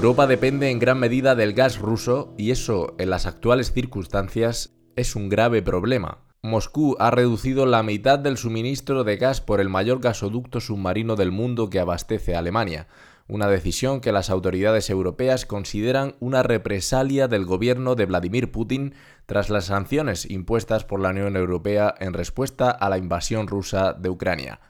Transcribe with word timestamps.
Europa 0.00 0.26
depende 0.26 0.70
en 0.70 0.78
gran 0.78 0.98
medida 0.98 1.34
del 1.34 1.52
gas 1.52 1.78
ruso 1.78 2.32
y 2.38 2.52
eso, 2.52 2.94
en 2.96 3.10
las 3.10 3.26
actuales 3.26 3.70
circunstancias, 3.70 4.72
es 4.96 5.14
un 5.14 5.28
grave 5.28 5.60
problema. 5.60 6.24
Moscú 6.40 6.96
ha 6.98 7.10
reducido 7.10 7.66
la 7.66 7.82
mitad 7.82 8.18
del 8.18 8.38
suministro 8.38 9.04
de 9.04 9.18
gas 9.18 9.42
por 9.42 9.60
el 9.60 9.68
mayor 9.68 10.00
gasoducto 10.00 10.60
submarino 10.60 11.16
del 11.16 11.32
mundo 11.32 11.68
que 11.68 11.80
abastece 11.80 12.34
a 12.34 12.38
Alemania, 12.38 12.88
una 13.28 13.48
decisión 13.48 14.00
que 14.00 14.10
las 14.10 14.30
autoridades 14.30 14.88
europeas 14.88 15.44
consideran 15.44 16.16
una 16.18 16.42
represalia 16.42 17.28
del 17.28 17.44
gobierno 17.44 17.94
de 17.94 18.06
Vladimir 18.06 18.50
Putin 18.50 18.94
tras 19.26 19.50
las 19.50 19.66
sanciones 19.66 20.30
impuestas 20.30 20.86
por 20.86 21.00
la 21.00 21.10
Unión 21.10 21.36
Europea 21.36 21.94
en 22.00 22.14
respuesta 22.14 22.70
a 22.70 22.88
la 22.88 22.96
invasión 22.96 23.48
rusa 23.48 23.92
de 23.92 24.08
Ucrania. 24.08 24.60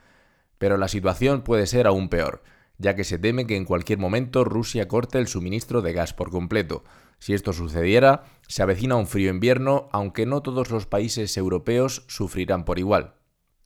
Pero 0.57 0.75
la 0.75 0.89
situación 0.89 1.41
puede 1.41 1.67
ser 1.67 1.87
aún 1.87 2.09
peor 2.09 2.43
ya 2.81 2.95
que 2.95 3.03
se 3.03 3.19
teme 3.19 3.47
que 3.47 3.55
en 3.55 3.65
cualquier 3.65 3.99
momento 3.99 4.43
Rusia 4.43 4.87
corte 4.87 5.19
el 5.19 5.27
suministro 5.27 5.81
de 5.81 5.93
gas 5.93 6.13
por 6.13 6.31
completo. 6.31 6.83
Si 7.19 7.33
esto 7.33 7.53
sucediera, 7.53 8.23
se 8.47 8.63
avecina 8.63 8.95
un 8.95 9.07
frío 9.07 9.29
invierno, 9.29 9.87
aunque 9.91 10.25
no 10.25 10.41
todos 10.41 10.71
los 10.71 10.87
países 10.87 11.37
europeos 11.37 12.03
sufrirán 12.07 12.65
por 12.65 12.79
igual. 12.79 13.13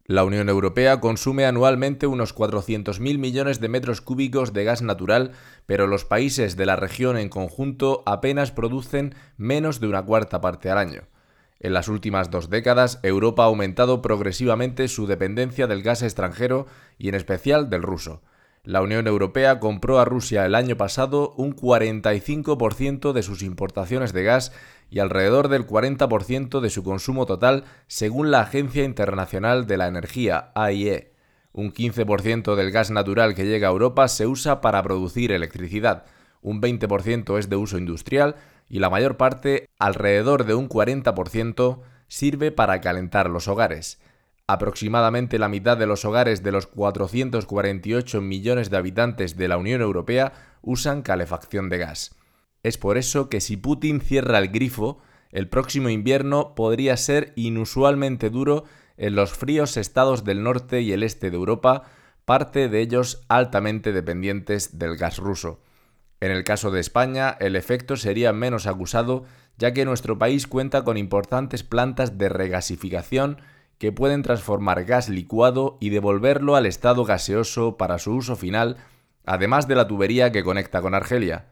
La 0.08 0.24
Unión 0.24 0.50
Europea 0.50 1.00
consume 1.00 1.46
anualmente 1.46 2.06
unos 2.06 2.36
400.000 2.36 3.18
millones 3.18 3.60
de 3.60 3.70
metros 3.70 4.02
cúbicos 4.02 4.54
de 4.54 4.64
gas 4.64 4.84
natural, 4.84 5.32
pero 5.66 5.88
los 5.88 6.06
países 6.06 6.56
de 6.58 6.66
la 6.68 6.76
región 6.76 7.18
en 7.18 7.30
conjunto 7.30 8.04
apenas 8.06 8.52
producen 8.52 9.16
menos 9.38 9.80
de 9.80 9.88
una 9.88 10.04
cuarta 10.04 10.42
parte 10.42 10.70
al 10.70 10.78
año. 10.78 11.04
En 11.60 11.74
las 11.74 11.88
últimas 11.88 12.30
dos 12.30 12.50
décadas, 12.50 13.00
Europa 13.02 13.44
ha 13.44 13.48
aumentado 13.48 14.02
progresivamente 14.04 14.88
su 14.90 15.08
dependencia 15.08 15.66
del 15.66 15.82
gas 15.82 16.04
extranjero 16.04 16.68
y 17.00 17.08
en 17.10 17.16
especial 17.16 17.72
del 17.72 17.82
ruso. 17.82 18.22
La 18.66 18.82
Unión 18.82 19.06
Europea 19.06 19.60
compró 19.60 20.00
a 20.00 20.06
Rusia 20.06 20.44
el 20.46 20.56
año 20.56 20.76
pasado 20.76 21.36
un 21.38 21.56
45% 21.56 23.14
de 23.14 23.22
sus 23.22 23.44
importaciones 23.44 24.12
de 24.12 24.24
gas 24.24 24.52
y 24.90 25.00
alrededor 25.00 25.50
del 25.50 25.68
40% 25.68 26.60
de 26.60 26.70
su 26.72 26.84
consumo 26.84 27.28
total, 27.28 27.66
según 27.86 28.32
la 28.32 28.42
Agencia 28.42 28.84
Internacional 28.84 29.68
de 29.68 29.78
la 29.78 29.88
Energía, 29.88 30.52
AIE. 30.56 31.14
Un 31.54 31.72
15% 31.72 32.56
del 32.56 32.72
gas 32.72 32.90
natural 32.90 33.36
que 33.36 33.46
llega 33.46 33.68
a 33.68 33.72
Europa 33.72 34.08
se 34.08 34.26
usa 34.26 34.62
para 34.62 34.82
producir 34.82 35.32
electricidad, 35.32 36.06
un 36.42 36.62
20% 36.62 37.38
es 37.40 37.50
de 37.50 37.56
uso 37.56 37.78
industrial 37.78 38.36
y 38.68 38.80
la 38.80 38.90
mayor 38.90 39.18
parte, 39.18 39.68
alrededor 39.78 40.46
de 40.46 40.56
un 40.56 40.70
40%, 40.70 41.82
sirve 42.08 42.52
para 42.52 42.82
calentar 42.82 43.30
los 43.30 43.48
hogares. 43.48 44.00
Aproximadamente 44.48 45.40
la 45.40 45.50
mitad 45.50 45.76
de 45.76 45.88
los 45.88 46.06
hogares 46.06 46.44
de 46.44 46.52
los 46.52 46.68
448 46.68 48.22
millones 48.22 48.70
de 48.70 48.78
habitantes 48.78 49.38
de 49.38 49.48
la 49.48 49.58
Unión 49.58 49.82
Europea 49.82 50.34
usan 50.62 51.02
calefacción 51.02 51.70
de 51.70 51.80
gas. 51.80 52.16
Es 52.62 52.78
por 52.78 52.98
eso 52.98 53.28
que 53.28 53.42
si 53.42 53.58
Putin 53.58 54.02
cierra 54.02 54.38
el 54.38 54.50
grifo, 54.50 55.00
el 55.32 55.50
próximo 55.50 55.90
invierno 55.90 56.54
podría 56.54 56.96
ser 56.96 57.34
inusualmente 57.36 58.30
duro 58.30 58.66
en 58.98 59.16
los 59.16 59.34
fríos 59.34 59.78
estados 59.78 60.24
del 60.24 60.44
norte 60.44 60.82
y 60.82 60.92
el 60.92 61.02
este 61.02 61.32
de 61.32 61.38
Europa, 61.38 61.84
parte 62.24 62.70
de 62.70 62.82
ellos 62.82 63.26
altamente 63.28 63.94
dependientes 63.94 64.78
del 64.78 64.96
gas 64.96 65.18
ruso. 65.18 65.60
En 66.20 66.32
el 66.32 66.44
caso 66.44 66.70
de 66.70 66.82
España, 66.82 67.36
el 67.40 67.56
efecto 67.56 67.98
sería 67.98 68.32
menos 68.32 68.68
acusado, 68.68 69.26
ya 69.58 69.74
que 69.74 69.86
nuestro 69.86 70.18
país 70.18 70.48
cuenta 70.48 70.84
con 70.84 70.98
importantes 70.98 71.64
plantas 71.64 72.18
de 72.18 72.30
regasificación 72.30 73.38
que 73.78 73.92
pueden 73.92 74.22
transformar 74.22 74.86
gas 74.86 75.10
licuado 75.10 75.78
y 75.80 75.90
devolverlo 75.90 76.56
al 76.56 76.66
estado 76.66 77.06
gaseoso 77.06 77.78
para 77.78 78.00
su 78.00 78.14
uso 78.14 78.36
final, 78.36 78.78
además 79.26 79.68
de 79.68 79.76
la 79.76 79.88
tubería 79.88 80.32
que 80.32 80.44
conecta 80.44 80.82
con 80.82 80.94
Argelia. 80.94 81.48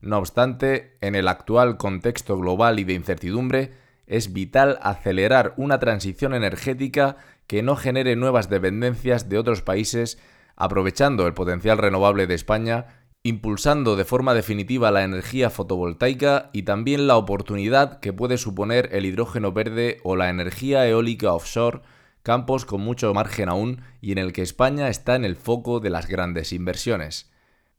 No 0.00 0.18
obstante, 0.18 0.96
en 1.00 1.14
el 1.14 1.28
actual 1.28 1.76
contexto 1.76 2.38
global 2.38 2.78
y 2.78 2.84
de 2.84 2.92
incertidumbre, 2.92 3.72
es 4.06 4.32
vital 4.32 4.78
acelerar 4.82 5.54
una 5.56 5.78
transición 5.78 6.34
energética 6.34 7.16
que 7.46 7.62
no 7.62 7.76
genere 7.76 8.16
nuevas 8.16 8.50
dependencias 8.50 9.28
de 9.28 9.38
otros 9.38 9.62
países, 9.62 10.18
aprovechando 10.56 11.26
el 11.26 11.34
potencial 11.34 11.78
renovable 11.78 12.26
de 12.26 12.34
España 12.34 13.03
impulsando 13.26 13.96
de 13.96 14.04
forma 14.04 14.34
definitiva 14.34 14.90
la 14.90 15.02
energía 15.02 15.48
fotovoltaica 15.48 16.50
y 16.52 16.64
también 16.64 17.06
la 17.06 17.16
oportunidad 17.16 17.98
que 18.00 18.12
puede 18.12 18.36
suponer 18.36 18.90
el 18.92 19.06
hidrógeno 19.06 19.50
verde 19.50 19.98
o 20.04 20.14
la 20.14 20.28
energía 20.28 20.86
eólica 20.86 21.32
offshore, 21.32 21.80
campos 22.22 22.66
con 22.66 22.82
mucho 22.82 23.14
margen 23.14 23.48
aún 23.48 23.80
y 24.02 24.12
en 24.12 24.18
el 24.18 24.34
que 24.34 24.42
España 24.42 24.88
está 24.88 25.16
en 25.16 25.24
el 25.24 25.36
foco 25.36 25.80
de 25.80 25.88
las 25.88 26.06
grandes 26.06 26.52
inversiones. 26.52 27.32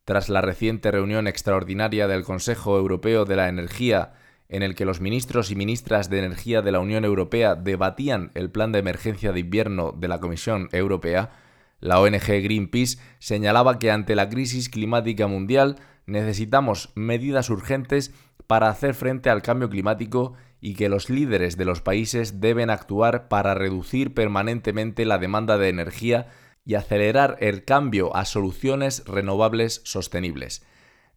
Tras 0.03 0.29
la 0.29 0.41
reciente 0.41 0.89
reunión 0.89 1.27
extraordinaria 1.27 2.07
del 2.07 2.23
Consejo 2.23 2.79
Europeo 2.79 3.25
de 3.25 3.35
la 3.35 3.47
Energía, 3.47 4.13
en 4.49 4.63
el 4.63 4.73
que 4.73 4.85
los 4.85 4.99
ministros 4.99 5.51
y 5.51 5.55
ministras 5.55 6.09
de 6.09 6.19
Energía 6.19 6.63
de 6.63 6.71
la 6.71 6.79
Unión 6.79 7.05
Europea 7.05 7.53
debatían 7.53 8.31
el 8.33 8.49
plan 8.49 8.71
de 8.71 8.79
emergencia 8.79 9.31
de 9.31 9.41
invierno 9.41 9.93
de 9.95 10.07
la 10.07 10.19
Comisión 10.19 10.69
Europea, 10.71 11.44
la 11.85 11.99
ONG 11.99 12.41
Greenpeace 12.41 12.97
señalaba 13.19 13.77
que 13.77 13.91
ante 13.91 14.15
la 14.15 14.27
crisis 14.27 14.69
climática 14.69 15.27
mundial 15.27 15.77
necesitamos 16.07 16.91
medidas 16.95 17.51
urgentes 17.51 18.11
para 18.47 18.69
hacer 18.69 18.95
frente 18.95 19.29
al 19.29 19.43
cambio 19.43 19.69
climático 19.69 20.33
y 20.59 20.73
que 20.73 20.89
los 20.89 21.11
líderes 21.11 21.57
de 21.57 21.65
los 21.65 21.81
países 21.81 22.41
deben 22.41 22.71
actuar 22.71 23.27
para 23.27 23.53
reducir 23.53 24.15
permanentemente 24.15 25.05
la 25.05 25.19
demanda 25.19 25.59
de 25.59 25.69
energía 25.69 26.27
y 26.65 26.73
acelerar 26.73 27.37
el 27.39 27.65
cambio 27.65 28.15
a 28.15 28.25
soluciones 28.25 29.03
renovables 29.05 29.81
sostenibles. 29.85 30.65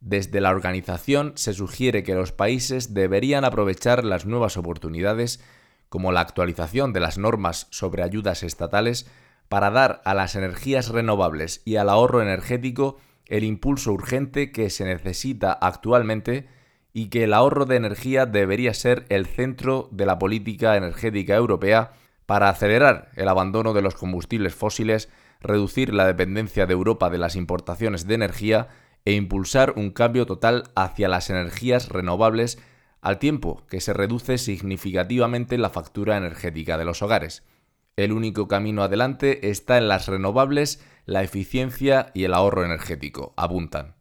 Desde 0.00 0.42
la 0.42 0.50
organización 0.50 1.32
se 1.36 1.54
sugiere 1.54 2.02
que 2.02 2.14
los 2.14 2.32
países 2.32 2.92
deberían 2.92 3.46
aprovechar 3.46 4.04
las 4.04 4.26
nuevas 4.26 4.58
oportunidades, 4.58 5.42
como 5.88 6.12
la 6.12 6.20
actualización 6.20 6.92
de 6.92 7.00
las 7.00 7.16
normas 7.16 7.68
sobre 7.70 8.02
ayudas 8.02 8.42
estatales, 8.42 9.10
para 9.48 9.70
dar 9.70 10.02
a 10.04 10.14
las 10.14 10.34
energías 10.36 10.88
renovables 10.88 11.62
y 11.64 11.76
al 11.76 11.88
ahorro 11.88 12.22
energético 12.22 12.98
el 13.26 13.44
impulso 13.44 13.92
urgente 13.92 14.52
que 14.52 14.70
se 14.70 14.84
necesita 14.84 15.52
actualmente 15.52 16.46
y 16.92 17.08
que 17.08 17.24
el 17.24 17.34
ahorro 17.34 17.66
de 17.66 17.76
energía 17.76 18.26
debería 18.26 18.74
ser 18.74 19.04
el 19.08 19.26
centro 19.26 19.88
de 19.92 20.06
la 20.06 20.18
política 20.18 20.76
energética 20.76 21.36
europea 21.36 21.92
para 22.26 22.48
acelerar 22.48 23.10
el 23.16 23.28
abandono 23.28 23.72
de 23.72 23.82
los 23.82 23.94
combustibles 23.94 24.54
fósiles, 24.54 25.08
reducir 25.40 25.94
la 25.94 26.06
dependencia 26.06 26.66
de 26.66 26.72
Europa 26.72 27.08
de 27.10 27.18
las 27.18 27.36
importaciones 27.36 28.06
de 28.06 28.14
energía 28.14 28.68
e 29.04 29.12
impulsar 29.12 29.74
un 29.76 29.90
cambio 29.90 30.26
total 30.26 30.64
hacia 30.74 31.08
las 31.08 31.30
energías 31.30 31.88
renovables 31.88 32.58
al 33.00 33.18
tiempo 33.18 33.62
que 33.70 33.80
se 33.80 33.92
reduce 33.92 34.36
significativamente 34.38 35.56
la 35.56 35.70
factura 35.70 36.16
energética 36.16 36.76
de 36.76 36.84
los 36.84 37.00
hogares. 37.00 37.44
El 37.98 38.12
único 38.12 38.46
camino 38.46 38.84
adelante 38.84 39.50
está 39.50 39.76
en 39.76 39.88
las 39.88 40.06
renovables, 40.06 40.80
la 41.04 41.24
eficiencia 41.24 42.12
y 42.14 42.22
el 42.22 42.32
ahorro 42.32 42.64
energético, 42.64 43.34
apuntan. 43.36 43.96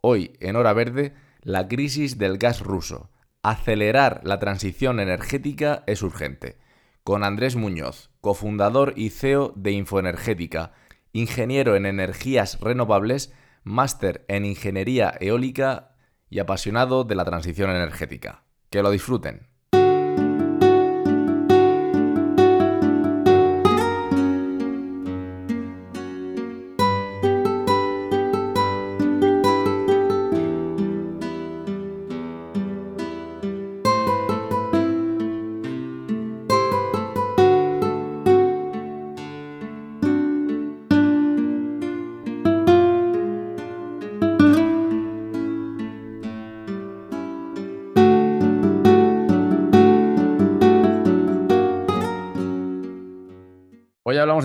Hoy, 0.00 0.32
en 0.40 0.56
hora 0.56 0.72
verde, 0.72 1.12
la 1.42 1.68
crisis 1.68 2.16
del 2.16 2.38
gas 2.38 2.62
ruso. 2.62 3.10
Acelerar 3.42 4.22
la 4.24 4.38
transición 4.38 5.00
energética 5.00 5.84
es 5.86 6.00
urgente. 6.00 6.56
Con 7.04 7.24
Andrés 7.24 7.56
Muñoz, 7.56 8.08
cofundador 8.22 8.94
y 8.96 9.10
CEO 9.10 9.52
de 9.54 9.72
Infoenergética, 9.72 10.72
ingeniero 11.12 11.76
en 11.76 11.84
energías 11.84 12.58
renovables, 12.60 13.34
máster 13.64 14.24
en 14.28 14.46
ingeniería 14.46 15.12
eólica 15.20 15.94
y 16.30 16.38
apasionado 16.38 17.04
de 17.04 17.16
la 17.16 17.26
transición 17.26 17.68
energética. 17.68 18.44
Que 18.70 18.82
lo 18.82 18.90
disfruten. 18.90 19.46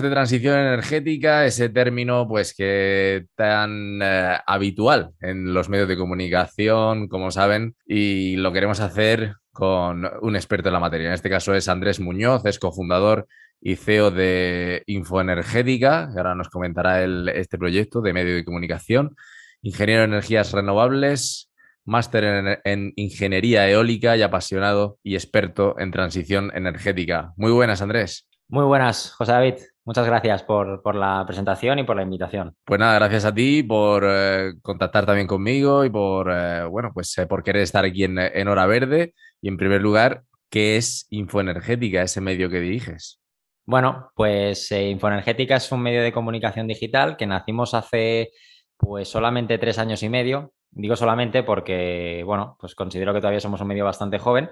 De 0.02 0.10
transición 0.10 0.58
energética, 0.58 1.46
ese 1.46 1.68
término 1.68 2.26
pues 2.28 2.54
que 2.54 3.26
tan 3.34 4.00
eh, 4.02 4.38
habitual 4.46 5.12
en 5.20 5.54
los 5.54 5.68
medios 5.68 5.88
de 5.88 5.96
comunicación, 5.96 7.08
como 7.08 7.30
saben, 7.30 7.76
y 7.86 8.36
lo 8.36 8.52
queremos 8.52 8.80
hacer 8.80 9.34
con 9.52 10.08
un 10.22 10.36
experto 10.36 10.68
en 10.68 10.72
la 10.72 10.80
materia. 10.80 11.08
En 11.08 11.14
este 11.14 11.30
caso 11.30 11.54
es 11.54 11.68
Andrés 11.68 12.00
Muñoz, 12.00 12.44
es 12.46 12.58
cofundador 12.58 13.26
y 13.60 13.76
CEO 13.76 14.10
de 14.10 14.82
Infoenergética, 14.86 16.10
que 16.12 16.18
ahora 16.18 16.34
nos 16.34 16.48
comentará 16.48 17.04
este 17.04 17.58
proyecto 17.58 18.00
de 18.00 18.12
medio 18.12 18.34
de 18.34 18.44
comunicación, 18.44 19.16
ingeniero 19.62 20.02
en 20.02 20.10
energías 20.10 20.52
renovables, 20.52 21.50
máster 21.84 22.24
en, 22.24 22.58
en, 22.64 22.92
ingeniería 22.96 23.68
eólica 23.68 24.16
y 24.16 24.22
apasionado 24.22 24.98
y 25.02 25.14
experto 25.14 25.78
en 25.78 25.90
transición 25.90 26.50
energética. 26.54 27.32
Muy 27.36 27.52
buenas, 27.52 27.82
Andrés. 27.82 28.28
Muy 28.48 28.64
buenas, 28.64 29.12
José 29.12 29.32
David. 29.32 29.54
Muchas 29.84 30.06
gracias 30.06 30.44
por, 30.44 30.94
la 30.94 31.24
presentación 31.26 31.80
y 31.80 31.84
por 31.84 31.96
la 31.96 32.02
invitación. 32.02 32.54
Pues 32.64 32.78
nada, 32.78 32.94
gracias 32.94 33.24
a 33.24 33.34
ti 33.34 33.64
por 33.64 34.04
eh, 34.06 34.52
contactar 34.62 35.06
también 35.06 35.26
conmigo 35.26 35.84
y 35.84 35.90
por, 35.90 36.30
eh, 36.32 36.64
bueno, 36.64 36.92
pues 36.94 37.16
eh, 37.18 37.26
por 37.26 37.42
querer 37.42 37.62
estar 37.62 37.84
aquí 37.84 38.04
en, 38.04 38.48
Hora 38.48 38.66
Verde. 38.66 39.14
Y 39.40 39.48
en 39.48 39.56
primer 39.56 39.82
lugar, 39.82 40.22
¿qué 40.48 40.76
es 40.76 41.06
Infoenergética, 41.10 42.02
ese 42.02 42.20
medio 42.20 42.48
que 42.48 42.60
diriges? 42.60 43.20
Bueno, 43.64 44.12
pues 44.14 44.70
Infoenergética 44.70 45.56
es 45.56 45.72
un 45.72 45.82
medio 45.82 46.02
de 46.02 46.12
comunicación 46.12 46.68
digital 46.68 47.16
que 47.16 47.26
nacimos 47.26 47.74
hace 47.74 48.30
pues 48.76 49.08
solamente 49.08 49.58
tres 49.58 49.78
años 49.78 50.02
y 50.04 50.08
medio. 50.08 50.52
Digo 50.70 50.94
solamente 50.94 51.42
porque, 51.42 52.22
bueno, 52.24 52.56
pues 52.58 52.76
considero 52.76 53.12
que 53.12 53.20
todavía 53.20 53.40
somos 53.40 53.60
un 53.60 53.68
medio 53.68 53.84
bastante 53.84 54.18
joven 54.18 54.48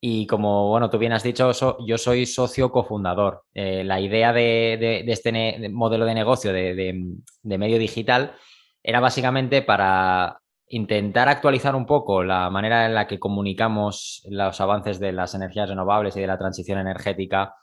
y 0.00 0.26
como, 0.26 0.68
bueno, 0.68 0.90
tú 0.90 0.98
bien 0.98 1.12
has 1.12 1.22
dicho, 1.22 1.52
yo 1.86 1.98
soy 1.98 2.26
socio 2.26 2.70
cofundador. 2.70 3.44
Eh, 3.54 3.82
la 3.84 4.00
idea 4.00 4.32
de, 4.32 5.04
este 5.06 5.68
modelo 5.70 6.04
de 6.04 6.14
negocio 6.14 6.52
de, 6.52 7.16
medio 7.42 7.78
digital 7.78 8.34
era 8.82 9.00
básicamente 9.00 9.62
para 9.62 10.38
intentar 10.68 11.28
actualizar 11.28 11.74
un 11.74 11.86
poco 11.86 12.22
la 12.24 12.50
manera 12.50 12.86
en 12.86 12.94
la 12.94 13.06
que 13.06 13.18
comunicamos 13.18 14.22
los 14.28 14.60
avances 14.60 14.98
de 14.98 15.12
las 15.12 15.34
energías 15.34 15.68
renovables 15.68 16.16
y 16.16 16.20
de 16.20 16.26
la 16.26 16.38
transición 16.38 16.78
energética 16.78 17.54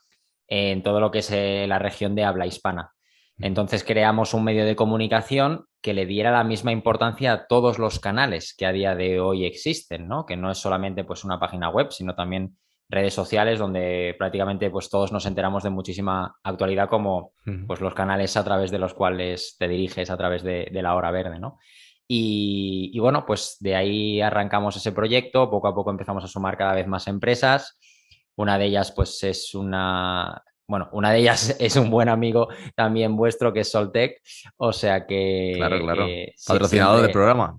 en 0.48 0.84
todo 0.84 1.00
lo 1.00 1.12
que 1.12 1.20
es 1.20 1.32
eh, 1.32 1.66
la 1.68 1.80
región 1.80 2.16
de 2.16 2.24
habla 2.24 2.46
hispana. 2.48 2.92
Entonces 3.40 3.84
creamos 3.84 4.34
un 4.34 4.44
medio 4.44 4.66
de 4.66 4.76
comunicación 4.76 5.66
que 5.84 5.94
le 5.94 6.06
diera 6.06 6.32
la 6.32 6.46
misma 6.46 6.72
importancia 6.72 7.34
a 7.34 7.46
todos 7.46 7.78
los 7.78 8.00
canales 8.00 8.56
que 8.58 8.66
a 8.66 8.72
día 8.72 8.96
de 8.96 9.20
hoy 9.20 9.46
existen, 9.46 10.08
¿no? 10.08 10.26
Que 10.26 10.38
no 10.38 10.50
es 10.50 10.58
solamente 10.58 11.04
pues, 11.04 11.26
una 11.26 11.42
página 11.42 11.70
web, 11.70 11.92
sino 11.92 12.16
también 12.16 12.58
redes 12.90 13.14
sociales 13.14 13.60
donde 13.60 14.16
prácticamente 14.18 14.72
pues, 14.72 14.90
todos 14.90 15.12
nos 15.12 15.26
enteramos 15.26 15.62
de 15.62 15.72
muchísima 15.72 16.38
actualidad 16.42 16.88
como 16.88 17.34
pues, 17.68 17.82
los 17.82 17.94
canales 17.94 18.38
a 18.38 18.46
través 18.46 18.72
de 18.72 18.80
los 18.80 18.94
cuales 18.94 19.58
te 19.60 19.68
diriges 19.68 20.10
a 20.10 20.16
través 20.16 20.42
de, 20.42 20.70
la 20.72 20.96
hora 20.96 21.12
verde, 21.12 21.38
¿no? 21.38 21.60
Y, 22.08 22.92
y, 22.94 23.00
bueno, 23.00 23.26
pues 23.26 23.58
de 23.60 23.76
ahí 23.76 24.22
arrancamos 24.22 24.78
ese 24.78 24.94
proyecto, 24.94 25.50
poco 25.50 25.68
a 25.68 25.76
poco 25.76 25.92
empezamos 25.92 26.24
a 26.24 26.28
sumar 26.28 26.58
cada 26.58 26.76
vez 26.76 26.88
más 26.88 27.08
empresas. 27.08 27.78
Una 28.38 28.58
de 28.58 28.66
ellas 28.66 28.94
pues 28.94 29.22
es 29.24 29.54
una 29.54 30.44
bueno, 30.68 30.90
una 30.94 31.12
de 31.12 31.20
ellas 31.20 31.56
es 31.60 31.76
un 31.76 31.90
buen 31.90 32.10
amigo 32.10 32.48
también 32.76 33.16
vuestro 33.16 33.54
que 33.54 33.62
es 33.62 33.72
Soltec, 33.72 34.22
o 34.58 34.74
sea 34.74 35.06
que... 35.06 35.54
Claro, 35.56 35.80
claro. 35.80 36.08
Patrocinador 36.48 37.02
del 37.02 37.12
programa. 37.12 37.58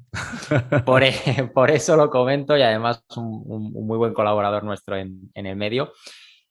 Por, 0.85 1.03
e, 1.05 1.15
por, 1.55 1.71
eso 1.71 1.97
lo 1.97 2.11
comento 2.11 2.57
y 2.57 2.63
además 2.63 3.05
un, 3.17 3.43
un, 3.47 3.87
muy 3.87 3.99
buen 3.99 4.15
colaborador 4.15 4.65
nuestro 4.65 4.97
en, 4.97 5.31
en, 5.35 5.47
el 5.47 5.57
medio 5.57 5.93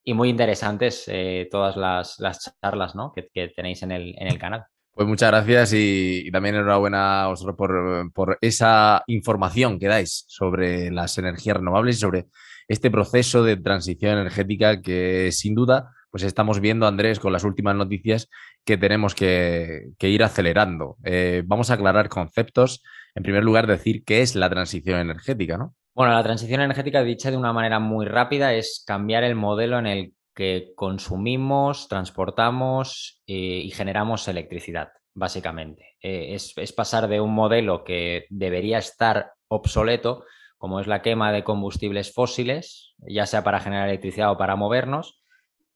y 0.03 0.13
muy 0.13 0.29
interesantes 0.29 1.05
eh, 1.07 1.47
todas 1.49 1.77
las, 1.77 2.19
las 2.19 2.55
charlas 2.61 2.95
¿no? 2.95 3.11
que, 3.13 3.29
que, 3.33 3.49
tenéis 3.49 3.83
en 3.83 3.91
el, 3.91 4.15
en 4.17 4.27
el 4.27 4.37
canal. 4.37 4.65
Pues 4.95 5.07
muchas 5.07 5.31
gracias 5.31 5.73
y, 5.73 6.27
y 6.27 6.31
también 6.31 6.53
enhorabuena 6.53 7.23
a 7.23 7.27
vosotros 7.27 7.55
por, 7.57 8.13
por 8.13 8.37
esa 8.41 9.03
información 9.07 9.79
que 9.79 9.87
dais 9.87 10.25
sobre 10.27 10.91
las 10.91 11.17
energías 11.17 11.57
renovables 11.57 11.95
y 11.95 11.99
sobre 11.99 12.27
este 12.67 12.91
proceso 12.91 13.43
de 13.43 13.57
transición 13.57 14.19
energética 14.19 14.81
que 14.81 15.31
sin 15.31 15.55
duda 15.55 15.89
pues 16.13 16.21
estamos 16.21 16.59
viendo, 16.59 16.85
Andrés, 16.85 17.19
con 17.19 17.33
las 17.33 17.43
últimas 17.43 17.75
noticias 17.75 18.29
que 18.63 18.77
tenemos 18.77 19.15
que, 19.15 19.95
ir 19.99 20.23
acelerando. 20.23 20.95
Eh, 21.03 21.41
vamos 21.43 21.71
a 21.71 21.73
aclarar 21.73 22.07
conceptos. 22.07 22.83
En 23.15 23.23
primer 23.23 23.43
lugar, 23.43 23.65
decir 23.65 24.03
qué 24.03 24.21
es 24.21 24.35
la 24.35 24.47
transición 24.47 24.99
energética, 24.99 25.57
¿no? 25.57 25.73
Bueno, 25.95 26.13
la 26.13 26.21
transición 26.21 26.61
energética, 26.61 27.01
dicha 27.01 27.31
de 27.31 27.37
una 27.37 27.51
manera 27.51 27.79
muy 27.79 28.05
rápida, 28.05 28.53
es 28.53 28.83
cambiar 28.85 29.23
el 29.23 29.33
modelo 29.33 29.79
en 29.79 29.87
el 29.87 30.13
que 30.35 30.73
consumimos, 30.75 31.87
transportamos 31.87 33.23
eh, 33.25 33.63
y 33.63 33.71
generamos 33.71 34.27
electricidad, 34.27 34.89
básicamente. 35.15 35.95
Eh, 35.99 36.35
es, 36.35 36.53
es 36.57 36.73
pasar 36.73 37.07
de 37.07 37.21
un 37.21 37.33
modelo 37.33 37.83
que 37.83 38.27
debería 38.29 38.77
estar 38.77 39.31
obsoleto, 39.47 40.25
como 40.59 40.79
es 40.79 40.85
la 40.85 41.01
quema 41.01 41.31
de 41.31 41.43
combustibles 41.43 42.13
fósiles, 42.13 42.93
ya 42.99 43.25
sea 43.25 43.43
para 43.43 43.59
generar 43.59 43.89
electricidad 43.89 44.29
o 44.29 44.37
para 44.37 44.55
movernos, 44.55 45.22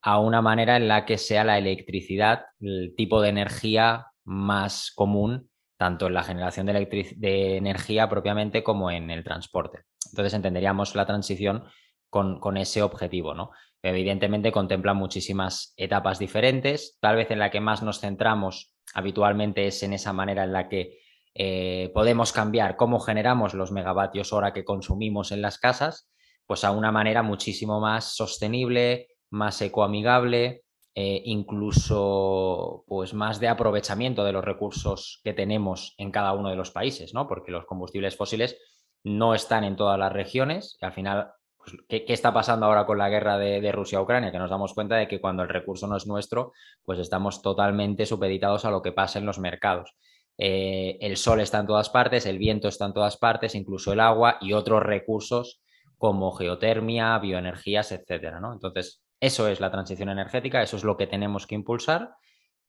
a 0.02 0.20
una 0.20 0.42
manera 0.42 0.76
en 0.76 0.88
la 0.88 1.04
que 1.04 1.18
sea 1.18 1.44
la 1.44 1.58
electricidad 1.58 2.46
el 2.60 2.94
tipo 2.96 3.20
de 3.20 3.30
energía 3.30 4.06
más 4.24 4.92
común, 4.94 5.50
tanto 5.76 6.06
en 6.06 6.14
la 6.14 6.22
generación 6.22 6.66
de, 6.66 7.56
energía 7.56 8.08
propiamente 8.08 8.62
como 8.62 8.90
en 8.90 9.10
el 9.10 9.24
transporte. 9.24 9.84
Entonces 10.10 10.34
entenderíamos 10.34 10.94
la 10.94 11.06
transición 11.06 11.64
con, 12.10 12.56
ese 12.56 12.82
objetivo, 12.82 13.34
¿no? 13.34 13.50
Evidentemente 13.82 14.50
contempla 14.50 14.94
muchísimas 14.94 15.74
etapas 15.76 16.18
diferentes, 16.18 16.98
tal 17.00 17.16
vez 17.16 17.30
en 17.30 17.38
la 17.38 17.50
que 17.50 17.60
más 17.60 17.82
nos 17.82 18.00
centramos 18.00 18.74
habitualmente 18.94 19.66
es 19.66 19.82
en 19.82 19.92
esa 19.92 20.12
manera 20.12 20.44
en 20.44 20.52
la 20.52 20.68
que 20.68 20.98
eh, 21.34 21.90
podemos 21.94 22.32
cambiar 22.32 22.76
cómo 22.76 22.98
generamos 22.98 23.54
los 23.54 23.70
megavatios 23.70 24.32
hora 24.32 24.52
que 24.52 24.64
consumimos 24.64 25.30
en 25.30 25.42
las 25.42 25.58
casas, 25.58 26.10
pues 26.46 26.64
a 26.64 26.72
una 26.72 26.90
manera 26.90 27.22
muchísimo 27.22 27.78
más 27.78 28.16
sostenible, 28.16 29.08
más 29.30 29.60
ecoamigable, 29.62 30.62
eh, 30.94 31.22
incluso 31.26 32.84
pues 32.88 33.14
más 33.14 33.38
de 33.38 33.48
aprovechamiento 33.48 34.24
de 34.24 34.32
los 34.32 34.44
recursos 34.44 35.20
que 35.22 35.32
tenemos 35.32 35.94
en 35.96 36.10
cada 36.10 36.32
uno 36.32 36.50
de 36.50 36.56
los 36.56 36.70
países, 36.72 37.14
¿no? 37.14 37.28
Porque 37.28 37.52
los 37.52 37.66
combustibles 37.66 38.16
fósiles 38.16 38.58
no 39.04 39.34
están 39.34 39.64
en 39.64 39.76
todas 39.76 39.98
las 39.98 40.12
regiones 40.12 40.76
y 40.80 40.84
al 40.84 40.92
final, 40.92 41.30
pues, 41.56 41.76
¿qué, 41.88 42.04
está 42.08 42.32
pasando 42.32 42.66
ahora 42.66 42.84
con 42.84 42.98
la 42.98 43.08
guerra 43.08 43.38
de, 43.38 43.70
Rusia-Ucrania? 43.70 44.32
Que 44.32 44.38
nos 44.38 44.50
damos 44.50 44.74
cuenta 44.74 44.96
de 44.96 45.06
que 45.06 45.20
cuando 45.20 45.44
el 45.44 45.48
recurso 45.48 45.86
no 45.86 45.96
es 45.96 46.06
nuestro, 46.06 46.52
pues 46.84 46.98
estamos 46.98 47.42
totalmente 47.42 48.06
supeditados 48.06 48.64
a 48.64 48.70
lo 48.70 48.82
que 48.82 48.92
pasa 48.92 49.20
en 49.20 49.26
los 49.26 49.38
mercados. 49.38 49.94
Eh, 50.36 50.98
el 51.00 51.16
sol 51.16 51.40
está 51.40 51.60
en 51.60 51.66
todas 51.66 51.90
partes, 51.90 52.26
el 52.26 52.38
viento 52.38 52.68
está 52.68 52.86
en 52.86 52.94
todas 52.94 53.16
partes, 53.18 53.54
incluso 53.54 53.92
el 53.92 54.00
agua 54.00 54.38
y 54.40 54.52
otros 54.52 54.82
recursos 54.82 55.60
como 55.96 56.32
geotermia, 56.32 57.18
bioenergías, 57.18 57.92
etcétera, 57.92 58.40
¿no? 58.40 58.52
Entonces, 58.52 59.02
eso 59.20 59.48
es 59.48 59.60
la 59.60 59.70
transición 59.70 60.08
energética, 60.08 60.62
eso 60.62 60.76
es 60.76 60.84
lo 60.84 60.96
que 60.96 61.06
tenemos 61.06 61.46
que 61.46 61.54
impulsar 61.54 62.14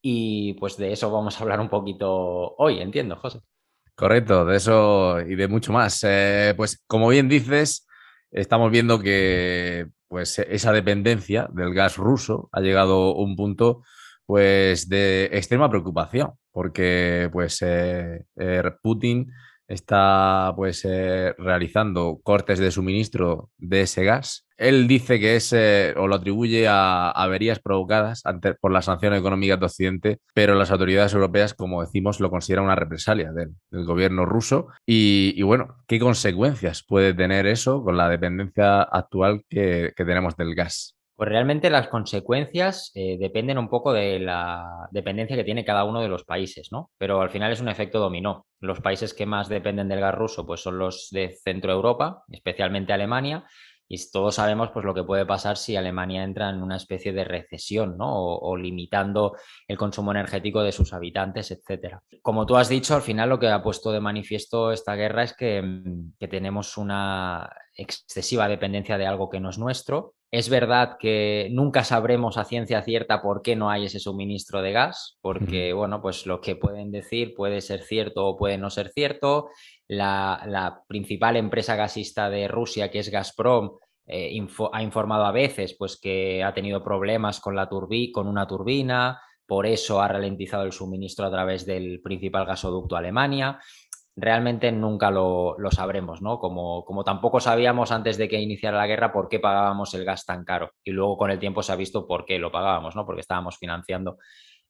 y 0.02 0.54
pues 0.54 0.78
de 0.78 0.92
eso 0.92 1.12
vamos 1.12 1.40
a 1.40 1.44
hablar 1.44 1.60
un 1.60 1.70
poquito 1.70 2.56
hoy, 2.58 2.80
entiendo, 2.80 3.16
José. 3.16 3.40
Correcto, 3.96 4.46
de 4.46 4.56
eso 4.56 5.20
y 5.22 5.36
de 5.36 5.48
mucho 5.48 5.74
más. 5.74 6.04
Eh, 6.08 6.54
pues 6.56 6.82
como 6.88 7.10
bien 7.10 7.28
dices, 7.28 7.86
estamos 8.32 8.72
viendo 8.72 9.00
que 9.00 9.88
pues 10.08 10.40
esa 10.40 10.72
dependencia 10.72 11.50
del 11.52 11.74
gas 11.74 11.98
ruso 11.98 12.50
ha 12.52 12.62
llegado 12.62 13.12
a 13.12 13.22
un 13.22 13.36
punto 13.36 13.84
pues 14.26 14.88
de 14.88 15.26
extrema 15.34 15.70
preocupación, 15.70 16.32
porque 16.52 17.30
pues 17.32 17.62
eh, 17.62 18.26
eh, 18.38 18.64
Putin 18.82 19.32
está 19.70 20.52
pues 20.56 20.84
eh, 20.84 21.34
realizando 21.38 22.20
cortes 22.24 22.60
de 22.60 22.72
suministro 22.72 23.52
de 23.58 23.82
ese 23.82 24.04
gas. 24.04 24.46
Él 24.58 24.88
dice 24.88 25.20
que 25.20 25.38
es 25.38 25.54
eh, 25.54 25.94
o 25.96 26.08
lo 26.08 26.16
atribuye 26.16 26.68
a 26.68 27.12
averías 27.12 27.60
provocadas 27.60 28.24
por 28.60 28.74
las 28.74 28.86
sanciones 28.86 29.20
económicas 29.20 29.60
de 29.60 29.66
Occidente, 29.66 30.20
pero 30.34 30.56
las 30.56 30.72
autoridades 30.72 31.14
europeas, 31.14 31.54
como 31.54 31.82
decimos, 31.82 32.20
lo 32.20 32.30
consideran 32.30 32.66
una 32.66 32.76
represalia 32.76 33.32
del, 33.32 33.56
gobierno 33.86 34.26
ruso. 34.26 34.68
Y, 34.86 35.42
bueno, 35.44 35.78
¿qué 35.88 36.00
consecuencias 36.00 36.84
puede 36.86 37.14
tener 37.14 37.48
eso 37.48 37.84
con 37.84 37.96
la 37.96 38.10
dependencia 38.10 38.82
actual 38.82 39.44
que 39.48 39.94
tenemos 39.96 40.36
del 40.36 40.56
gas? 40.56 40.99
Pues 41.20 41.32
realmente 41.32 41.70
las 41.70 41.90
consecuencias 41.90 42.94
eh, 42.96 43.18
dependen 43.20 43.58
un 43.58 43.68
poco 43.68 43.92
de 43.92 44.20
la 44.20 44.88
dependencia 44.90 45.36
que 45.36 45.44
tiene 45.44 45.66
cada 45.66 45.84
uno 45.84 46.00
de 46.00 46.08
los 46.08 46.24
países, 46.24 46.70
¿no? 46.72 46.92
Pero 46.98 47.20
al 47.20 47.30
final 47.30 47.52
es 47.52 47.60
un 47.60 47.68
efecto 47.68 48.00
dominó. 48.00 48.46
Los 48.62 48.80
países 48.80 49.14
que 49.14 49.26
más 49.26 49.50
dependen 49.50 49.90
del 49.90 50.00
gas 50.00 50.16
ruso 50.16 50.48
pues 50.48 50.62
son 50.62 50.80
los 50.80 51.10
de 51.12 51.36
Centro 51.44 51.74
Europa, 51.74 52.24
especialmente 52.30 52.94
Alemania, 52.94 53.44
y 53.90 53.98
todos 54.12 54.36
sabemos 54.36 54.70
pues 54.72 54.86
lo 54.86 54.94
que 54.94 55.04
puede 55.04 55.26
pasar 55.26 55.58
si 55.58 55.76
Alemania 55.76 56.24
entra 56.24 56.50
en 56.52 56.64
una 56.64 56.78
especie 56.78 57.12
de 57.12 57.26
recesión, 57.26 57.98
¿no? 57.98 58.08
O, 58.38 58.56
limitando 58.56 59.36
el 59.68 59.78
consumo 59.78 60.12
energético 60.12 60.64
de 60.64 60.72
sus 60.72 60.94
habitantes, 60.94 61.52
etcétera. 61.52 62.02
Como 62.22 62.46
tú 62.46 62.56
has 62.56 62.70
dicho, 62.70 62.96
al 62.96 63.02
final 63.02 63.28
lo 63.28 63.40
que 63.40 63.50
ha 63.50 63.62
puesto 63.62 63.92
de 63.92 64.00
manifiesto 64.00 64.72
esta 64.72 64.96
guerra 64.96 65.24
es 65.24 65.34
que, 65.34 65.82
que 66.18 66.30
tenemos 66.30 66.78
una 66.78 67.50
excesiva 67.76 68.48
dependencia 68.48 68.98
de 68.98 69.06
algo 69.06 69.30
que 69.30 69.42
no 69.42 69.50
es 69.50 69.58
nuestro 69.58 70.14
Es 70.32 70.48
verdad 70.48 70.98
que 71.00 71.50
nunca 71.52 71.84
sabremos 71.84 72.38
a 72.38 72.46
ciencia 72.46 72.84
cierta 72.84 73.22
por 73.22 73.42
qué 73.42 73.56
no 73.56 73.72
hay 73.72 73.86
ese 73.86 74.00
suministro 74.00 74.62
de 74.62 74.72
gas, 74.72 75.18
porque, 75.22 75.74
bueno, 75.74 76.04
pues 76.04 76.28
lo 76.28 76.40
que 76.40 76.56
pueden 76.56 76.92
decir 76.92 77.34
puede 77.36 77.62
ser 77.62 77.82
cierto 77.82 78.28
o 78.28 78.38
puede 78.38 78.60
no 78.60 78.70
ser 78.70 78.90
cierto. 78.90 79.50
La, 79.88 80.84
principal 80.88 81.36
empresa 81.36 81.76
gasista 81.76 82.30
de 82.30 82.48
Rusia, 82.48 82.92
que 82.92 83.00
es 83.00 83.10
Gazprom, 83.10 83.72
eh, 84.06 84.40
ha 84.72 84.84
informado 84.84 85.26
a 85.26 85.32
veces 85.32 85.76
pues, 85.78 86.00
que 86.00 86.44
ha 86.44 86.54
tenido 86.54 86.84
problemas 86.84 87.40
con, 87.40 87.56
la 87.56 87.68
con 88.14 88.28
una 88.28 88.46
turbina, 88.46 89.20
por 89.48 89.66
eso 89.66 90.00
ha 90.00 90.08
ralentizado 90.08 90.64
el 90.64 90.74
suministro 90.74 91.26
a 91.26 91.32
través 91.32 91.66
del 91.66 92.02
principal 92.02 92.46
gasoducto 92.46 92.96
Alemania 92.96 93.60
realmente 94.16 94.72
nunca 94.72 95.12
lo, 95.12 95.56
sabremos, 95.72 96.22
¿no? 96.22 96.40
Como, 96.40 96.84
como, 96.86 97.04
tampoco 97.04 97.40
sabíamos 97.40 97.92
antes 97.92 98.18
de 98.18 98.28
que 98.28 98.40
iniciara 98.40 98.78
la 98.78 98.88
guerra 98.88 99.12
por 99.12 99.30
qué 99.30 99.40
pagábamos 99.40 99.94
el 99.94 100.06
gas 100.06 100.26
tan 100.26 100.44
caro. 100.44 100.72
Y 100.84 100.92
luego 100.92 101.18
con 101.18 101.32
el 101.32 101.40
tiempo 101.40 101.64
se 101.64 101.72
ha 101.72 101.76
visto 101.76 102.08
por 102.08 102.26
qué 102.26 102.40
lo 102.40 102.52
pagábamos, 102.52 102.96
¿no? 102.96 103.06
Porque 103.06 103.22
estábamos 103.22 103.58
financiando 103.58 104.18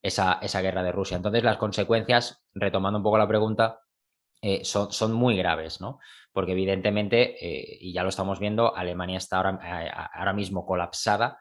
esa, 0.01 0.61
guerra 0.61 0.83
de 0.83 0.91
Rusia. 0.91 1.17
Entonces 1.17 1.43
las 1.43 1.57
consecuencias, 1.57 2.43
retomando 2.53 2.97
un 2.97 3.03
poco 3.03 3.17
la 3.17 3.27
pregunta, 3.27 3.79
eh, 4.41 4.63
son, 4.63 4.91
son, 4.91 5.11
muy 5.13 5.35
graves, 5.35 5.81
¿no? 5.81 5.99
Porque 6.31 6.53
evidentemente, 6.53 7.35
eh, 7.45 7.77
y 7.81 7.91
ya 7.91 8.03
lo 8.03 8.09
estamos 8.09 8.39
viendo, 8.39 8.75
Alemania 8.75 9.17
está 9.17 9.37
ahora, 9.37 9.59
eh, 9.63 9.91
ahora 10.13 10.33
mismo 10.33 10.65
colapsada, 10.65 11.39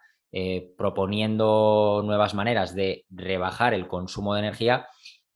proponiendo 0.77 2.03
nuevas 2.05 2.35
maneras 2.35 2.75
de 2.75 3.07
rebajar 3.09 3.73
el 3.73 3.89
consumo 3.89 4.35
de 4.35 4.41
energía 4.41 4.87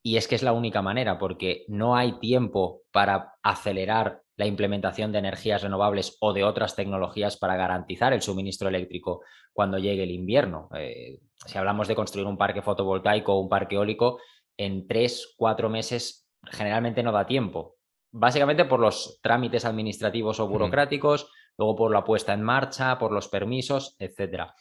y 0.03 0.17
es 0.17 0.27
que 0.27 0.35
es 0.35 0.43
la 0.43 0.53
única 0.53 0.83
manera, 0.83 1.19
porque 1.19 1.65
no 1.69 1.97
hay 1.97 2.19
tiempo 2.19 2.83
para 2.91 3.35
acelerar 3.43 4.23
la 4.37 4.47
implementación 4.47 5.13
de 5.13 5.19
energías 5.19 5.63
renovables 5.63 6.17
o 6.21 6.33
de 6.33 6.43
otras 6.43 6.75
tecnologías 6.75 7.37
para 7.37 7.57
garantizar 7.57 8.13
el 8.13 8.23
suministro 8.23 8.69
eléctrico 8.69 9.23
cuando 9.53 9.79
llegue 9.79 10.03
el 10.03 10.11
invierno. 10.11 10.69
Eh, 10.77 11.21
si 11.47 11.59
hablamos 11.59 11.87
de 11.87 11.95
construir 11.95 12.27
un 12.27 12.39
parque 12.39 12.63
fotovoltaico 12.63 13.35
o 13.35 13.41
un 13.41 13.49
parque 13.49 13.77
eólico, 13.77 14.19
en 14.57 14.87
tres, 14.87 15.35
cuatro 15.37 15.69
meses 15.69 16.29
generalmente 16.51 17.03
no 17.03 17.13
da 17.13 17.27
tiempo. 17.27 17.77
Básicamente 18.11 18.65
por 18.65 18.81
los 18.81 19.21
trámites 19.23 19.65
administrativos 19.65 20.41
o 20.41 20.49
burocráticos, 20.49 21.31
luego 21.57 21.77
por 21.77 21.93
la 21.93 22.05
puesta 22.05 22.33
en 22.33 22.43
marcha, 22.43 22.99
por 22.99 23.13
los 23.13 23.29
permisos, 23.29 23.97
etcétera. 23.99 24.55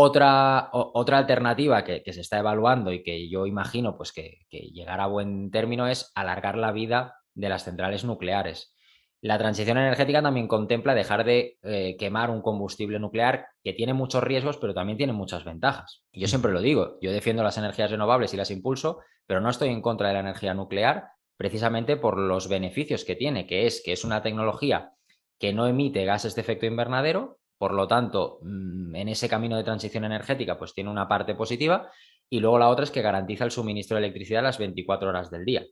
Otra, 0.00 0.68
otra 0.72 1.18
alternativa 1.18 1.82
que, 1.82 2.04
se 2.12 2.20
está 2.20 2.38
evaluando 2.38 2.92
y 2.92 3.02
que 3.02 3.28
yo 3.28 3.46
imagino 3.46 3.96
pues, 3.96 4.12
que, 4.12 4.46
llegará 4.48 5.02
a 5.02 5.08
buen 5.08 5.50
término 5.50 5.88
es 5.88 6.12
alargar 6.14 6.56
la 6.56 6.70
vida 6.70 7.16
de 7.34 7.48
las 7.48 7.64
centrales 7.64 8.04
nucleares. 8.04 8.76
La 9.20 9.38
transición 9.38 9.76
energética 9.76 10.22
también 10.22 10.46
contempla 10.46 10.94
dejar 10.94 11.24
de 11.24 11.58
eh, 11.64 11.96
quemar 11.98 12.30
un 12.30 12.42
combustible 12.42 13.00
nuclear 13.00 13.48
que 13.64 13.72
tiene 13.72 13.92
muchos 13.92 14.22
riesgos, 14.22 14.56
pero 14.58 14.72
también 14.72 14.98
tiene 14.98 15.12
muchas 15.12 15.44
ventajas. 15.44 16.04
Yo 16.12 16.28
siempre 16.28 16.52
lo 16.52 16.60
digo, 16.60 16.98
yo 17.02 17.10
defiendo 17.10 17.42
las 17.42 17.58
energías 17.58 17.90
renovables 17.90 18.32
y 18.32 18.36
las 18.36 18.52
impulso, 18.52 19.00
pero 19.26 19.40
no 19.40 19.50
estoy 19.50 19.70
en 19.70 19.82
contra 19.82 20.06
de 20.06 20.14
la 20.14 20.20
energía 20.20 20.54
nuclear 20.54 21.08
precisamente 21.36 21.96
por 21.96 22.18
los 22.18 22.48
beneficios 22.48 23.04
que 23.04 23.16
tiene, 23.16 23.48
que 23.48 23.66
es 23.66 23.82
que 23.84 23.94
es 23.94 24.04
una 24.04 24.22
tecnología 24.22 24.92
que 25.40 25.52
no 25.52 25.66
emite 25.66 26.04
gases 26.04 26.36
de 26.36 26.42
efecto 26.42 26.66
invernadero, 26.66 27.37
por 27.58 27.74
lo 27.74 27.88
tanto, 27.88 28.38
mm, 28.42 28.94
en 28.94 29.08
ese 29.08 29.28
camino 29.28 29.56
de 29.56 29.64
transición 29.64 30.04
energética, 30.04 30.56
pues 30.58 30.72
tiene 30.72 30.90
una 30.90 31.08
parte 31.08 31.34
positiva 31.34 31.90
y 32.30 32.40
luego 32.40 32.58
la 32.58 32.68
otra 32.68 32.84
es 32.84 32.90
que 32.90 33.02
garantiza 33.02 33.44
el 33.44 33.50
suministro 33.50 33.96
de 33.96 34.04
electricidad 34.04 34.42
las 34.42 34.58
24 34.58 35.08
horas 35.08 35.30
del 35.30 35.44
día. 35.44 35.66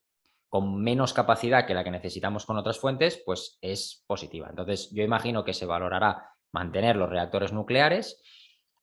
Con 0.48 0.82
menos 0.82 1.12
capacidad 1.12 1.66
que 1.66 1.74
la 1.74 1.84
que 1.84 1.90
necesitamos 1.90 2.44
con 2.44 2.56
otras 2.56 2.78
fuentes, 2.78 3.22
pues 3.24 3.58
es 3.60 4.04
positiva. 4.06 4.48
Entonces, 4.50 4.90
yo 4.92 5.02
imagino 5.02 5.44
que 5.44 5.54
se 5.54 5.66
valorará 5.66 6.30
mantener 6.52 6.96
los 6.96 7.10
reactores 7.10 7.52
nucleares, 7.52 8.22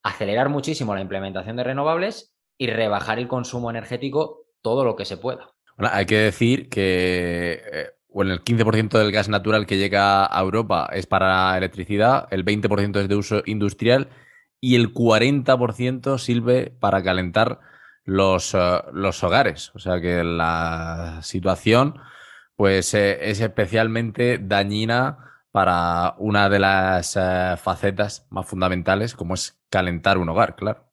acelerar 0.03 0.49
muchísimo 0.49 0.93
la 0.93 1.01
implementación 1.01 1.55
de 1.55 1.63
renovables 1.63 2.35
y 2.57 2.67
rebajar 2.67 3.19
el 3.19 3.27
consumo 3.27 3.69
energético 3.69 4.45
todo 4.61 4.85
lo 4.85 4.95
que 4.95 5.05
se 5.05 5.17
pueda. 5.17 5.51
hay 5.77 6.05
que 6.05 6.17
decir 6.17 6.69
que 6.69 7.93
eh, 8.13 8.15
bueno, 8.15 8.33
el 8.33 8.43
15% 8.43 8.97
del 8.97 9.11
gas 9.11 9.29
natural 9.29 9.65
que 9.65 9.77
llega 9.77 10.25
a 10.25 10.41
Europa 10.41 10.89
es 10.93 11.07
para 11.07 11.57
electricidad, 11.57 12.27
el 12.31 12.45
20% 12.45 13.01
es 13.01 13.07
de 13.07 13.15
uso 13.15 13.41
industrial 13.45 14.09
y 14.59 14.75
el 14.75 14.93
40% 14.93 16.17
sirve 16.17 16.73
para 16.79 17.03
calentar 17.03 17.59
los, 18.05 18.53
eh, 18.53 18.81
los, 18.93 19.23
hogares. 19.23 19.71
O 19.75 19.79
sea 19.79 19.99
que 19.99 20.23
la 20.23 21.19
situación 21.21 21.99
pues, 22.55 22.93
eh, 22.93 23.29
es 23.29 23.41
especialmente 23.41 24.37
dañina 24.37 25.17
para 25.51 26.15
una 26.17 26.49
de 26.49 26.59
las 26.59 27.15
eh, 27.15 27.55
facetas 27.57 28.25
más 28.29 28.47
fundamentales, 28.47 29.15
como 29.15 29.33
es 29.33 29.61
calentar 29.69 30.17
un 30.17 30.29
hogar, 30.29 30.55
claro. 30.55 30.89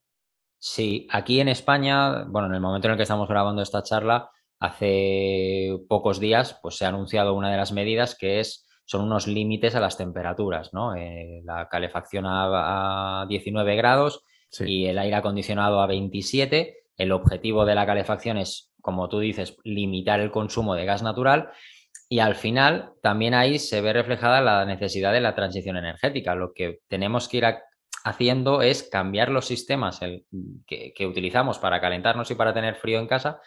Sí, 0.58 1.08
aquí 1.10 1.40
en 1.40 1.48
España, 1.48 2.24
bueno, 2.24 2.48
en 2.48 2.54
el 2.54 2.60
momento 2.60 2.88
en 2.88 2.92
el 2.92 2.96
que 2.98 3.04
estamos 3.04 3.28
grabando 3.28 3.62
esta 3.62 3.82
charla, 3.82 4.30
hace 4.60 5.78
pocos 5.88 6.20
días 6.20 6.58
pues, 6.62 6.76
se 6.76 6.84
ha 6.84 6.88
anunciado 6.88 7.34
una 7.34 7.50
de 7.50 7.56
las 7.56 7.72
medidas 7.72 8.14
que 8.14 8.40
es, 8.40 8.68
son 8.84 9.02
unos 9.02 9.26
límites 9.26 9.74
a 9.74 9.80
las 9.80 9.96
temperaturas, 9.96 10.72
¿no? 10.74 10.94
Eh, 10.94 11.40
la 11.44 11.68
calefacción 11.68 12.24
a, 12.26 13.24
19 13.28 13.76
grados 13.76 14.22
y 14.60 14.86
el 14.86 14.98
aire 14.98 15.16
acondicionado 15.16 15.80
a 15.80 15.86
27. 15.86 16.76
El 16.96 17.12
objetivo 17.12 17.64
de 17.64 17.74
la 17.74 17.86
calefacción 17.86 18.36
es, 18.36 18.72
como 18.82 19.08
tú 19.08 19.20
dices, 19.20 19.56
limitar 19.64 20.20
el 20.20 20.30
consumo 20.30 20.74
de 20.74 20.84
gas 20.84 21.02
natural 21.02 21.50
y 22.08 22.18
al 22.18 22.34
final 22.34 22.92
también 23.02 23.34
ahí 23.34 23.58
se 23.58 23.80
ve 23.80 23.92
reflejada 23.92 24.40
la 24.40 24.64
necesidad 24.66 25.12
de 25.12 25.20
la 25.20 25.34
transición 25.34 25.76
energética. 25.76 26.34
Lo 26.34 26.52
que 26.52 26.80
tenemos 26.88 27.28
que 27.28 27.36
ir 27.38 27.44
haciendo 28.04 28.60
es 28.60 28.82
cambiar 28.82 29.30
los 29.30 29.46
sistemas 29.46 30.00
que, 30.66 31.06
utilizamos 31.06 31.58
para 31.58 31.80
calentarnos 31.80 32.30
y 32.30 32.34
para 32.34 32.52
tener 32.52 32.74
frío 32.74 32.98
en 32.98 33.06
casa 33.06 33.40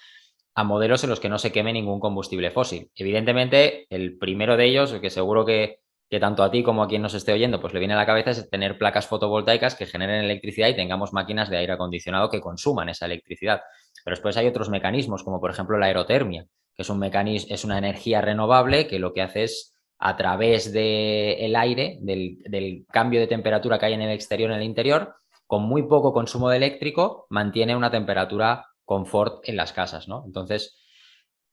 a 0.56 0.64
modelos 0.64 1.04
en 1.04 1.10
los 1.10 1.20
que 1.20 1.30
no 1.30 1.40
se 1.40 1.52
queme 1.52 1.74
ningún 1.74 2.00
combustible 2.00 2.52
fósil. 2.52 2.92
Evidentemente, 2.96 3.88
el 3.90 4.18
primero 4.18 4.56
de 4.58 4.66
ellos, 4.66 4.92
el 4.92 5.02
que 5.02 5.10
seguro 5.10 5.46
que, 5.46 5.80
tanto 6.20 6.44
a 6.44 6.52
ti 6.52 6.62
como 6.62 6.84
a 6.84 6.88
quien 6.88 7.02
nos 7.02 7.16
esté 7.16 7.34
oyendo, 7.34 7.60
pues 7.60 7.74
le 7.74 7.80
viene 7.80 7.96
a 7.96 7.98
la 7.98 8.06
cabeza 8.06 8.30
es 8.30 8.48
tener 8.48 8.78
placas 8.78 9.08
fotovoltaicas 9.08 9.74
que 9.74 9.88
generen 9.88 10.24
electricidad 10.24 10.68
y 10.68 10.76
tengamos 10.76 11.12
máquinas 11.12 11.50
de 11.50 11.58
aire 11.58 11.74
acondicionado 11.74 12.30
que 12.30 12.40
consuman 12.40 12.90
esa 12.90 13.08
electricidad. 13.08 13.62
Pero 14.04 14.16
después 14.16 14.38
hay 14.38 14.46
otros 14.46 14.70
mecanismos, 14.70 15.24
como 15.24 15.40
por 15.42 15.50
ejemplo 15.50 15.80
la 15.80 15.88
aerotermia, 15.88 16.46
que 16.76 16.84
es 16.84 16.90
un 16.90 17.00
mecanismo, 17.00 17.56
es 17.56 17.66
una 17.66 17.80
energía 17.80 18.22
renovable 18.22 18.86
que 18.86 19.00
lo 19.00 19.12
que 19.12 19.24
hace 19.24 19.44
es 19.46 19.74
a 19.98 20.16
través 20.16 20.72
del 20.72 21.56
aire, 21.56 21.98
del, 22.02 22.38
del 22.44 22.86
cambio 22.92 23.20
de 23.20 23.28
temperatura 23.28 23.80
que 23.80 23.88
hay 23.88 23.94
en 23.94 24.02
el 24.02 24.12
exterior 24.12 24.52
en 24.52 24.58
el 24.58 24.64
interior, 24.64 25.16
con 25.48 25.64
muy 25.64 25.84
poco 25.84 26.14
consumo 26.14 26.50
de 26.50 26.58
eléctrico, 26.58 27.26
mantiene 27.30 27.76
una 27.76 27.90
temperatura 27.90 28.68
confort 28.86 29.48
en 29.48 29.56
las 29.56 29.74
casas, 29.74 30.08
¿no? 30.08 30.24
Entonces, 30.26 30.80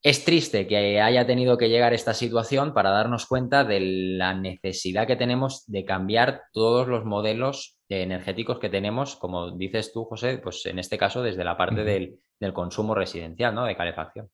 es 0.03 0.25
triste 0.25 0.67
que 0.67 1.01
haya 1.01 1.27
tenido 1.27 1.59
que 1.59 1.69
llegar 1.69 1.93
esta 1.93 2.15
situación 2.15 2.73
para 2.73 2.91
darnos 2.91 3.27
cuenta 3.27 3.65
de 3.65 3.81
la 3.81 4.33
necesidad 4.33 5.07
que 5.07 5.17
tenemos 5.17 5.65
de 5.67 5.85
cambiar 5.85 6.43
todos 6.53 6.89
los 6.89 7.05
modelos 7.05 7.79
energéticos 7.89 8.59
que 8.59 8.71
tenemos, 8.71 9.17
como 9.17 9.51
dices 9.51 9.93
tú, 9.93 10.05
José, 10.05 10.39
pues 10.39 10.65
en 10.65 10.79
este 10.79 10.97
caso 10.97 11.23
desde 11.23 11.45
la 11.45 11.59
parte 11.59 11.85
del, 11.85 12.19
del, 12.39 12.53
consumo 12.55 12.95
residencial, 12.95 13.55
¿no? 13.55 13.67
De 13.67 13.77
calefacción. 13.77 14.31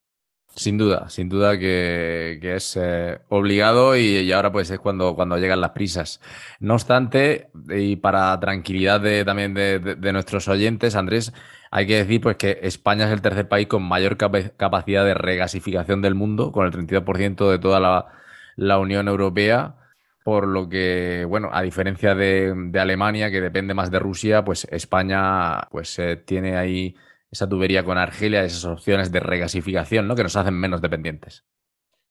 Sin 0.55 0.79
duda, 0.79 1.11
sin 1.11 1.29
duda 1.29 1.59
que, 1.59 2.39
es 2.43 2.79
eh, 2.81 3.19
obligado 3.29 3.95
y, 3.95 4.33
ahora 4.33 4.51
pues 4.51 4.71
es 4.71 4.79
cuando, 4.79 5.15
cuando 5.15 5.37
llegan 5.37 5.61
las 5.61 5.73
prisas. 5.73 6.21
No 6.61 6.75
obstante, 6.75 7.51
y 7.69 7.97
para 7.97 8.41
tranquilidad 8.41 9.03
de, 9.03 9.23
también 9.25 9.53
de, 9.53 10.13
nuestros 10.13 10.49
oyentes, 10.49 10.97
Andrés, 10.97 11.35
hay 11.71 11.87
que 11.87 11.97
decir 11.97 12.23
pues 12.23 12.37
que 12.37 12.59
España 12.63 13.05
es 13.05 13.13
el 13.13 13.21
tercer 13.21 13.49
país 13.49 13.67
con 13.67 13.83
mayor 13.83 14.17
capacidad 14.17 15.05
de 15.05 15.13
regasificación 15.13 16.01
del 16.01 16.15
mundo, 16.15 16.53
con 16.53 16.65
el 16.65 16.73
32% 16.73 17.51
de 17.51 17.59
toda 17.59 18.09
la, 18.57 18.79
Unión 18.79 19.09
Europea, 19.09 19.77
por 20.25 20.49
lo 20.49 20.71
que, 20.71 21.27
bueno, 21.29 21.51
a 21.53 21.61
diferencia 21.61 22.15
de, 22.15 22.71
Alemania, 22.81 23.31
que 23.31 23.43
depende 23.43 23.75
más 23.75 23.91
de 23.91 23.99
Rusia, 23.99 24.43
pues 24.43 24.67
España 24.71 25.69
pues 25.71 25.99
eh, 25.99 26.17
tiene 26.17 26.57
ahí 26.57 26.97
esa 27.31 27.49
tubería 27.49 27.85
con 27.85 27.99
Argelia, 27.99 28.45
esas 28.45 28.65
opciones 28.65 29.13
de 29.13 29.21
regasificación, 29.21 30.07
¿no? 30.07 30.15
Que 30.15 30.23
nos 30.23 30.37
hacen 30.37 30.55
menos 30.55 30.81
dependientes. 30.81 31.45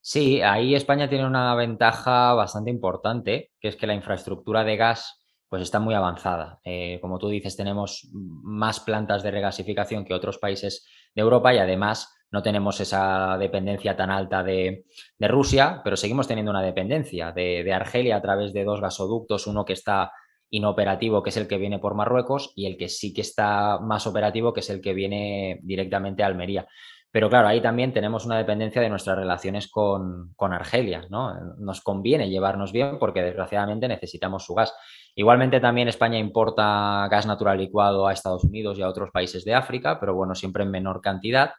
Sí, 0.01 0.41
ahí 0.41 0.75
España 0.75 1.09
tiene 1.09 1.25
una 1.25 1.55
ventaja 1.55 2.33
bastante 2.33 2.69
importante, 2.69 3.51
que 3.59 3.69
es 3.69 3.75
que 3.75 3.87
la 3.87 3.95
infraestructura 3.95 4.63
de 4.63 4.77
gas 4.77 5.21
pues 5.49 5.63
está 5.63 5.79
muy 5.79 5.95
avanzada. 5.95 6.59
Eh, 6.63 6.99
como 7.01 7.17
tú 7.17 7.29
dices, 7.29 7.55
tenemos 7.55 8.09
más 8.13 8.79
plantas 8.79 9.23
de 9.23 9.31
regasificación 9.31 10.05
que 10.05 10.13
otros 10.13 10.37
países 10.37 10.85
de 11.13 11.21
Europa 11.21 11.53
y 11.53 11.59
además 11.59 12.13
no 12.29 12.43
tenemos 12.43 12.79
esa 12.81 13.37
dependencia 13.37 13.95
tan 13.95 14.11
alta 14.11 14.43
de, 14.43 14.85
Rusia, 15.19 15.81
pero 15.83 15.95
seguimos 15.95 16.27
teniendo 16.27 16.51
una 16.51 16.61
dependencia 16.61 17.31
de, 17.31 17.63
de, 17.63 17.73
Argelia 17.73 18.17
a 18.17 18.21
través 18.21 18.53
de 18.53 18.63
dos 18.63 18.81
gasoductos, 18.81 19.47
uno 19.47 19.63
que 19.63 19.73
está 19.73 20.11
inoperativo, 20.49 21.23
que 21.23 21.29
es 21.29 21.37
el 21.37 21.47
que 21.47 21.57
viene 21.57 21.79
por 21.79 21.95
Marruecos, 21.95 22.53
y 22.55 22.65
el 22.65 22.77
que 22.77 22.89
sí 22.89 23.13
que 23.13 23.21
está 23.21 23.79
más 23.79 24.07
operativo, 24.07 24.53
que 24.53 24.59
es 24.61 24.69
el 24.69 24.81
que 24.81 24.93
viene 24.93 25.59
directamente 25.63 26.23
a 26.23 26.27
Almería. 26.27 26.67
Pero 27.15 27.29
claro, 27.29 27.47
ahí 27.47 27.61
también 27.61 27.93
tenemos 27.93 28.25
una 28.25 28.37
dependencia 28.37 28.81
de 28.81 28.89
nuestras 28.89 29.17
relaciones 29.17 29.69
con, 29.69 30.35
Argelia, 30.37 31.07
¿no? 31.09 31.33
Nos 31.59 31.79
conviene 31.79 32.29
llevarnos 32.29 32.73
bien 32.73 32.99
porque 32.99 33.21
desgraciadamente 33.21 33.87
necesitamos 33.87 34.43
su 34.43 34.53
gas. 34.53 34.73
Igualmente 35.15 35.61
también 35.61 35.87
España 35.87 36.19
importa 36.19 37.07
gas 37.09 37.25
natural 37.25 37.57
licuado 37.57 38.05
a 38.05 38.11
Estados 38.11 38.43
Unidos 38.43 38.77
y 38.77 38.81
a 38.81 38.89
otros 38.89 39.11
países 39.11 39.45
de 39.45 39.53
África, 39.53 39.97
pero 39.97 40.13
bueno, 40.13 40.35
siempre 40.35 40.63
en 40.63 40.71
menor 40.71 40.99
cantidad. 40.99 41.51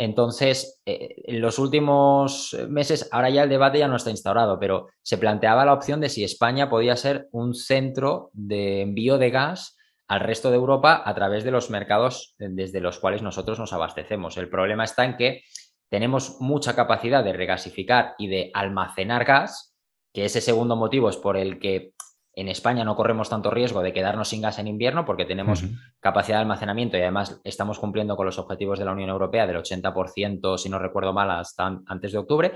Entonces, 0.00 0.80
eh, 0.86 1.16
en 1.24 1.40
los 1.40 1.58
últimos 1.58 2.56
meses, 2.68 3.08
ahora 3.10 3.30
ya 3.30 3.42
el 3.42 3.48
debate 3.48 3.80
ya 3.80 3.88
no 3.88 3.96
está 3.96 4.10
instaurado, 4.10 4.60
pero 4.60 4.86
se 5.02 5.18
planteaba 5.18 5.64
la 5.64 5.72
opción 5.72 6.00
de 6.00 6.08
si 6.08 6.22
España 6.22 6.70
podía 6.70 6.94
ser 6.94 7.26
un 7.32 7.52
centro 7.52 8.30
de 8.32 8.82
envío 8.82 9.18
de 9.18 9.30
gas 9.30 9.76
al 10.06 10.20
resto 10.20 10.50
de 10.50 10.56
Europa 10.56 11.02
a 11.04 11.14
través 11.16 11.42
de 11.42 11.50
los 11.50 11.68
mercados 11.68 12.36
desde 12.38 12.80
los 12.80 13.00
cuales 13.00 13.22
nosotros 13.22 13.58
nos 13.58 13.72
abastecemos. 13.72 14.36
El 14.36 14.48
problema 14.48 14.84
está 14.84 15.04
en 15.04 15.16
que 15.16 15.42
tenemos 15.90 16.36
mucha 16.38 16.76
capacidad 16.76 17.24
de 17.24 17.32
regasificar 17.32 18.14
y 18.18 18.28
de 18.28 18.52
almacenar 18.54 19.24
gas, 19.24 19.74
que 20.14 20.26
ese 20.26 20.40
segundo 20.40 20.76
motivo 20.76 21.10
es 21.10 21.16
por 21.16 21.36
el 21.36 21.58
que 21.58 21.92
en 22.40 22.48
España 22.48 22.84
no 22.84 22.94
corremos 22.94 23.28
tanto 23.28 23.50
riesgo 23.50 23.82
de 23.82 23.92
quedarnos 23.92 24.28
sin 24.28 24.42
gas 24.42 24.58
en 24.58 24.68
invierno 24.68 25.04
porque 25.04 25.24
tenemos 25.24 25.64
capacidad 25.98 26.38
de 26.38 26.42
almacenamiento 26.42 26.96
y 26.96 27.00
además 27.00 27.40
estamos 27.42 27.78
cumpliendo 27.78 28.16
con 28.16 28.26
los 28.26 28.38
objetivos 28.38 28.78
de 28.78 28.84
la 28.84 28.92
Unión 28.92 29.10
Europea 29.10 29.46
del 29.46 29.56
80%, 29.56 30.56
si 30.56 30.68
no 30.68 30.78
recuerdo 30.78 31.12
mal, 31.12 31.30
hasta 31.30 31.80
antes 31.86 32.12
de 32.12 32.18
octubre. 32.18 32.52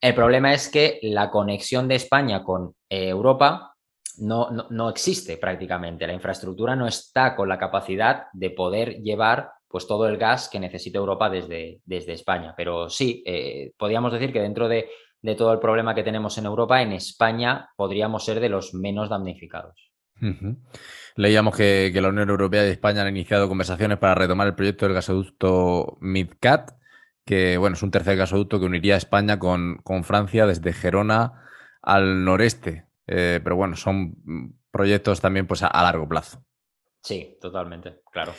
El 0.00 0.14
problema 0.14 0.52
es 0.52 0.68
que 0.68 0.98
la 1.02 1.30
conexión 1.30 1.88
de 1.88 1.94
España 1.94 2.42
con 2.42 2.74
eh, 2.90 3.08
Europa 3.08 3.74
no, 4.18 4.50
no, 4.50 4.88
existe 4.90 5.38
prácticamente. 5.38 6.06
La 6.06 6.12
infraestructura 6.12 6.76
no 6.76 6.86
está 6.86 7.34
con 7.34 7.48
la 7.48 7.58
capacidad 7.58 8.24
de 8.32 8.50
poder 8.50 9.00
llevar 9.00 9.50
pues, 9.66 9.86
todo 9.86 10.06
el 10.06 10.18
gas 10.18 10.48
que 10.48 10.60
necesita 10.60 10.98
Europa 10.98 11.30
desde, 11.30 11.80
desde 11.84 12.12
España. 12.12 12.54
Pero 12.56 12.90
sí, 12.90 13.22
eh, 13.26 13.72
podríamos 13.76 14.12
decir 14.12 14.32
que 14.32 14.40
dentro 14.40 14.68
de 14.68 14.88
de 15.24 15.34
todo 15.34 15.54
el 15.54 15.58
problema 15.58 15.94
que 15.94 16.02
tenemos 16.02 16.36
en 16.36 16.44
Europa, 16.44 16.82
en 16.82 16.92
España 16.92 17.70
podríamos 17.76 18.26
ser 18.26 18.40
de 18.40 18.50
los 18.50 18.74
menos 18.74 19.08
damnificados. 19.08 19.90
Leíamos 21.16 21.56
que, 21.56 21.90
la 21.94 22.08
Unión 22.10 22.28
Europea 22.28 22.66
y 22.66 22.70
España 22.70 23.00
han 23.00 23.08
iniciado 23.08 23.48
conversaciones 23.48 23.96
para 23.96 24.14
retomar 24.14 24.48
el 24.48 24.54
proyecto 24.54 24.84
del 24.84 24.94
gasoducto 24.94 25.96
MidCat, 26.02 26.72
que 27.24 27.56
bueno, 27.56 27.72
es 27.72 27.82
un 27.82 27.90
tercer 27.90 28.18
gasoducto 28.18 28.60
que 28.60 28.66
uniría 28.66 28.96
a 28.96 28.98
España 28.98 29.38
con, 29.38 29.80
Francia 30.02 30.46
desde 30.46 30.74
Gerona 30.74 31.42
al 31.80 32.22
noreste. 32.22 32.84
Eh, 33.06 33.40
pero 33.42 33.56
bueno, 33.56 33.76
son 33.76 34.16
proyectos 34.70 35.22
también 35.22 35.46
pues, 35.46 35.62
a, 35.62 35.70
largo 35.82 36.06
plazo. 36.06 36.44
Sí, 37.00 37.38
totalmente, 37.40 38.02
claro. 38.12 38.34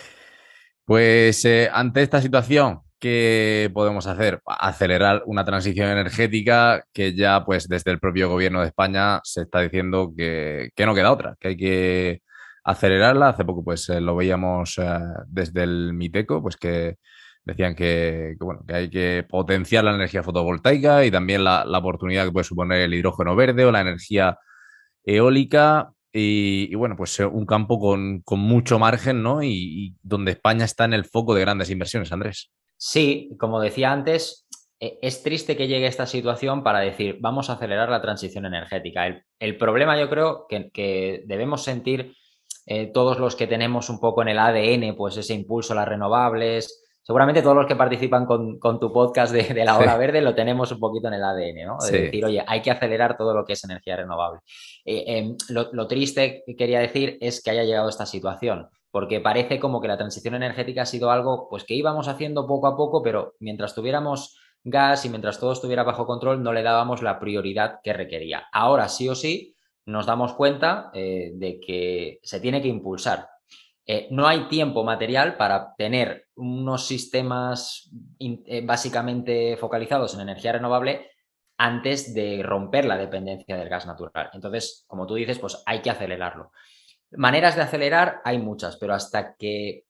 Pues 0.86 1.44
eh, 1.46 1.68
ante 1.74 2.04
esta 2.04 2.22
situación, 2.22 2.85
¿qué 3.06 3.70
podemos 3.72 4.08
hacer? 4.08 4.42
Acelerar 4.48 5.22
una 5.28 5.46
transición 5.46 5.90
energética 5.90 6.84
que 6.92 7.14
ya, 7.14 7.46
pues, 7.46 7.68
desde 7.68 7.92
el 7.92 8.00
propio 8.00 8.30
gobierno 8.30 8.62
de 8.62 8.68
España 8.68 9.22
se 9.24 9.44
está 9.44 9.62
diciendo 9.62 10.12
que, 10.18 10.72
no 10.80 10.96
queda 10.96 11.12
otra, 11.12 11.36
que 11.40 11.50
hay 11.50 11.58
que 11.58 12.22
acelerarla. 12.64 13.30
Hace 13.30 13.46
poco, 13.46 13.64
pues, 13.64 13.88
eh, 13.90 14.02
lo 14.02 14.16
veíamos 14.16 14.80
eh, 14.80 15.00
desde 15.28 15.64
el 15.64 15.94
MITECO, 15.94 16.42
pues 16.42 16.58
que 16.58 16.98
decían 17.44 17.76
que, 17.76 18.36
bueno, 18.40 18.64
que 18.68 18.74
hay 18.74 18.90
que 18.90 19.24
potenciar 19.30 19.84
la 19.84 19.94
energía 19.94 20.24
fotovoltaica 20.24 21.06
y 21.06 21.12
también 21.12 21.44
la, 21.44 21.64
oportunidad 21.78 22.26
que 22.26 22.32
puede 22.32 22.44
suponer 22.46 22.82
el 22.82 22.94
hidrógeno 22.96 23.36
verde 23.36 23.66
o 23.66 23.72
la 23.72 23.82
energía 23.82 24.40
eólica. 25.04 25.92
Y, 26.12 26.74
bueno, 26.74 26.96
pues 26.98 27.20
eh, 27.20 27.26
un 27.26 27.46
campo 27.46 27.80
con, 27.80 28.24
mucho 28.40 28.80
margen, 28.80 29.22
¿no? 29.22 29.44
y 29.44 29.96
donde 30.02 30.32
España 30.32 30.66
está 30.66 30.86
en 30.86 30.94
el 30.94 31.06
foco 31.06 31.36
de 31.36 31.42
grandes 31.42 31.70
inversiones, 31.70 32.12
Andrés. 32.12 32.52
Sí, 32.78 33.36
como 33.40 33.60
decía 33.60 33.92
antes, 33.92 34.46
e, 34.80 35.00
es 35.02 35.24
triste 35.24 35.56
que 35.56 35.68
llegue 35.68 35.88
esta 35.88 36.06
situación 36.06 36.64
para 36.64 36.80
decir, 36.80 37.18
vamos 37.22 37.50
a 37.50 37.54
acelerar 37.54 37.90
la 37.90 38.02
transición 38.02 38.46
energética. 38.46 39.24
El, 39.40 39.58
problema 39.58 40.00
yo 40.00 40.10
creo 40.10 40.46
que, 40.48 41.24
debemos 41.26 41.64
sentir 41.64 42.14
eh, 42.66 42.88
todos 42.88 43.20
los 43.20 43.36
que 43.36 43.48
tenemos 43.48 43.90
un 43.90 44.00
poco 44.00 44.22
en 44.22 44.30
el 44.30 44.40
ADN, 44.40 44.96
pues 44.96 45.18
ese 45.18 45.34
impulso 45.34 45.74
a 45.74 45.78
las 45.78 45.88
renovables. 45.88 46.82
Seguramente 47.02 47.44
todos 47.44 47.56
los 47.56 47.68
que 47.68 47.76
participan 47.76 48.26
con, 48.26 48.60
tu 48.80 48.92
podcast 48.92 49.32
de, 49.32 49.64
la 49.64 49.78
hora 49.78 49.96
verde 49.96 50.22
lo 50.22 50.34
tenemos 50.34 50.72
un 50.72 50.80
poquito 50.80 51.08
en 51.08 51.14
el 51.14 51.24
ADN, 51.24 51.68
¿no? 51.68 51.78
De 51.78 52.02
decir, 52.02 52.26
oye, 52.26 52.44
hay 52.46 52.62
que 52.64 52.72
acelerar 52.72 53.16
todo 53.16 53.36
lo 53.36 53.46
que 53.46 53.54
es 53.54 53.64
energía 53.64 53.96
renovable. 53.96 54.40
Eh, 54.84 55.04
em, 55.06 55.36
lo, 55.50 55.70
lo 55.72 55.88
triste 55.88 56.44
que 56.46 56.56
quería 56.56 56.80
decir 56.80 57.20
es 57.22 57.44
que 57.44 57.52
haya 57.52 57.64
llegado 57.64 57.90
esta 57.90 58.08
situación 58.08 58.68
porque 58.96 59.20
parece 59.20 59.60
como 59.60 59.82
que 59.82 59.90
la 59.90 59.98
transición 59.98 60.36
energética 60.36 60.84
ha 60.84 60.86
sido 60.86 61.12
algo 61.12 61.50
pues 61.50 61.66
que 61.66 61.74
íbamos 61.74 62.08
haciendo 62.08 62.48
poco 62.48 62.68
a 62.68 62.78
poco, 62.78 63.04
pero 63.04 63.34
mientras 63.40 63.76
tuviéramos 63.76 64.40
gas 64.64 65.04
y 65.04 65.10
mientras 65.10 65.38
todo 65.38 65.52
estuviera 65.52 65.84
bajo 65.84 66.06
control 66.06 66.42
no 66.42 66.54
le 66.54 66.64
dábamos 66.64 67.02
la 67.02 67.20
prioridad 67.20 67.82
que 67.84 67.92
requería. 67.92 68.48
Ahora 68.54 68.88
sí 68.88 69.10
o 69.10 69.14
sí 69.14 69.58
nos 69.86 70.06
damos 70.06 70.32
cuenta 70.36 70.92
eh, 70.94 71.32
de 71.34 71.60
que 71.60 72.22
se 72.24 72.40
tiene 72.40 72.62
que 72.62 72.70
impulsar. 72.70 73.28
Eh, 73.86 74.08
no 74.12 74.28
hay 74.28 74.48
tiempo 74.48 74.86
material 74.86 75.36
para 75.36 75.76
tener 75.76 76.28
unos 76.38 76.88
sistemas 76.88 77.92
eh, 78.18 78.66
básicamente 78.66 79.58
focalizados 79.58 80.14
en 80.14 80.22
energía 80.22 80.54
renovable 80.54 81.12
antes 81.58 82.14
de 82.14 82.42
romper 82.44 82.86
la 82.86 82.96
dependencia 82.96 83.58
del 83.58 83.68
gas 83.68 83.88
natural. 83.88 84.30
Entonces, 84.32 84.86
como 84.88 85.06
tú 85.06 85.16
dices, 85.16 85.38
pues 85.38 85.62
hay 85.66 85.82
que 85.82 85.90
acelerarlo. 85.90 86.54
Maneras 87.18 87.56
de 87.56 87.62
acelerar 87.62 88.22
hay 88.24 88.38
muchas, 88.38 88.78
pero 88.78 88.94
hasta 88.94 89.36
que, 89.36 89.86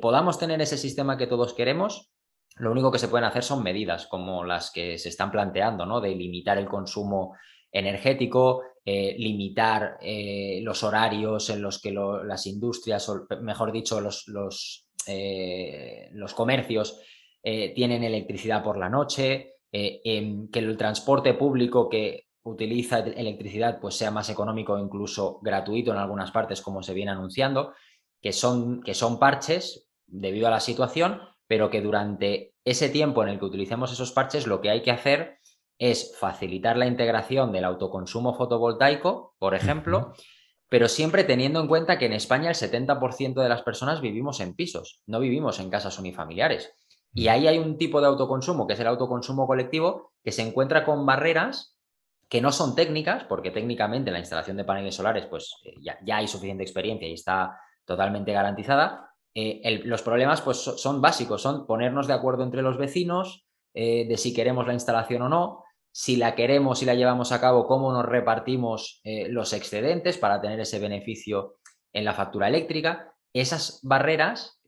podamos 0.00 0.38
tener 0.38 0.60
ese 0.60 0.76
sistema 0.76 1.16
que 1.16 1.26
todos 1.26 1.54
queremos, 1.54 2.10
lo 2.56 2.70
único 2.70 2.90
que 2.90 2.98
se 2.98 3.08
pueden 3.08 3.24
hacer 3.24 3.42
son 3.42 3.62
medidas 3.62 4.06
como 4.06 4.44
las 4.44 4.70
que 4.70 4.98
se 4.98 5.08
están 5.08 5.30
planteando, 5.30 5.86
¿no? 5.86 6.00
De 6.00 6.14
limitar 6.14 6.58
el 6.58 6.66
consumo 6.66 7.34
energético, 7.72 8.62
eh, 8.84 9.16
limitar 9.18 9.98
eh, 10.00 10.60
los 10.62 10.84
horarios 10.84 11.50
en 11.50 11.62
los 11.62 11.80
que 11.80 11.92
las 11.92 12.46
industrias, 12.46 13.08
o 13.08 13.26
mejor 13.40 13.72
dicho, 13.72 14.00
los, 14.00 14.28
los, 14.28 14.86
eh, 15.06 16.08
los 16.12 16.34
comercios 16.34 17.00
tienen 17.42 18.02
electricidad 18.02 18.64
por 18.64 18.78
la 18.78 18.88
noche, 18.88 19.56
que 19.70 20.50
el 20.54 20.76
transporte 20.78 21.34
público 21.34 21.90
que 21.90 22.28
utiliza 22.44 22.98
electricidad 22.98 23.80
pues 23.80 23.96
sea 23.96 24.10
más 24.10 24.30
económico 24.30 24.74
o 24.74 24.78
incluso 24.78 25.40
gratuito 25.42 25.90
en 25.92 25.98
algunas 25.98 26.30
partes 26.30 26.60
como 26.60 26.82
se 26.82 26.94
viene 26.94 27.10
anunciando, 27.10 27.72
que 28.20 28.32
son, 28.32 28.82
que 28.82 28.94
son 28.94 29.18
parches 29.18 29.88
debido 30.06 30.46
a 30.46 30.50
la 30.50 30.60
situación, 30.60 31.20
pero 31.46 31.70
que 31.70 31.80
durante 31.80 32.54
ese 32.64 32.88
tiempo 32.88 33.22
en 33.22 33.30
el 33.30 33.38
que 33.38 33.46
utilicemos 33.46 33.92
esos 33.92 34.12
parches 34.12 34.46
lo 34.46 34.60
que 34.60 34.70
hay 34.70 34.82
que 34.82 34.90
hacer 34.90 35.38
es 35.78 36.16
facilitar 36.18 36.76
la 36.76 36.86
integración 36.86 37.50
del 37.52 37.64
autoconsumo 37.64 38.34
fotovoltaico, 38.34 39.34
por 39.38 39.54
ejemplo, 39.54 40.12
pero 40.68 40.88
siempre 40.88 41.24
teniendo 41.24 41.60
en 41.60 41.68
cuenta 41.68 41.98
que 41.98 42.06
en 42.06 42.12
España 42.12 42.50
el 42.50 42.54
70% 42.54 43.42
de 43.42 43.48
las 43.48 43.62
personas 43.62 44.00
vivimos 44.00 44.40
en 44.40 44.54
pisos, 44.54 45.00
no 45.06 45.20
vivimos 45.20 45.58
en 45.60 45.70
casas 45.70 45.98
unifamiliares. 45.98 46.72
Y 47.12 47.28
ahí 47.28 47.46
hay 47.46 47.58
un 47.58 47.78
tipo 47.78 48.00
de 48.00 48.08
autoconsumo, 48.08 48.66
que 48.66 48.74
es 48.74 48.80
el 48.80 48.88
autoconsumo 48.88 49.46
colectivo, 49.46 50.12
que 50.24 50.32
se 50.32 50.42
encuentra 50.42 50.84
con 50.84 51.06
barreras 51.06 51.73
que 52.28 52.40
no 52.40 52.52
son 52.52 52.74
técnicas, 52.74 53.24
porque 53.24 53.50
técnicamente 53.50 54.10
la 54.10 54.18
instalación 54.18 54.56
de 54.56 54.64
paneles 54.64 54.94
solares, 54.94 55.26
pues 55.26 55.56
eh, 55.64 55.74
ya, 55.80 56.16
hay 56.16 56.28
suficiente 56.28 56.62
experiencia 56.62 57.08
y 57.08 57.14
está 57.14 57.58
totalmente 57.84 58.32
garantizada. 58.32 59.10
Eh, 59.34 59.80
los 59.84 60.02
problemas 60.02 60.40
pues, 60.40 60.58
son 60.58 61.00
básicos, 61.00 61.42
son 61.42 61.66
ponernos 61.66 62.06
de 62.06 62.14
acuerdo 62.14 62.44
entre 62.44 62.62
los 62.62 62.78
vecinos 62.78 63.46
eh, 63.74 64.06
de 64.06 64.16
si 64.16 64.32
queremos 64.32 64.66
la 64.66 64.74
instalación 64.74 65.22
o 65.22 65.28
no, 65.28 65.64
si 65.90 66.16
la 66.16 66.34
queremos, 66.34 66.78
si 66.78 66.86
la 66.86 66.94
llevamos 66.94 67.32
a 67.32 67.40
cabo, 67.40 67.66
cómo 67.66 67.92
nos 67.92 68.04
repartimos 68.04 69.00
los 69.04 69.52
excedentes 69.52 70.18
para 70.18 70.40
tener 70.40 70.58
ese 70.58 70.80
beneficio 70.80 71.58
en 71.92 72.04
la 72.04 72.14
factura 72.14 72.48
eléctrica. 72.48 73.14
Esas 73.32 73.78
barreras, 73.84 74.60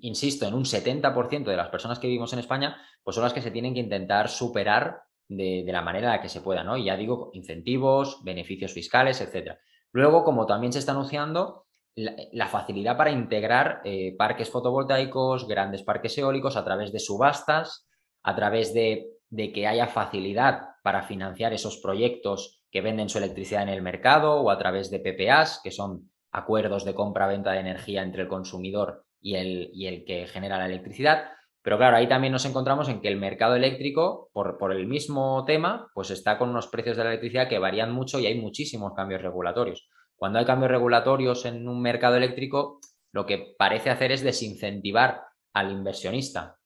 insisto, 0.00 0.46
en 0.46 0.54
un 0.54 0.64
70% 0.64 1.46
de 1.46 1.56
las 1.56 1.68
personas 1.68 1.98
que 1.98 2.06
vivimos 2.06 2.32
en 2.32 2.38
España, 2.38 2.76
pues 3.02 3.16
son 3.16 3.24
las 3.24 3.32
que 3.32 3.42
se 3.42 3.50
tienen 3.50 3.74
que 3.74 3.80
intentar 3.80 4.28
superar 4.28 5.00
de, 5.28 5.64
la 5.66 5.82
manera 5.82 6.20
que 6.20 6.28
se 6.28 6.40
pueda, 6.40 6.62
¿no? 6.62 6.76
Y 6.76 6.84
ya 6.84 6.96
digo, 6.96 7.30
incentivos, 7.34 8.22
beneficios 8.22 8.72
fiscales, 8.72 9.20
etcétera. 9.20 9.58
Luego, 9.92 10.24
como 10.24 10.46
también 10.46 10.72
se 10.72 10.78
está 10.78 10.92
anunciando, 10.92 11.66
la, 11.96 12.46
facilidad 12.48 12.96
para 12.96 13.10
integrar 13.10 13.80
eh, 13.84 14.14
parques 14.18 14.50
fotovoltaicos, 14.50 15.48
grandes 15.48 15.82
parques 15.82 16.16
eólicos 16.18 16.56
a 16.56 16.64
través 16.64 16.92
de 16.92 16.98
subastas, 16.98 17.88
a 18.22 18.36
través 18.36 18.74
de, 18.74 19.12
que 19.54 19.66
haya 19.66 19.86
facilidad 19.86 20.60
para 20.82 21.02
financiar 21.02 21.52
esos 21.52 21.78
proyectos 21.78 22.62
que 22.70 22.82
venden 22.82 23.08
su 23.08 23.18
electricidad 23.18 23.62
en 23.62 23.70
el 23.70 23.82
mercado 23.82 24.40
o 24.40 24.50
a 24.50 24.58
través 24.58 24.90
de 24.90 25.00
PPAs, 25.00 25.60
que 25.64 25.70
son 25.70 26.10
acuerdos 26.30 26.84
de 26.84 26.94
compra-venta 26.94 27.52
de 27.52 27.60
energía 27.60 28.02
entre 28.02 28.22
el 28.22 28.28
consumidor 28.28 29.06
y 29.20 29.36
el, 29.36 29.70
y 29.72 29.86
el 29.86 30.04
que 30.04 30.26
genera 30.26 30.58
la 30.58 30.66
electricidad. 30.66 31.30
Pero 31.66 31.78
claro, 31.78 31.96
ahí 31.96 32.06
también 32.06 32.32
nos 32.32 32.44
encontramos 32.44 32.88
en 32.88 33.00
que 33.00 33.08
el 33.08 33.16
mercado 33.16 33.56
eléctrico, 33.56 34.30
por, 34.32 34.56
por, 34.56 34.70
el 34.70 34.86
mismo 34.86 35.44
tema, 35.44 35.90
pues 35.94 36.12
está 36.12 36.38
con 36.38 36.50
unos 36.50 36.68
precios 36.68 36.96
de 36.96 37.02
la 37.02 37.10
electricidad 37.10 37.48
que 37.48 37.58
varían 37.58 37.90
mucho 37.90 38.20
y 38.20 38.26
hay 38.26 38.40
muchísimos 38.40 38.94
cambios 38.94 39.20
regulatorios. 39.20 39.88
Cuando 40.14 40.38
hay 40.38 40.44
cambios 40.44 40.70
regulatorios 40.70 41.44
en 41.44 41.66
un 41.68 41.82
mercado 41.82 42.14
eléctrico, 42.14 42.78
lo 43.10 43.26
que 43.26 43.56
parece 43.58 43.90
hacer 43.90 44.12
es 44.12 44.22
desincentivar 44.22 45.22
al 45.54 45.72
inversionista. 45.72 46.56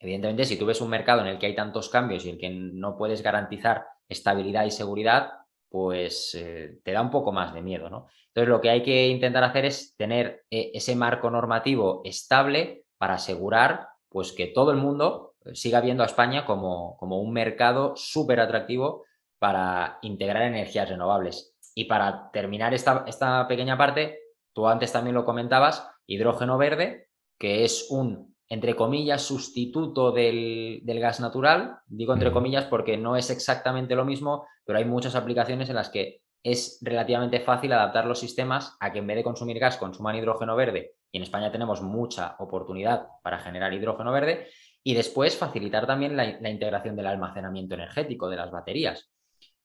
Evidentemente, 0.00 0.46
si 0.46 0.58
tú 0.58 0.64
ves 0.64 0.80
un 0.80 0.88
mercado 0.88 1.20
en 1.20 1.26
el 1.26 1.38
que 1.38 1.48
hay 1.48 1.54
tantos 1.54 1.90
cambios 1.90 2.24
y 2.24 2.30
el 2.30 2.38
que 2.38 2.48
no 2.48 2.96
puedes 2.96 3.20
garantizar 3.20 3.84
estabilidad 4.08 4.64
y 4.64 4.70
seguridad, 4.70 5.32
pues 5.68 6.34
eh, 6.34 6.78
te 6.82 6.92
da 6.92 7.02
un 7.02 7.10
poco 7.10 7.30
más 7.30 7.52
de 7.52 7.60
miedo, 7.60 7.90
¿no? 7.90 8.06
Entonces 8.28 8.48
lo 8.48 8.62
que 8.62 8.70
hay 8.70 8.82
que 8.82 9.08
intentar 9.08 9.44
hacer 9.44 9.66
es 9.66 9.94
tener 9.98 10.46
eh, 10.50 10.70
ese 10.72 10.96
marco 10.96 11.30
normativo 11.30 12.00
estable 12.06 12.86
para 12.96 13.16
asegurar 13.16 13.88
pues 14.16 14.32
que 14.32 14.46
todo 14.46 14.70
el 14.70 14.78
mundo 14.78 15.34
eh, 15.44 15.54
siga 15.54 15.82
viendo 15.82 16.02
a 16.02 16.06
España 16.06 16.46
como, 16.46 16.96
como 16.96 17.20
un 17.20 17.34
mercado 17.34 17.92
súper 17.96 18.40
atractivo 18.40 19.04
para 19.38 19.98
integrar 20.00 20.44
energías 20.44 20.88
renovables. 20.88 21.54
Y 21.74 21.84
para 21.84 22.30
terminar 22.30 22.72
esta, 22.72 23.04
esta 23.06 23.46
pequeña 23.46 23.76
parte, 23.76 24.18
tú 24.54 24.68
antes 24.68 24.90
también 24.90 25.16
lo 25.16 25.26
comentabas, 25.26 25.86
hidrógeno 26.06 26.56
verde, 26.56 27.10
que 27.38 27.64
es 27.64 27.88
un 27.90 28.34
entre 28.48 28.74
comillas, 28.74 29.20
sustituto 29.20 30.12
del, 30.12 30.80
gas 30.86 31.20
natural. 31.20 31.80
Digo 31.86 32.14
entre 32.14 32.32
comillas 32.32 32.64
porque 32.64 32.96
no 32.96 33.16
es 33.16 33.28
exactamente 33.28 33.96
lo 33.96 34.06
mismo, 34.06 34.46
pero 34.64 34.78
hay 34.78 34.86
muchas 34.86 35.14
aplicaciones 35.14 35.68
en 35.68 35.76
las 35.76 35.90
que 35.90 36.22
es 36.42 36.78
relativamente 36.80 37.40
fácil 37.40 37.74
adaptar 37.74 38.06
los 38.06 38.20
sistemas 38.20 38.78
a 38.80 38.94
que 38.94 39.00
en 39.00 39.08
vez 39.08 39.18
de 39.18 39.24
consumir 39.24 39.58
gas 39.58 39.76
consuman 39.76 40.16
hidrógeno 40.16 40.56
verde. 40.56 40.94
En 41.16 41.22
España 41.22 41.50
tenemos 41.50 41.80
mucha 41.82 42.36
oportunidad 42.38 43.06
para 43.22 43.38
generar 43.38 43.72
hidrógeno 43.72 44.12
verde. 44.12 44.48
Y 44.82 44.94
después 44.94 45.36
facilitar 45.36 45.86
también 45.86 46.16
la, 46.16 46.50
integración 46.50 46.94
del 46.94 47.06
almacenamiento 47.06 47.74
energético 47.74 48.28
de 48.28 48.36
las 48.36 48.50
baterías. 48.50 49.10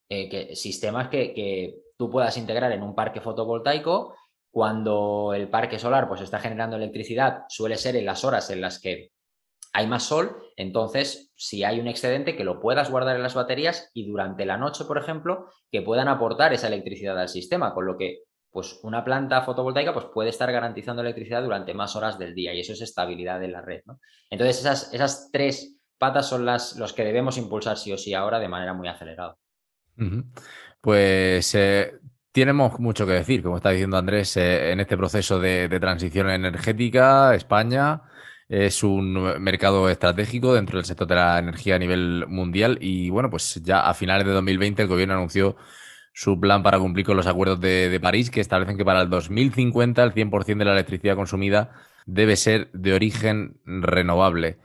Eh, 0.10 0.30
que, 0.30 0.56
sistemas 0.56 1.10
que, 1.10 1.34
que 1.34 1.76
tú 1.98 2.10
puedas 2.10 2.38
integrar 2.38 2.72
en 2.72 2.84
un 2.84 2.96
parque 2.96 3.22
fotovoltaico 3.22 4.16
cuando 4.50 5.34
el 5.34 5.50
parque 5.50 5.80
solar 5.80 6.08
pues 6.08 6.22
está 6.22 6.40
generando 6.40 6.76
electricidad, 6.76 7.44
suele 7.48 7.78
ser 7.78 7.96
en 7.96 8.06
las 8.06 8.26
horas 8.26 8.50
en 8.50 8.60
las 8.60 8.80
que 8.80 9.12
hay 9.74 9.88
más 9.88 10.04
sol, 10.04 10.44
entonces 10.58 11.32
si 11.36 11.64
hay 11.64 11.80
un 11.80 11.88
excedente 11.88 12.36
que 12.36 12.44
lo 12.44 12.60
puedas 12.60 12.92
guardar 12.92 13.16
en 13.16 13.24
las 13.24 13.36
baterías 13.36 13.90
y 13.94 14.06
durante 14.06 14.46
la 14.46 14.58
noche, 14.58 14.84
por 14.84 14.98
ejemplo, 14.98 15.46
que 15.72 15.82
puedan 15.82 16.10
aportar 16.10 16.54
esa 16.54 16.68
electricidad 16.68 17.18
al 17.18 17.30
sistema, 17.30 17.74
con 17.74 17.86
lo 17.86 17.98
que 17.98 18.24
pues 18.52 18.80
una 18.84 19.04
planta 19.04 19.42
fotovoltaica 19.42 19.94
pues, 19.94 20.06
puede 20.14 20.30
estar 20.30 20.52
garantizando 20.52 21.02
electricidad 21.02 21.42
durante 21.42 21.74
más 21.74 21.96
horas 21.96 22.20
del 22.20 22.36
día 22.36 22.54
y 22.54 22.60
eso 22.60 22.74
es 22.74 22.82
estabilidad 22.82 23.40
de 23.40 23.48
la 23.48 23.62
red. 23.62 23.82
Entonces 24.30 24.60
esas, 24.60 24.94
esas 24.94 25.30
tres 25.32 25.78
patas 25.98 26.28
son 26.28 26.46
las 26.46 26.76
los 26.78 26.94
que 26.94 27.06
debemos 27.06 27.38
impulsar 27.38 27.78
sí 27.78 27.94
o 27.94 27.98
sí 27.98 28.14
ahora 28.14 28.40
de 28.40 28.50
manera 28.50 28.74
muy 28.74 28.88
acelerada. 28.88 29.38
Pues 30.82 31.54
eh, 31.54 31.94
tenemos 32.32 32.80
mucho 32.80 33.06
que 33.06 33.14
decir, 33.14 33.44
como 33.44 33.58
está 33.58 33.70
diciendo 33.70 33.98
Andrés, 33.98 34.36
eh, 34.36 34.72
en 34.72 34.80
este 34.80 34.98
proceso 34.98 35.40
de, 35.40 35.70
transición 35.80 36.30
energética, 36.30 37.36
España 37.36 38.02
es 38.50 38.84
un 38.84 39.14
mercado 39.42 39.90
estratégico 39.90 40.54
dentro 40.54 40.78
del 40.78 40.86
sector 40.86 41.08
de 41.08 41.16
la 41.16 41.40
energía 41.40 41.76
a 41.76 41.80
nivel 41.80 42.26
mundial 42.28 42.78
y 42.82 43.10
bueno, 43.10 43.30
pues 43.30 43.62
ya 43.64 43.88
a 43.88 43.94
finales 43.94 44.26
de 44.26 44.34
2020 44.34 44.82
el 44.82 44.88
gobierno 44.88 45.14
anunció 45.14 45.56
su 46.14 46.40
plan 46.40 46.64
para 46.64 46.80
cumplir 46.80 47.06
con 47.06 47.18
los 47.18 47.28
acuerdos 47.28 47.60
de, 47.62 47.90
de 47.90 48.00
París 48.00 48.30
que 48.30 48.42
establecen 48.42 48.78
que 48.78 48.86
para 48.86 49.02
el 49.02 49.10
2050 49.10 50.04
el 50.04 50.14
100% 50.14 50.58
de 50.58 50.66
la 50.66 50.74
electricidad 50.74 51.16
consumida 51.16 51.72
debe 52.06 52.36
ser 52.36 52.70
de 52.74 52.94
origen 52.94 53.58
renovable. 53.66 54.58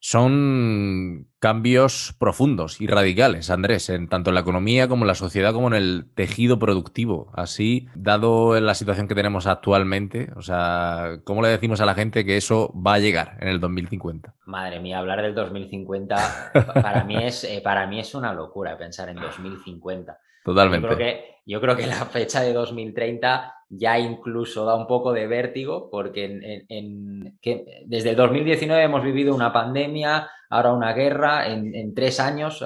Son 0.00 1.26
cambios 1.40 2.14
profundos 2.20 2.80
y 2.80 2.86
radicales, 2.86 3.50
Andrés, 3.50 3.90
en 3.90 4.08
tanto 4.08 4.30
en 4.30 4.34
la 4.34 4.42
economía 4.42 4.86
como 4.86 5.02
en 5.02 5.08
la 5.08 5.16
sociedad 5.16 5.52
como 5.52 5.66
en 5.66 5.74
el 5.74 6.06
tejido 6.14 6.60
productivo. 6.60 7.32
Así, 7.34 7.88
dado 7.96 8.60
la 8.60 8.74
situación 8.74 9.08
que 9.08 9.16
tenemos 9.16 9.48
actualmente, 9.48 10.30
o 10.36 10.42
sea, 10.42 11.18
¿cómo 11.24 11.42
le 11.42 11.48
decimos 11.48 11.80
a 11.80 11.86
la 11.86 11.94
gente 11.94 12.24
que 12.24 12.36
eso 12.36 12.72
va 12.74 12.94
a 12.94 12.98
llegar 13.00 13.38
en 13.40 13.48
el 13.48 13.58
2050? 13.58 14.34
Madre 14.46 14.78
mía, 14.78 15.00
hablar 15.00 15.20
del 15.20 15.34
2050 15.34 16.52
para 16.74 17.02
mí 17.02 17.16
es 17.16 17.42
eh, 17.42 17.60
para 17.62 17.88
mí 17.88 17.98
es 17.98 18.14
una 18.14 18.32
locura 18.32 18.78
pensar 18.78 19.08
en 19.08 19.16
2050. 19.16 20.16
Totalmente. 20.48 20.88
Yo 20.88 20.96
creo, 20.96 21.06
que, 21.06 21.34
yo 21.44 21.60
creo 21.60 21.76
que 21.76 21.86
la 21.86 22.06
fecha 22.06 22.40
de 22.40 22.54
2030 22.54 23.54
ya 23.68 23.98
incluso 23.98 24.64
da 24.64 24.76
un 24.76 24.86
poco 24.86 25.12
de 25.12 25.26
vértigo, 25.26 25.90
porque 25.90 26.24
en, 26.70 27.38
que 27.42 27.84
desde 27.84 28.10
el 28.10 28.16
2019 28.16 28.82
hemos 28.82 29.04
vivido 29.04 29.34
una 29.34 29.52
pandemia, 29.52 30.26
ahora 30.48 30.72
una 30.72 30.94
guerra, 30.94 31.48
en, 31.48 31.94
tres 31.94 32.18
años 32.18 32.64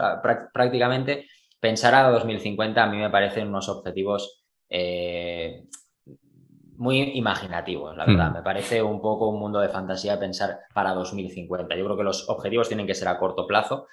prácticamente. 0.52 1.26
Pensar 1.58 1.92
a 1.96 2.08
2050 2.10 2.84
a 2.84 2.86
mí 2.86 2.98
me 2.98 3.10
parecen 3.10 3.48
unos 3.48 3.68
objetivos 3.68 4.44
eh, 4.68 5.64
muy 6.76 7.00
imaginativos, 7.14 7.96
la 7.96 8.06
verdad. 8.06 8.30
Hmm. 8.30 8.34
Me 8.34 8.42
parece 8.42 8.80
un 8.80 9.00
poco 9.00 9.28
un 9.28 9.40
mundo 9.40 9.58
de 9.58 9.70
fantasía 9.70 10.20
pensar 10.20 10.60
para 10.72 10.94
2050. 10.94 11.74
Yo 11.74 11.84
creo 11.84 11.96
que 11.96 12.04
los 12.04 12.28
objetivos 12.28 12.68
tienen 12.68 12.86
que 12.86 12.94
ser 12.94 13.08
a 13.08 13.18
corto 13.18 13.44
plazo. 13.48 13.88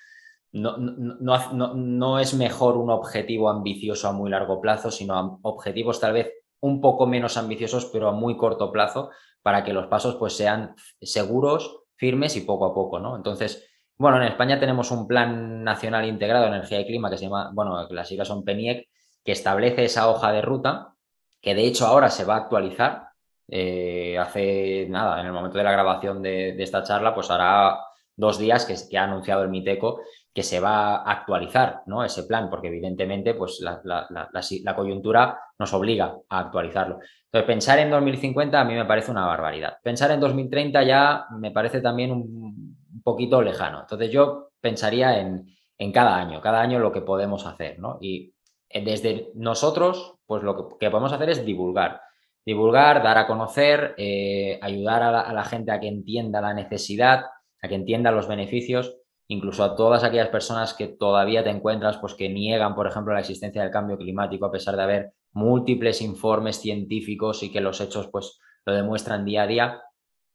No, 0.51 0.77
no, 0.77 1.73
no, 1.75 2.19
es 2.19 2.33
mejor 2.33 2.75
un 2.77 2.89
objetivo 2.89 3.49
ambicioso 3.49 4.07
a 4.07 4.13
muy 4.13 4.31
largo 4.31 4.59
plazo, 4.59 4.89
sino 4.89 5.39
objetivos 5.43 5.99
tal 5.99 6.13
vez 6.13 6.33
un 6.61 6.81
poco 6.81 7.05
menos 7.05 7.37
ambiciosos, 7.37 7.85
pero 7.85 8.07
a 8.07 8.11
muy 8.11 8.35
corto 8.35 8.71
plazo, 8.71 9.11
para 9.41 9.63
que 9.63 9.73
los 9.73 9.87
pasos 9.87 10.15
pues 10.15 10.35
sean 10.35 10.75
seguros, 11.01 11.83
firmes 11.95 12.35
y 12.35 12.41
poco 12.41 12.65
a 12.65 12.73
poco, 12.73 12.99
¿no? 12.99 13.15
Entonces, 13.15 13.69
bueno, 13.97 14.17
en 14.17 14.27
España 14.29 14.59
tenemos 14.59 14.91
un 14.91 15.07
plan 15.07 15.63
nacional 15.63 16.07
integrado 16.07 16.45
de 16.45 16.51
energía 16.51 16.79
y 16.79 16.87
clima 16.87 17.09
que 17.09 17.17
se 17.17 17.25
llama, 17.25 17.51
bueno, 17.53 17.87
las 17.89 18.07
siglas 18.07 18.27
son 18.27 18.43
PENIEC, 18.43 18.87
que 19.23 19.31
establece 19.33 19.85
esa 19.85 20.09
hoja 20.09 20.31
de 20.31 20.41
ruta, 20.41 20.95
que 21.41 21.53
de 21.53 21.65
hecho 21.65 21.85
ahora 21.85 22.09
se 22.09 22.25
va 22.25 22.35
a 22.35 22.37
actualizar. 22.39 23.09
Eh, 23.47 24.17
hace 24.17 24.87
nada, 24.89 25.19
en 25.19 25.27
el 25.27 25.33
momento 25.33 25.57
de 25.57 25.63
la 25.63 25.71
grabación 25.71 26.21
de, 26.21 26.61
esta 26.61 26.83
charla, 26.83 27.13
pues 27.13 27.29
hará 27.29 27.79
dos 28.15 28.37
días 28.37 28.65
que, 28.65 28.75
que 28.89 28.97
ha 28.97 29.03
anunciado 29.03 29.43
el 29.43 29.49
MITECO 29.49 30.01
que 30.33 30.43
se 30.43 30.59
va 30.59 30.97
a 30.97 31.11
actualizar 31.11 31.81
¿no? 31.87 32.03
ese 32.03 32.23
plan, 32.23 32.49
porque 32.49 32.67
evidentemente 32.67 33.33
pues, 33.33 33.61
la, 33.61 34.75
coyuntura 34.75 35.39
nos 35.57 35.73
obliga 35.73 36.15
a 36.29 36.39
actualizarlo. 36.39 36.99
Entonces, 37.25 37.47
pensar 37.47 37.79
en 37.79 37.89
2050 37.89 38.59
a 38.59 38.63
mí 38.63 38.75
me 38.75 38.85
parece 38.85 39.11
una 39.11 39.25
barbaridad. 39.25 39.77
Pensar 39.83 40.11
en 40.11 40.19
2030 40.19 40.83
ya 40.83 41.25
me 41.39 41.51
parece 41.51 41.81
también 41.81 42.11
un, 42.11 42.77
poquito 43.03 43.41
lejano. 43.41 43.81
Entonces, 43.81 44.11
yo 44.11 44.49
pensaría 44.59 45.19
en, 45.19 45.91
cada 45.91 46.17
año, 46.17 46.41
cada 46.41 46.61
año 46.61 46.79
lo 46.79 46.91
que 46.91 47.01
podemos 47.01 47.45
hacer. 47.47 47.79
¿no? 47.79 47.97
Y 48.01 48.33
eh, 48.69 48.83
desde 48.83 49.31
nosotros, 49.35 50.15
pues 50.27 50.43
lo 50.43 50.77
que, 50.77 50.89
podemos 50.91 51.13
hacer 51.13 51.29
es 51.29 51.45
divulgar. 51.45 52.01
Divulgar, 52.45 53.01
dar 53.01 53.17
a 53.17 53.27
conocer, 53.27 53.95
eh, 53.97 54.59
ayudar 54.61 55.03
a 55.03 55.33
la 55.33 55.43
gente 55.43 55.71
a 55.71 55.79
que 55.79 55.87
entienda 55.87 56.41
la 56.41 56.53
necesidad, 56.53 57.25
a 57.61 57.67
que 57.67 57.75
entienda 57.75 58.11
los 58.11 58.27
beneficios 58.27 58.98
incluso 59.29 59.63
a 59.63 59.75
todas 59.75 60.03
aquellas 60.03 60.29
personas 60.29 60.73
que 60.73 60.87
todavía 60.87 61.43
te 61.43 61.51
encuentras, 61.51 61.97
pues 61.97 62.15
que 62.15 62.29
niegan, 62.29 62.75
por 62.75 62.87
ejemplo, 62.87 63.13
la 63.13 63.19
existencia 63.19 63.61
del 63.61 63.71
cambio 63.71 63.97
climático, 63.97 64.47
a 64.47 64.51
pesar 64.51 64.75
de 64.75 64.83
haber 64.83 65.13
múltiples 65.33 66.01
informes 66.01 66.57
científicos 66.57 67.43
y 67.43 67.51
que 67.51 67.61
los 67.61 67.79
hechos, 67.79 68.09
pues, 68.11 68.39
lo 68.65 68.73
demuestran 68.73 69.25
día 69.25 69.43
a 69.43 69.47
día, 69.47 69.81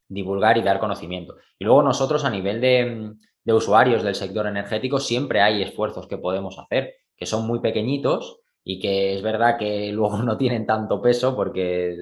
divulgar 0.09 0.59
y 0.59 0.63
dar 0.63 0.79
conocimiento. 0.79 1.35
Y 1.59 1.65
luego 1.65 1.83
nosotros 1.83 2.25
a 2.25 2.31
nivel 2.31 2.61
de, 2.61 3.15
de 3.43 3.53
usuarios 3.53 4.05
del 4.05 4.15
sector 4.15 4.47
energético 4.47 5.01
siempre 5.01 5.41
hay 5.41 5.63
esfuerzos 5.63 6.07
que 6.07 6.19
podemos 6.19 6.57
hacer, 6.59 6.95
que 7.17 7.27
son 7.27 7.47
muy 7.47 7.59
pequeñitos 7.59 8.41
y 8.63 8.79
que 8.79 9.17
es 9.17 9.23
verdad 9.23 9.59
que 9.59 9.91
luego 9.93 10.19
no 10.19 10.37
tienen 10.37 10.67
tanto 10.67 11.03
peso 11.03 11.35
porque 11.35 11.97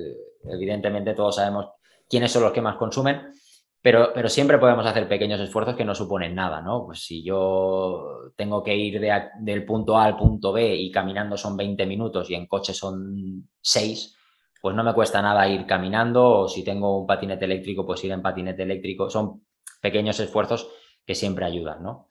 evidentemente 0.45 1.15
todos 1.15 1.37
sabemos 1.37 1.69
quiénes 2.07 2.31
son 2.31 2.43
los 2.43 2.53
que 2.53 2.61
más 2.61 2.77
consumen, 2.77 3.33
pero, 3.83 4.29
siempre 4.29 4.59
podemos 4.59 4.87
hacer 4.87 5.09
pequeños 5.09 5.41
esfuerzos 5.41 5.75
que 5.75 5.85
no 5.85 5.97
suponen 5.97 6.37
nada, 6.37 6.63
¿no? 6.63 6.87
Pues 6.87 7.01
si 7.01 7.25
yo 7.25 8.33
tengo 8.37 8.63
que 8.63 8.77
ir 8.77 9.01
del 9.41 9.65
punto 9.65 9.99
A 9.99 10.05
al 10.05 10.17
punto 10.17 10.53
B 10.53 10.77
y 10.77 10.93
caminando 10.93 11.37
son 11.37 11.57
20 11.57 11.85
minutos 11.87 12.31
y 12.31 12.35
en 12.37 12.47
coche 12.47 12.75
son 12.75 13.49
6, 13.61 14.17
pues 14.61 14.77
no 14.77 14.85
me 14.85 14.95
cuesta 14.95 15.21
nada 15.21 15.49
ir 15.49 15.67
caminando 15.67 16.25
o 16.25 16.49
si 16.49 16.63
tengo 16.63 17.01
un 17.01 17.09
patinete 17.09 17.45
eléctrico, 17.45 17.85
pues 17.85 18.05
ir 18.05 18.13
en 18.13 18.23
patinete 18.23 18.63
eléctrico. 18.63 19.11
Son 19.11 19.43
pequeños 19.81 20.21
esfuerzos 20.21 20.69
que 21.05 21.17
siempre 21.17 21.45
ayudan, 21.45 21.83
¿no? 21.83 22.11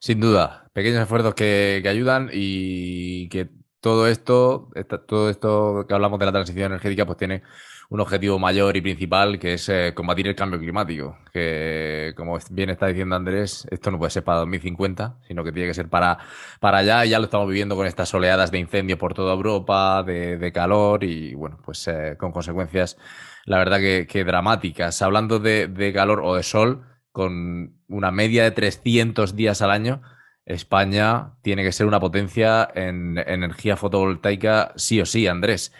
Sin 0.00 0.20
duda, 0.20 0.68
pequeños 0.72 1.02
esfuerzos 1.02 1.34
que, 1.34 1.78
que 1.80 1.88
ayudan 1.88 2.28
y 2.32 3.28
que 3.28 3.50
todo 3.80 4.08
esto, 4.08 4.70
todo 5.06 5.30
esto 5.30 5.86
que 5.86 5.94
hablamos 5.94 6.18
de 6.18 6.26
la 6.26 6.32
transición 6.32 6.72
energética, 6.72 7.06
pues 7.06 7.18
tiene 7.18 7.42
un 7.90 8.00
objetivo 8.00 8.38
mayor 8.38 8.76
y 8.76 8.82
principal 8.82 9.38
que 9.38 9.54
es 9.54 9.68
eh, 9.68 9.92
combatir 9.94 10.28
el 10.28 10.34
cambio 10.34 10.58
climático. 10.58 11.18
Que, 11.32 12.12
como 12.16 12.38
bien 12.50 12.70
está 12.70 12.86
diciendo 12.86 13.16
Andrés, 13.16 13.66
esto 13.70 13.90
no 13.90 13.98
puede 13.98 14.10
ser 14.10 14.24
para 14.24 14.38
2050, 14.40 15.16
sino 15.26 15.42
que 15.42 15.52
tiene 15.52 15.68
que 15.68 15.74
ser 15.74 15.88
para, 15.88 16.18
para 16.60 16.78
allá. 16.78 17.06
Y 17.06 17.10
ya 17.10 17.18
lo 17.18 17.24
estamos 17.24 17.48
viviendo 17.48 17.76
con 17.76 17.86
estas 17.86 18.12
oleadas 18.12 18.50
de 18.50 18.58
incendios 18.58 18.98
por 18.98 19.14
toda 19.14 19.32
Europa, 19.32 20.02
de, 20.02 20.52
calor 20.52 21.04
y, 21.04 21.34
bueno, 21.34 21.58
pues 21.64 21.86
eh, 21.88 22.16
con 22.18 22.32
consecuencias, 22.32 22.98
la 23.46 23.58
verdad 23.58 23.78
que, 23.80 24.24
dramáticas. 24.24 25.00
Hablando 25.00 25.38
de, 25.38 25.68
de 25.68 25.92
calor 25.92 26.20
o 26.22 26.34
de 26.34 26.42
sol, 26.42 26.84
con 27.12 27.80
una 27.88 28.10
media 28.10 28.44
de 28.44 28.50
300 28.50 29.34
días 29.34 29.62
al 29.62 29.70
año, 29.70 30.02
España 30.44 31.34
tiene 31.42 31.62
que 31.62 31.72
ser 31.72 31.86
una 31.86 32.00
potencia 32.00 32.68
en 32.74 33.18
energía 33.18 33.76
fotovoltaica 33.76 34.72
sí 34.76 35.00
o 35.00 35.06
sí, 35.06 35.26
Andrés. 35.26 35.72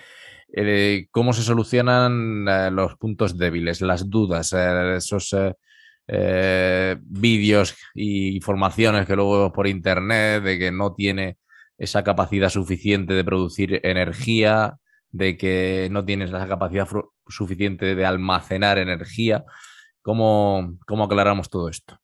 Eh, 0.52 1.08
cómo 1.11 1.32
se 1.32 1.42
solucionan 1.42 2.46
eh, 2.48 2.70
los 2.70 2.96
puntos 2.96 3.37
débiles, 3.37 3.80
las 3.82 4.08
dudas, 4.08 4.52
eh, 4.54 4.96
esos 4.96 5.37
vídeos 7.00 7.76
e 7.94 8.32
informaciones 8.32 9.06
que 9.06 9.14
luego 9.14 9.52
por 9.52 9.66
internet 9.66 10.42
de 10.42 10.58
que 10.58 10.72
no 10.72 10.94
tiene 10.94 11.37
esa 11.76 12.02
capacidad 12.02 12.48
suficiente 12.48 13.12
de 13.12 13.24
producir 13.24 13.80
energía, 13.84 14.78
de 15.11 15.37
que 15.37 15.88
no 15.90 16.06
tienes 16.06 16.30
la 16.30 16.48
capacidad 16.48 16.88
suficiente 17.28 17.94
de 17.94 18.06
almacenar 18.06 18.78
energía. 18.78 19.44
¿Cómo, 20.00 20.78
cómo 20.87 21.04
aclaramos 21.04 21.50
todo 21.50 21.68
esto? 21.68 22.00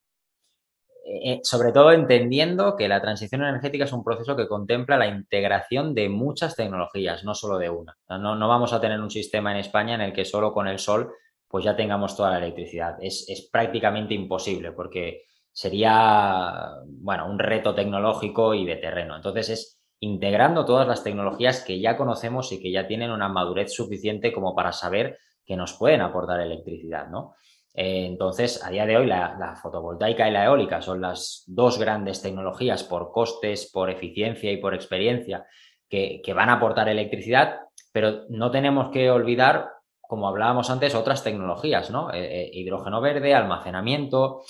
Eh, 1.07 1.33
eh, 1.33 1.41
sobre 1.43 1.71
todo 1.71 1.93
entendiendo 1.93 2.77
que 2.77 2.89
la 2.89 3.03
transición 3.03 3.43
energética 3.43 3.85
es 3.85 3.93
un 3.93 4.03
proceso 4.03 4.35
que 4.37 4.49
contempla 4.49 4.97
la 4.97 5.07
integración 5.07 5.95
de 5.95 6.09
muchas 6.09 6.57
tecnologías, 6.57 7.25
no 7.25 7.35
solo 7.35 7.59
de 7.59 7.69
una. 7.69 7.97
No, 8.09 8.35
no 8.35 8.49
vamos 8.49 8.73
a 8.73 8.81
tener 8.81 8.99
un 9.01 9.11
sistema 9.11 9.53
en 9.53 9.59
España 9.59 9.95
en 9.95 10.01
el 10.01 10.13
que 10.15 10.25
solo 10.25 10.53
con 10.53 10.67
el 10.67 10.79
sol 10.79 11.13
pues 11.47 11.65
ya 11.65 11.77
tengamos 11.77 12.17
toda 12.17 12.31
la 12.31 12.39
electricidad. 12.39 12.97
Es, 13.01 13.27
es 13.29 13.49
prácticamente 13.53 14.15
imposible 14.15 14.73
porque 14.73 15.25
sería, 15.53 16.71
bueno, 16.87 17.31
un 17.31 17.39
reto 17.39 17.75
tecnológico 17.75 18.55
y 18.55 18.65
de 18.65 18.77
terreno. 18.77 19.15
Entonces 19.15 19.51
es 19.51 19.81
integrando 20.01 20.65
todas 20.65 20.89
las 20.89 21.05
tecnologías 21.05 21.63
que 21.63 21.81
ya 21.81 21.97
conocemos 21.97 22.51
y 22.51 22.61
que 22.61 22.73
ya 22.73 22.87
tienen 22.87 23.11
una 23.11 23.29
madurez 23.29 23.73
suficiente 23.73 24.33
como 24.33 24.55
para 24.55 24.73
saber 24.73 25.19
que 25.45 25.57
nos 25.57 25.75
pueden 25.75 26.01
aportar 26.01 26.41
electricidad, 26.41 27.09
¿no? 27.09 27.35
Eh, 27.75 28.07
entonces, 28.07 28.65
a 28.65 28.71
día 28.71 28.87
de 28.87 28.97
hoy, 28.97 29.07
la, 29.07 29.59
fotovoltaica 29.61 30.29
y 30.29 30.33
la 30.33 30.45
eólica 30.45 30.81
son 30.81 31.01
las 31.01 31.43
dos 31.47 31.79
grandes 31.79 32.23
tecnologías 32.23 32.85
por 32.85 33.11
costes, 33.11 33.71
por 33.73 33.91
eficiencia 33.91 34.53
y 34.53 34.59
por 34.59 34.75
experiencia 34.75 35.45
que, 35.89 36.23
van 36.35 36.49
a 36.49 36.55
aportar 36.55 36.89
electricidad, 36.89 37.61
pero 37.93 38.25
no 38.29 38.51
tenemos 38.51 38.91
que 38.91 39.11
olvidar, 39.11 39.71
como 40.01 40.29
hablábamos 40.29 40.71
antes, 40.71 40.95
otras 40.95 41.23
tecnologías, 41.25 41.91
¿no? 41.91 42.13
Eh, 42.13 42.43
eh, 42.43 42.51
hidrógeno 42.53 43.01
verde, 43.01 43.35
almacenamiento. 43.35 44.43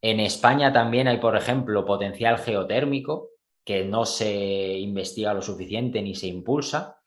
En 0.00 0.20
España 0.20 0.72
también 0.72 1.08
hay, 1.08 1.18
por 1.18 1.36
ejemplo, 1.36 1.84
potencial 1.84 2.38
geotérmico 2.38 3.28
que 3.64 3.84
no 3.84 4.04
se 4.04 4.78
investiga 4.78 5.34
lo 5.34 5.42
suficiente 5.42 6.02
ni 6.02 6.14
se 6.14 6.26
impulsa 6.28 6.99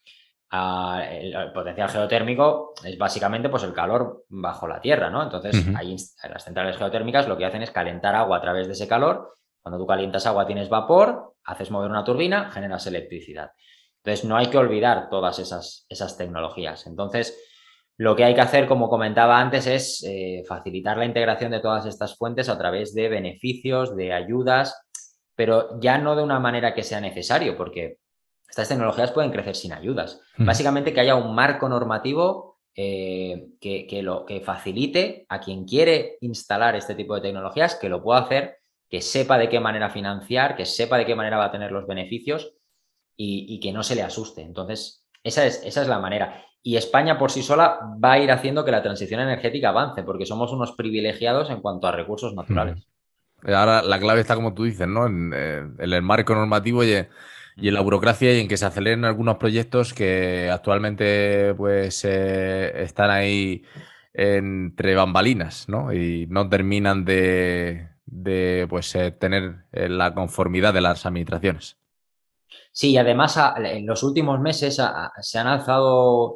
el, 0.53 1.51
potencial 1.51 1.89
geotérmico 1.89 2.73
es 2.83 2.97
básicamente 2.97 3.49
pues, 3.49 3.63
el 3.63 3.73
calor 3.73 4.25
bajo 4.29 4.67
la 4.67 4.79
tierra, 4.79 5.09
¿no? 5.09 5.23
Entonces, 5.23 5.65
las 5.67 6.43
centrales 6.43 6.77
geotérmicas 6.77 7.27
lo 7.27 7.37
que 7.37 7.45
hacen 7.45 7.63
es 7.63 7.71
calentar 7.71 8.15
agua 8.15 8.37
a 8.37 8.41
través 8.41 8.67
de 8.67 8.73
ese 8.73 8.87
calor. 8.87 9.33
Cuando 9.61 9.79
tú 9.79 9.87
calientas 9.87 10.27
agua 10.27 10.45
tienes 10.45 10.69
vapor, 10.69 11.33
haces 11.45 11.71
mover 11.71 11.89
una 11.89 12.03
turbina, 12.03 12.51
generas 12.51 12.85
electricidad. 12.85 13.51
Entonces, 14.03 14.25
no 14.25 14.37
hay 14.37 14.47
que 14.47 14.57
olvidar 14.57 15.09
todas 15.09 15.39
esas, 15.39 15.85
esas 15.89 16.17
tecnologías. 16.17 16.85
Entonces, 16.85 17.35
lo 17.97 18.15
que 18.15 18.23
hay 18.23 18.35
que 18.35 18.41
hacer, 18.41 18.67
como 18.67 18.89
comentaba 18.89 19.39
antes, 19.39 19.65
es 19.65 20.03
eh, 20.03 20.43
facilitar 20.47 20.97
la 20.97 21.05
integración 21.05 21.51
de 21.51 21.61
todas 21.61 21.85
estas 21.85 22.15
fuentes 22.17 22.49
a 22.49 22.57
través 22.57 22.93
de 22.93 23.09
beneficios, 23.09 23.95
de 23.95 24.13
ayudas, 24.13 24.79
pero 25.35 25.79
ya 25.79 25.97
no 25.97 26.15
de 26.15 26.23
una 26.23 26.39
manera 26.39 26.73
que 26.75 26.83
sea 26.83 27.01
necesario, 27.01 27.57
porque 27.57 27.97
estas 28.53 28.69
tecnologías 28.69 29.09
pueden 29.09 29.31
crecer 29.31 29.55
sin 29.55 29.73
ayudas. 29.73 30.21
Básicamente 30.37 30.93
que 30.93 30.99
haya 30.99 31.15
un 31.15 31.33
marco 31.33 31.67
normativo 31.67 32.59
eh, 32.75 33.47
que, 33.59 34.01
lo, 34.03 34.27
que 34.27 34.41
facilite 34.41 35.25
a 35.27 35.39
quien 35.39 35.65
quiere 35.65 36.17
instalar 36.21 36.75
este 36.75 36.93
tipo 36.93 37.15
de 37.15 37.21
tecnologías, 37.21 37.73
que 37.73 37.89
lo 37.89 38.03
pueda 38.03 38.19
hacer, 38.19 38.57
que 38.87 39.01
sepa 39.01 39.39
de 39.39 39.49
qué 39.49 39.59
manera 39.59 39.89
financiar, 39.89 40.55
que 40.55 40.67
sepa 40.67 40.99
de 40.99 41.07
qué 41.07 41.15
manera 41.15 41.37
va 41.37 41.45
a 41.45 41.51
tener 41.51 41.71
los 41.71 41.87
beneficios 41.87 42.53
y, 43.17 43.59
que 43.59 43.73
no 43.73 43.81
se 43.81 43.95
le 43.95 44.03
asuste. 44.03 44.43
Entonces, 44.43 45.03
esa 45.23 45.47
es, 45.47 45.63
esa 45.65 45.81
es 45.81 45.87
la 45.87 45.97
manera. 45.97 46.45
Y 46.61 46.75
España 46.75 47.17
por 47.17 47.31
sí 47.31 47.41
sola 47.41 47.79
va 48.03 48.11
a 48.11 48.19
ir 48.19 48.31
haciendo 48.31 48.63
que 48.63 48.69
la 48.69 48.83
transición 48.83 49.19
energética 49.19 49.69
avance, 49.69 50.03
porque 50.03 50.27
somos 50.27 50.51
unos 50.51 50.73
privilegiados 50.73 51.49
en 51.49 51.59
cuanto 51.59 51.87
a 51.87 51.91
recursos 51.91 52.35
naturales. 52.35 52.87
Ahora 53.47 53.81
la 53.81 53.99
clave 53.99 54.21
está, 54.21 54.35
como 54.35 54.53
tú 54.53 54.65
dices, 54.65 54.87
¿no? 54.87 55.07
En, 55.07 55.33
eh, 55.35 55.63
el 55.79 56.01
marco 56.03 56.35
normativo 56.35 56.83
y 56.83 57.07
y 57.55 57.67
en 57.67 57.73
la 57.73 57.81
burocracia 57.81 58.35
y 58.35 58.41
en 58.41 58.47
que 58.47 58.57
se 58.57 58.65
aceleren 58.65 59.05
algunos 59.05 59.37
proyectos 59.37 59.93
que 59.93 60.49
actualmente 60.51 61.53
pues 61.55 62.03
eh, 62.05 62.83
están 62.83 63.11
ahí 63.11 63.63
entre 64.13 64.95
bambalinas, 64.95 65.67
¿no? 65.69 65.91
Y 65.93 66.27
no 66.29 66.47
terminan 66.49 67.05
de, 67.05 67.87
pues 68.69 68.95
eh, 68.95 69.11
tener 69.11 69.65
eh, 69.71 69.89
la 69.89 70.13
conformidad 70.13 70.73
de 70.73 70.81
las 70.81 71.05
administraciones. 71.05 71.77
Sí, 72.71 72.97
además 72.97 73.39
en 73.57 73.85
los 73.85 74.03
últimos 74.03 74.39
meses 74.39 74.81
se 75.21 75.39
han 75.39 75.47
alzado 75.47 76.35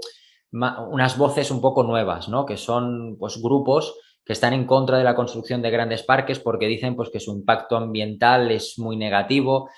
unas 0.51 1.17
voces 1.17 1.51
un 1.51 1.61
poco 1.61 1.83
nuevas, 1.83 2.29
¿no? 2.29 2.45
Que 2.45 2.57
son 2.57 3.17
pues 3.19 3.41
grupos 3.41 3.95
que 4.23 4.33
están 4.33 4.53
en 4.53 4.65
contra 4.65 4.97
de 4.97 5.03
la 5.03 5.15
construcción 5.15 5.61
de 5.61 5.71
grandes 5.71 6.03
parques 6.03 6.39
porque 6.39 6.67
dicen 6.67 6.95
pues 6.95 7.09
que 7.09 7.19
su 7.19 7.31
impacto 7.31 7.77
ambiental 7.77 8.51
es 8.51 8.77
muy 8.77 8.97
negativo 8.97 9.69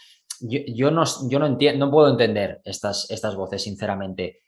yo, 0.42 0.92
no, 0.92 1.04
yo 1.30 1.40
no, 1.40 1.46
entiendo, 1.46 1.86
no 1.86 1.92
puedo 1.92 2.10
entender 2.10 2.62
estas, 2.64 3.10
estas 3.10 3.36
voces, 3.36 3.64
sinceramente, 3.64 4.40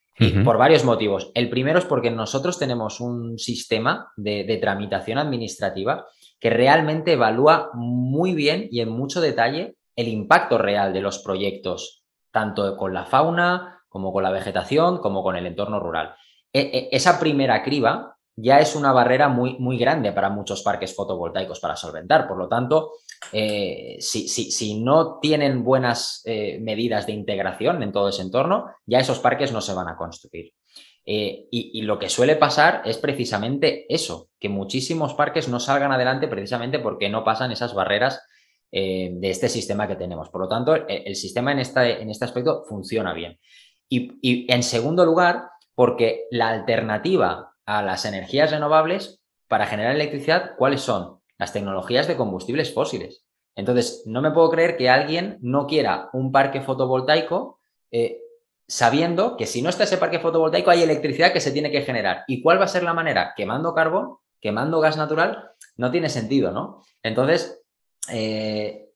por 0.43 0.57
varios 0.57 0.85
motivos. 0.85 1.31
El 1.33 1.49
primero 1.49 1.79
es 1.79 1.85
porque 1.85 2.11
nosotros 2.11 2.59
tenemos 2.59 2.99
un 3.01 3.39
sistema 3.39 4.11
de, 4.15 4.57
tramitación 4.61 5.17
administrativa 5.17 6.05
que 6.39 6.49
realmente 6.49 7.13
evalúa 7.13 7.71
muy 7.73 8.35
bien 8.35 8.67
y 8.71 8.81
en 8.81 8.89
mucho 8.89 9.19
detalle 9.19 9.75
el 9.95 10.07
impacto 10.07 10.57
real 10.57 10.93
de 10.93 11.01
los 11.01 11.19
proyectos, 11.19 12.03
tanto 12.31 12.77
con 12.77 12.93
la 12.93 13.05
fauna 13.05 13.79
como 13.89 14.13
con 14.13 14.23
la 14.23 14.31
vegetación, 14.31 14.99
como 14.99 15.23
con 15.23 15.35
el 15.35 15.45
entorno 15.45 15.79
rural. 15.79 16.13
E, 16.53 16.59
e, 16.61 16.89
esa 16.91 17.19
primera 17.19 17.63
criba 17.63 18.10
ya 18.35 18.59
es 18.59 18.75
una 18.75 18.91
barrera 18.91 19.27
muy, 19.27 19.57
muy 19.59 19.77
grande 19.77 20.11
para 20.11 20.29
muchos 20.29 20.61
parques 20.63 20.95
fotovoltaicos 20.95 21.59
para 21.59 21.75
solventar. 21.75 22.27
Por 22.27 22.37
lo 22.37 22.47
tanto, 22.47 22.91
eh, 23.31 23.97
si, 23.99 24.27
si, 24.27 24.79
no 24.79 25.19
tienen 25.19 25.63
buenas 25.63 26.21
eh, 26.25 26.59
medidas 26.59 27.05
de 27.05 27.13
integración 27.13 27.83
en 27.83 27.91
todo 27.91 28.09
ese 28.09 28.21
entorno, 28.21 28.67
ya 28.85 28.99
esos 28.99 29.19
parques 29.19 29.51
no 29.51 29.61
se 29.61 29.73
van 29.73 29.87
a 29.87 29.97
construir. 29.97 30.53
Eh, 31.05 31.47
y, 31.51 31.81
lo 31.81 31.97
que 31.97 32.09
suele 32.09 32.35
pasar 32.35 32.83
es 32.85 32.97
precisamente 32.97 33.85
eso, 33.93 34.29
que 34.39 34.49
muchísimos 34.49 35.13
parques 35.13 35.49
no 35.49 35.59
salgan 35.59 35.91
adelante 35.91 36.27
precisamente 36.27 36.79
porque 36.79 37.09
no 37.09 37.23
pasan 37.23 37.51
esas 37.51 37.73
barreras 37.73 38.21
de 38.73 39.29
este 39.29 39.49
sistema 39.49 39.85
que 39.85 39.97
tenemos. 39.97 40.29
Por 40.29 40.43
lo 40.43 40.47
tanto, 40.47 40.73
el, 40.87 41.13
sistema 41.17 41.51
en, 41.51 41.59
en 41.59 42.09
este 42.09 42.23
aspecto 42.23 42.63
funciona 42.63 43.13
bien. 43.13 43.37
Y 43.89 44.49
en 44.49 44.63
segundo 44.63 45.03
lugar, 45.03 45.43
porque 45.75 46.27
la 46.31 46.47
alternativa 46.47 47.50
a 47.65 47.81
las 47.81 48.05
energías 48.05 48.51
renovables 48.51 49.21
para 49.47 49.65
generar 49.65 49.95
electricidad, 49.95 50.55
¿cuáles 50.57 50.81
son? 50.81 51.21
las 51.41 51.53
tecnologías 51.53 52.07
de 52.07 52.15
combustibles 52.15 52.71
fósiles. 52.71 53.25
Entonces, 53.55 54.03
no 54.05 54.21
me 54.21 54.29
puedo 54.29 54.51
creer 54.51 54.77
que 54.77 54.91
alguien 54.91 55.39
no 55.41 55.65
quiera 55.65 56.11
un 56.13 56.31
parque 56.31 56.61
fotovoltaico 56.61 57.57
eh, 57.89 58.19
sabiendo 58.67 59.35
que 59.37 59.47
si 59.47 59.63
no 59.63 59.71
está 59.71 59.85
ese 59.85 59.97
parque 59.97 60.19
fotovoltaico 60.19 60.69
hay 60.69 60.83
electricidad 60.83 61.33
que 61.33 61.41
se 61.41 61.51
tiene 61.51 61.71
que 61.71 61.81
generar. 61.81 62.25
¿Y 62.27 62.43
cuál 62.43 62.59
va 62.59 62.65
a 62.65 62.67
ser 62.67 62.83
la 62.83 62.93
manera? 62.93 63.33
Quemando 63.35 63.73
carbón, 63.73 64.17
quemando 64.39 64.79
gas 64.81 64.97
natural, 64.97 65.49
no 65.77 65.89
tiene 65.89 66.09
sentido, 66.09 66.51
¿no? 66.51 66.83
Entonces, 67.01 67.63
eh, 68.11 68.91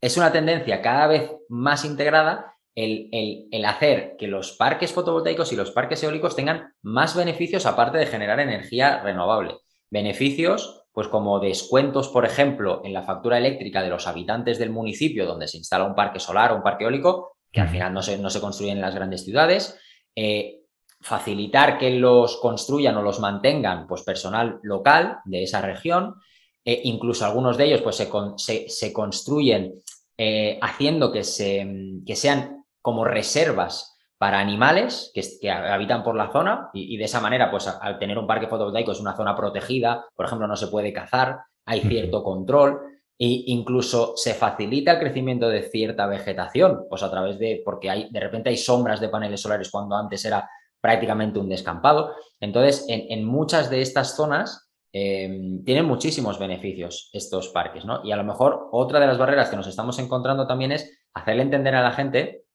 es 0.00 0.16
una 0.16 0.30
tendencia 0.30 0.80
cada 0.80 1.08
vez 1.08 1.32
más 1.48 1.84
integrada 1.84 2.54
el, 2.78 3.48
el, 3.50 3.64
hacer 3.64 4.14
que 4.16 4.28
los 4.28 4.52
parques 4.52 4.92
fotovoltaicos 4.92 5.52
y 5.52 5.56
los 5.56 5.72
parques 5.72 6.02
eólicos 6.04 6.36
tengan 6.36 6.74
más 6.82 7.16
beneficios 7.16 7.66
aparte 7.66 7.98
de 7.98 8.06
generar 8.06 8.38
energía 8.38 9.00
renovable. 9.02 9.56
Beneficios 9.90 10.84
pues 10.92 11.08
como 11.08 11.38
descuentos, 11.38 12.08
por 12.08 12.24
ejemplo, 12.24 12.82
en 12.84 12.92
la 12.92 13.02
factura 13.02 13.38
eléctrica 13.38 13.82
de 13.82 13.90
los 13.90 14.06
habitantes 14.06 14.58
del 14.58 14.70
municipio 14.70 15.26
donde 15.26 15.46
se 15.46 15.56
instala 15.56 15.84
un 15.84 15.94
parque 15.94 16.18
solar 16.18 16.50
o 16.50 16.56
un 16.56 16.62
parque 16.62 16.84
eólico, 16.84 17.36
que 17.52 17.60
al 17.60 17.68
final 17.68 17.94
no 17.94 18.02
se, 18.02 18.18
no 18.18 18.30
se 18.30 18.40
construyen 18.40 18.76
en 18.76 18.82
las 18.82 18.94
grandes 18.94 19.24
ciudades, 19.24 19.78
eh, 20.16 20.62
facilitar 21.00 21.78
que 21.78 21.90
los 21.90 22.38
construyan 22.38 22.96
o 22.96 23.02
los 23.02 23.20
mantengan 23.20 23.86
pues 23.86 24.02
personal 24.02 24.58
local 24.62 25.18
de 25.24 25.44
esa 25.44 25.62
región, 25.62 26.16
eh, 26.64 26.80
incluso 26.84 27.24
algunos 27.24 27.56
de 27.56 27.66
ellos 27.66 27.82
pues 27.82 27.96
se, 27.96 28.68
se, 28.68 28.92
construyen 28.92 29.74
eh, 30.16 30.58
haciendo 30.60 31.12
que, 31.12 31.22
se, 31.22 31.64
que 32.04 32.16
sean 32.16 32.57
como 32.88 33.04
reservas 33.04 33.98
para 34.16 34.38
animales 34.38 35.12
que, 35.12 35.50
habitan 35.50 36.02
por 36.02 36.16
la 36.16 36.32
zona 36.32 36.70
y, 36.72 36.96
de 36.96 37.04
esa 37.04 37.20
manera, 37.20 37.50
pues 37.50 37.68
al 37.68 37.98
tener 37.98 38.16
un 38.16 38.26
parque 38.26 38.46
fotovoltaico 38.46 38.92
es 38.92 39.00
una 39.00 39.14
zona 39.14 39.36
protegida, 39.36 40.06
por 40.16 40.24
ejemplo, 40.24 40.46
no 40.46 40.56
se 40.56 40.68
puede 40.68 40.90
cazar, 40.90 41.40
hay 41.66 41.82
cierto 41.82 42.22
control 42.22 42.80
e 43.18 43.44
incluso 43.48 44.14
se 44.16 44.32
facilita 44.32 44.92
el 44.92 45.00
crecimiento 45.00 45.50
de 45.50 45.64
cierta 45.64 46.06
vegetación, 46.06 46.86
pues 46.88 47.02
a 47.02 47.10
través 47.10 47.38
de, 47.38 47.60
porque 47.62 47.90
hay, 47.90 48.08
de 48.10 48.20
repente 48.20 48.48
hay 48.48 48.56
sombras 48.56 49.02
de 49.02 49.10
paneles 49.10 49.42
solares 49.42 49.70
cuando 49.70 49.94
antes 49.94 50.24
era 50.24 50.48
prácticamente 50.80 51.38
un 51.38 51.50
descampado. 51.50 52.14
Entonces, 52.40 52.86
en, 52.88 53.22
muchas 53.22 53.68
de 53.68 53.82
estas 53.82 54.16
zonas 54.16 54.70
em, 54.94 55.62
tienen 55.62 55.84
muchísimos 55.84 56.38
beneficios 56.38 57.10
estos 57.12 57.48
parques, 57.48 57.84
¿no? 57.84 58.00
Y 58.02 58.12
a 58.12 58.16
lo 58.16 58.24
mejor 58.24 58.70
otra 58.72 58.98
de 58.98 59.08
las 59.08 59.18
barreras 59.18 59.50
que 59.50 59.56
nos 59.56 59.66
estamos 59.66 59.98
encontrando 59.98 60.46
también 60.46 60.72
es 60.72 60.90
hacerle 61.12 61.42
entender 61.42 61.74
a 61.74 61.82
la 61.82 61.92
gente 61.92 62.47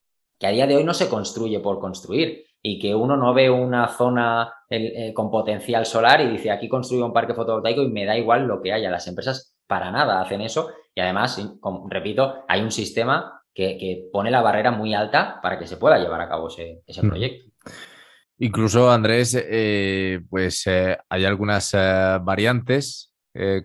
que 0.43 0.47
a 0.47 0.51
día 0.51 0.67
de 0.67 0.75
hoy 0.75 0.83
no 0.83 0.93
se 0.93 1.07
construye 1.07 1.61
por 1.61 1.79
construir 1.79 2.43
y 2.61 2.77
que 2.77 2.93
uno 2.93 3.15
no 3.15 3.33
ve 3.33 3.49
una 3.49 3.87
zona 3.87 4.53
eh, 4.69 5.13
con 5.13 5.31
potencial 5.31 5.85
solar 5.85 6.19
y 6.19 6.31
dice 6.31 6.51
aquí 6.51 6.67
construyo 6.67 7.05
un 7.05 7.13
parque 7.13 7.33
fotovoltaico 7.33 7.81
y 7.81 7.89
me 7.89 8.03
da 8.03 8.17
igual 8.17 8.45
lo 8.45 8.61
que 8.61 8.73
haya. 8.73 8.91
Las 8.91 9.07
empresas 9.07 9.55
para 9.65 9.89
nada 9.89 10.19
hacen 10.19 10.41
eso 10.41 10.71
y 10.93 10.99
además, 10.99 11.41
repito, 11.89 12.43
hay 12.49 12.59
un 12.59 12.71
sistema 12.71 13.41
que, 13.53 14.09
pone 14.11 14.31
la 14.31 14.41
barrera 14.41 14.71
muy 14.71 14.93
alta 14.93 15.39
para 15.41 15.57
que 15.57 15.65
se 15.65 15.77
pueda 15.77 15.97
llevar 15.97 16.19
a 16.19 16.27
cabo 16.27 16.49
ese, 16.49 16.81
mm. 17.01 17.07
proyecto. 17.07 17.45
Incluso, 18.39 18.91
Andrés, 18.91 19.41
eh, 19.49 20.19
pues 20.29 20.67
eh, 20.67 20.97
hay 21.07 21.23
algunas 21.23 21.71
variantes, 21.71 23.13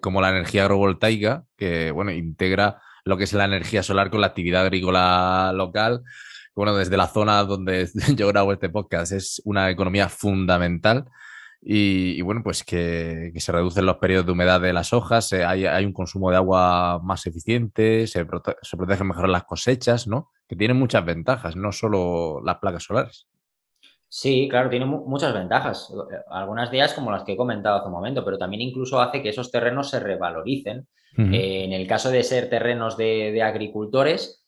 como 0.01 0.21
la 0.21 0.31
energía 0.31 0.63
agrovoltaica, 0.63 1.45
que 1.57 1.91
bueno, 1.91 2.13
integra 2.13 2.81
lo 3.05 3.17
que 3.17 3.25
es 3.25 3.33
la 3.33 3.47
energía 3.47 3.83
solar 3.83 4.11
con 4.11 4.21
la 4.21 4.29
actividad 4.29 4.63
agrícola 4.63 5.53
local. 5.55 6.05
Bueno, 6.59 6.75
desde 6.75 6.97
la 6.97 7.07
zona 7.07 7.45
donde 7.45 7.89
yo 8.17 8.27
grabo 8.27 8.53
este 8.53 8.69
podcast 8.69 9.13
es 9.13 9.41
una 9.45 9.71
economía 9.71 10.09
fundamental. 10.09 11.05
Y, 11.63 12.21
bueno, 12.23 12.43
pues 12.43 12.65
que, 12.65 13.33
se 13.37 13.53
reducen 13.53 13.87
los 13.87 13.99
periodos 13.99 14.27
de 14.27 14.33
humedad 14.33 14.61
de 14.61 14.73
las 14.73 14.93
hojas, 14.93 15.33
hay, 15.33 15.85
un 15.85 15.93
consumo 15.93 16.33
de 16.33 16.37
agua 16.37 17.01
más 17.01 17.25
eficiente, 17.29 18.09
se, 18.09 18.27
se 18.63 18.77
protegen 18.77 19.07
mejor 19.07 19.29
las 19.29 19.45
cosechas, 19.45 20.09
¿no? 20.09 20.33
Que 20.49 20.57
tienen 20.57 20.77
muchas 20.77 21.05
ventajas, 21.05 21.55
no 21.55 21.71
solo 21.71 22.41
las 22.45 22.59
placas 22.59 22.83
solares. 22.83 23.29
Sí, 24.09 24.49
claro, 24.51 24.69
tiene 24.69 24.87
muchas 24.87 25.33
ventajas. 25.33 25.93
Algunas 26.29 26.73
de 26.73 26.79
ellas 26.79 26.93
como 26.93 27.13
las 27.13 27.23
que 27.23 27.35
he 27.35 27.37
comentado 27.37 27.77
hace 27.77 27.87
un 27.87 27.93
momento, 27.93 28.25
pero 28.25 28.37
también 28.37 28.63
incluso 28.63 29.01
hace 29.01 29.23
que 29.23 29.29
esos 29.29 29.53
terrenos 29.53 29.91
se 29.91 30.01
revaloricen. 30.01 30.89
Eh, 31.19 31.65
en 31.65 31.73
el 31.73 31.87
caso 31.87 32.11
de 32.11 32.25
ser 32.25 32.51
terrenos 32.51 32.97
de, 32.97 33.43
agricultores, 33.43 34.48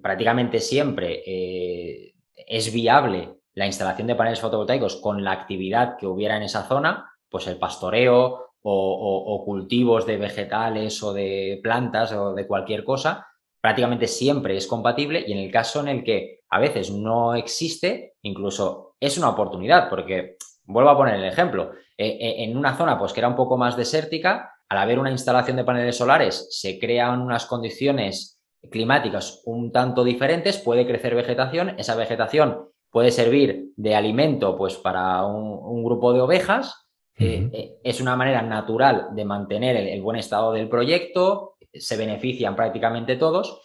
prácticamente 0.00 0.60
siempre 0.60 1.22
eh, 1.26 2.14
es 2.34 2.72
viable 2.72 3.34
la 3.54 3.66
instalación 3.66 4.06
de 4.06 4.14
paneles 4.14 4.40
fotovoltaicos 4.40 4.96
con 4.96 5.22
la 5.24 5.32
actividad 5.32 5.96
que 5.98 6.06
hubiera 6.06 6.36
en 6.36 6.44
esa 6.44 6.66
zona, 6.66 7.10
pues 7.28 7.46
el 7.46 7.58
pastoreo 7.58 8.52
o, 8.64 9.42
cultivos 9.44 10.06
de 10.06 10.16
vegetales 10.16 11.02
o 11.02 11.12
de 11.12 11.58
plantas 11.62 12.12
o 12.12 12.32
de 12.32 12.46
cualquier 12.46 12.84
cosa, 12.84 13.26
prácticamente 13.60 14.06
siempre 14.06 14.56
es 14.56 14.66
compatible 14.66 15.24
y 15.26 15.32
en 15.32 15.38
el 15.38 15.50
caso 15.50 15.80
en 15.80 15.88
el 15.88 16.04
que 16.04 16.40
a 16.48 16.60
veces 16.60 16.90
no 16.90 17.34
existe, 17.34 18.14
incluso 18.22 18.94
es 19.00 19.18
una 19.18 19.30
oportunidad, 19.30 19.88
porque 19.88 20.36
vuelvo 20.64 20.90
a 20.90 20.96
poner 20.96 21.16
el 21.16 21.24
ejemplo, 21.24 21.72
eh, 21.96 22.18
eh, 22.20 22.44
en 22.44 22.56
una 22.56 22.76
zona 22.76 22.98
pues 22.98 23.12
que 23.12 23.20
era 23.20 23.28
un 23.28 23.36
poco 23.36 23.56
más 23.56 23.76
desértica, 23.76 24.52
al 24.68 24.78
haber 24.78 24.98
una 24.98 25.10
instalación 25.10 25.56
de 25.56 25.64
paneles 25.64 25.96
solares 25.96 26.48
se 26.50 26.78
crean 26.78 27.20
unas 27.20 27.46
condiciones 27.46 28.31
climáticas 28.70 29.42
un 29.44 29.72
tanto 29.72 30.04
diferentes, 30.04 30.58
puede 30.58 30.86
crecer 30.86 31.14
vegetación, 31.14 31.74
esa 31.78 31.94
vegetación 31.94 32.68
puede 32.90 33.10
servir 33.10 33.72
de 33.76 33.96
alimento 33.96 34.56
pues, 34.56 34.76
para 34.76 35.24
un, 35.26 35.82
grupo 35.82 36.12
de 36.12 36.20
ovejas. 36.20 36.86
Eh, 37.18 37.48
eh, 37.52 37.78
es 37.82 38.00
una 38.00 38.16
manera 38.16 38.42
natural 38.42 39.08
de 39.12 39.24
mantener 39.24 39.76
el, 39.76 40.02
buen 40.02 40.18
estado 40.18 40.52
del 40.52 40.68
proyecto, 40.68 41.56
se 41.72 41.96
benefician 41.96 42.54
prácticamente 42.54 43.16
todos. 43.16 43.60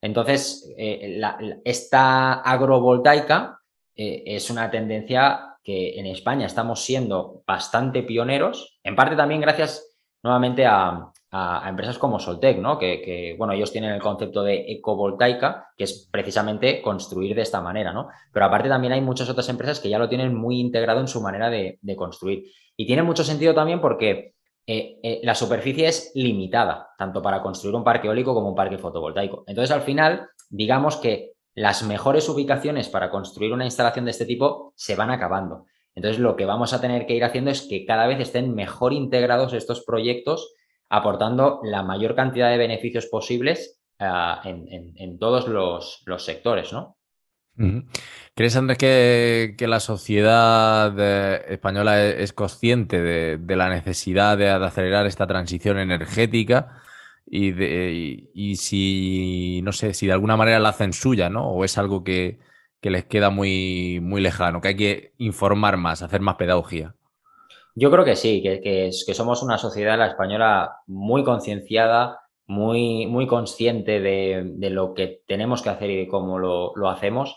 Entonces, 0.00 0.72
eh, 0.76 1.20
esta 1.64 2.34
agrovoltaica 2.34 3.58
es 3.94 4.50
una 4.50 4.70
tendencia 4.70 5.56
que 5.62 5.98
en 5.98 6.06
España 6.06 6.46
estamos 6.46 6.84
siendo 6.84 7.42
bastante 7.46 8.02
pioneros, 8.02 8.80
en 8.82 8.96
parte 8.96 9.14
también 9.14 9.40
gracias 9.40 9.96
nuevamente 10.22 10.66
a, 10.66 11.12
a, 11.32 11.66
empresas 11.68 11.98
como 11.98 12.20
Soltec, 12.20 12.58
¿no? 12.58 12.78
Que, 12.78 13.34
bueno, 13.38 13.54
ellos 13.54 13.72
tienen 13.72 13.90
el 13.90 14.00
concepto 14.00 14.42
de 14.42 14.70
ecovoltaica, 14.70 15.68
que 15.76 15.84
es 15.84 16.08
precisamente 16.12 16.82
construir 16.82 17.34
de 17.34 17.42
esta 17.42 17.60
manera, 17.60 17.92
¿no? 17.92 18.08
Pero 18.32 18.46
aparte 18.46 18.68
también 18.68 18.92
hay 18.92 19.00
muchas 19.00 19.30
otras 19.30 19.48
empresas 19.48 19.80
que 19.80 19.88
ya 19.88 19.98
lo 19.98 20.08
tienen 20.08 20.34
muy 20.34 20.60
integrado 20.60 21.00
en 21.00 21.08
su 21.08 21.22
manera 21.22 21.48
de, 21.50 21.78
construir. 21.96 22.44
Y 22.76 22.86
tiene 22.86 23.02
mucho 23.02 23.24
sentido 23.24 23.54
también 23.54 23.80
porque 23.80 24.34
eh, 24.66 24.98
eh, 25.02 25.20
la 25.24 25.34
superficie 25.34 25.88
es 25.88 26.12
limitada, 26.14 26.90
tanto 26.98 27.22
para 27.22 27.42
construir 27.42 27.74
un 27.74 27.84
parque 27.84 28.08
eólico 28.08 28.34
como 28.34 28.50
un 28.50 28.54
parque 28.54 28.78
fotovoltaico. 28.78 29.44
Entonces, 29.46 29.74
al 29.74 29.82
final, 29.82 30.28
digamos 30.50 30.96
que 30.96 31.32
las 31.54 31.82
mejores 31.82 32.28
ubicaciones 32.28 32.88
para 32.88 33.10
construir 33.10 33.52
una 33.52 33.64
instalación 33.64 34.04
de 34.04 34.10
este 34.10 34.26
tipo 34.26 34.72
se 34.76 34.96
van 34.96 35.10
acabando. 35.10 35.66
Entonces, 35.94 36.20
lo 36.20 36.36
que 36.36 36.46
vamos 36.46 36.72
a 36.72 36.80
tener 36.80 37.06
que 37.06 37.14
ir 37.14 37.24
haciendo 37.24 37.50
es 37.50 37.62
que 37.62 37.84
cada 37.84 38.06
vez 38.06 38.20
estén 38.20 38.54
mejor 38.54 38.92
integrados 38.92 39.52
estos 39.52 39.84
proyectos 39.84 40.54
aportando 40.92 41.60
la 41.64 41.82
mayor 41.82 42.14
cantidad 42.14 42.50
de 42.50 42.58
beneficios 42.58 43.06
posibles 43.06 43.80
eh, 43.98 44.06
en, 44.44 45.18
todos 45.18 45.48
los, 45.48 46.04
sectores, 46.18 46.70
¿no? 46.74 46.98
¿Crees, 48.34 48.56
Andrés, 48.56 48.76
que, 48.76 49.56
la 49.60 49.80
sociedad 49.80 50.94
eh, 50.98 51.46
española 51.48 52.04
e-, 52.04 52.22
es, 52.22 52.34
consciente 52.34 53.00
de, 53.00 53.56
la 53.56 53.70
necesidad 53.70 54.36
de, 54.36 54.50
acelerar 54.50 55.06
esta 55.06 55.26
transición 55.26 55.78
energética? 55.78 56.82
Y, 57.24 58.56
si, 58.56 59.62
no 59.64 59.72
sé, 59.72 59.94
si 59.94 60.06
de 60.06 60.12
alguna 60.12 60.36
manera 60.36 60.58
la 60.58 60.70
hacen 60.70 60.92
suya, 60.92 61.30
¿no? 61.30 61.48
O 61.48 61.64
es 61.64 61.78
algo 61.78 62.04
que, 62.04 62.38
les 62.82 63.06
queda 63.06 63.30
muy, 63.30 63.98
muy 64.02 64.20
lejano, 64.20 64.60
que 64.60 64.68
hay 64.68 64.76
que 64.76 65.14
informar 65.16 65.78
más, 65.78 66.02
hacer 66.02 66.20
más 66.20 66.34
pedagogía. 66.34 66.94
Yo 67.74 67.90
creo 67.90 68.04
que 68.04 68.16
sí, 68.16 68.42
que, 68.42 68.60
que, 68.60 69.14
somos 69.14 69.42
una 69.42 69.56
sociedad, 69.56 69.98
la 69.98 70.08
española, 70.08 70.76
muy 70.86 71.24
concienciada, 71.24 72.20
muy, 72.46 73.06
muy 73.06 73.26
consciente 73.26 74.00
de, 74.00 74.70
lo 74.70 74.92
que 74.92 75.22
tenemos 75.26 75.62
que 75.62 75.70
hacer 75.70 75.90
y 75.90 75.96
de 75.96 76.08
cómo 76.08 76.38
lo, 76.38 76.88
hacemos. 76.90 77.36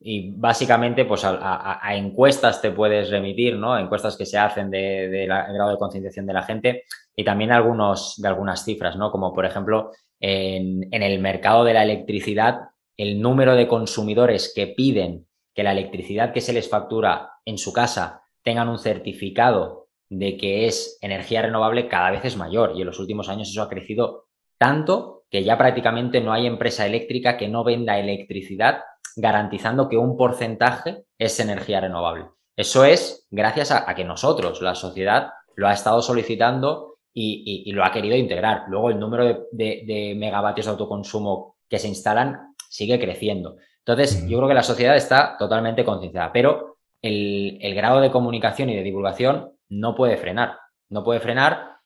Y 0.00 0.32
básicamente, 0.32 1.04
pues 1.04 1.24
a, 1.24 1.80
encuestas 1.94 2.60
te 2.60 2.72
puedes 2.72 3.10
remitir, 3.10 3.56
¿no? 3.56 3.78
Encuestas 3.78 4.16
que 4.16 4.26
se 4.26 4.38
hacen 4.38 4.70
del 4.70 5.10
de, 5.10 5.26
grado 5.26 5.70
de 5.70 5.78
concienciación 5.78 6.26
de 6.26 6.32
la 6.32 6.42
gente 6.42 6.82
y 7.14 7.24
también 7.24 7.52
algunos, 7.52 8.16
de 8.20 8.28
algunas 8.28 8.64
cifras, 8.64 8.96
¿no? 8.96 9.12
Como 9.12 9.32
por 9.32 9.46
ejemplo, 9.46 9.92
en, 10.18 10.88
en 10.92 11.02
el 11.02 11.20
mercado 11.20 11.64
de 11.64 11.74
la 11.74 11.84
electricidad, 11.84 12.58
el 12.96 13.20
número 13.22 13.54
de 13.54 13.68
consumidores 13.68 14.52
que 14.54 14.66
piden 14.66 15.26
que 15.54 15.62
la 15.62 15.72
electricidad 15.72 16.32
que 16.32 16.40
se 16.40 16.52
les 16.52 16.68
factura 16.68 17.30
en 17.44 17.56
su 17.56 17.72
casa 17.72 18.23
tengan 18.44 18.68
un 18.68 18.78
certificado 18.78 19.88
de 20.08 20.36
que 20.36 20.66
es 20.66 20.98
energía 21.00 21.42
renovable 21.42 21.88
cada 21.88 22.12
vez 22.12 22.24
es 22.24 22.36
mayor 22.36 22.72
y 22.76 22.82
en 22.82 22.86
los 22.86 23.00
últimos 23.00 23.28
años 23.28 23.48
eso 23.50 23.62
ha 23.62 23.68
crecido 23.68 24.26
tanto 24.58 25.24
que 25.30 25.42
ya 25.42 25.58
prácticamente 25.58 26.20
no 26.20 26.32
hay 26.32 26.46
empresa 26.46 26.86
eléctrica 26.86 27.36
que 27.36 27.48
no 27.48 27.64
venda 27.64 27.98
electricidad 27.98 28.82
garantizando 29.16 29.88
que 29.88 29.96
un 29.96 30.16
porcentaje 30.16 31.04
es 31.18 31.40
energía 31.40 31.80
renovable. 31.80 32.26
Eso 32.56 32.84
es 32.84 33.26
gracias 33.30 33.72
a, 33.72 33.92
que 33.94 34.04
nosotros, 34.04 34.62
la 34.62 34.74
sociedad, 34.74 35.30
lo 35.56 35.66
ha 35.66 35.72
estado 35.72 36.02
solicitando 36.02 36.98
y, 37.12 37.70
lo 37.72 37.84
ha 37.84 37.92
querido 37.92 38.16
integrar. 38.16 38.64
Luego 38.68 38.90
el 38.90 38.98
número 38.98 39.46
de, 39.50 40.14
megavatios 40.16 40.66
de 40.66 40.72
autoconsumo 40.72 41.56
que 41.68 41.78
se 41.78 41.88
instalan 41.88 42.54
sigue 42.68 42.98
creciendo. 42.98 43.56
Entonces, 43.78 44.26
yo 44.28 44.38
creo 44.38 44.48
que 44.48 44.54
la 44.54 44.62
sociedad 44.62 44.96
está 44.96 45.36
totalmente 45.36 45.84
concienciada, 45.84 46.32
pero 46.32 46.73
el, 47.04 47.74
grado 47.74 48.00
de 48.00 48.10
comunicación 48.10 48.70
y 48.70 48.76
de 48.76 48.82
divulgación 48.82 49.52
no 49.68 49.94
puede 49.94 50.16
frenar. 50.16 50.58
No 50.88 51.04
puede 51.04 51.20
frenar 51.20 51.76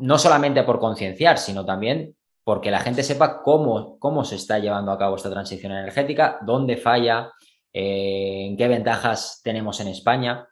no 0.00 0.18
solamente 0.18 0.62
por 0.62 0.78
concienciar, 0.78 1.38
sino 1.38 1.64
también 1.64 2.16
porque 2.44 2.70
la 2.70 2.80
gente 2.80 3.02
sepa 3.02 3.42
cómo, 3.42 3.98
cómo 3.98 4.24
se 4.24 4.36
está 4.36 4.58
llevando 4.58 4.90
a 4.90 4.98
cabo 4.98 5.16
esta 5.16 5.30
transición 5.30 5.72
energética, 5.72 6.38
dónde 6.42 6.78
falla, 6.78 7.30
eh, 7.74 8.46
en 8.46 8.56
qué 8.56 8.68
ventajas 8.68 9.42
tenemos 9.44 9.80
en 9.80 9.88
España. 9.88 10.48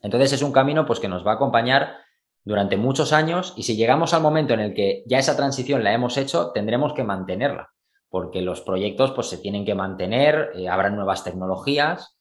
Entonces 0.00 0.32
es 0.32 0.42
un 0.42 0.52
camino 0.52 0.86
pues, 0.86 1.00
que 1.00 1.08
nos 1.08 1.26
va 1.26 1.32
a 1.32 1.34
acompañar 1.34 1.96
durante 2.44 2.76
muchos 2.76 3.12
años 3.12 3.54
y 3.56 3.64
si 3.64 3.76
llegamos 3.76 4.14
al 4.14 4.22
momento 4.22 4.54
en 4.54 4.60
el 4.60 4.74
que 4.74 5.02
ya 5.06 5.18
esa 5.18 5.36
transición 5.36 5.82
la 5.82 5.92
hemos 5.92 6.16
hecho, 6.16 6.52
tendremos 6.52 6.92
que 6.92 7.02
mantenerla, 7.02 7.70
porque 8.08 8.40
los 8.40 8.60
proyectos 8.60 9.10
pues, 9.10 9.28
se 9.28 9.38
tienen 9.38 9.64
que 9.64 9.74
mantener, 9.74 10.52
eh, 10.54 10.68
habrá 10.68 10.90
nuevas 10.90 11.24
tecnologías 11.24 12.16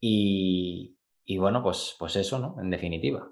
y, 0.00 0.96
bueno, 1.38 1.62
pues, 1.62 1.96
pues 1.98 2.16
eso, 2.16 2.38
¿no? 2.38 2.56
En 2.60 2.70
definitiva. 2.70 3.28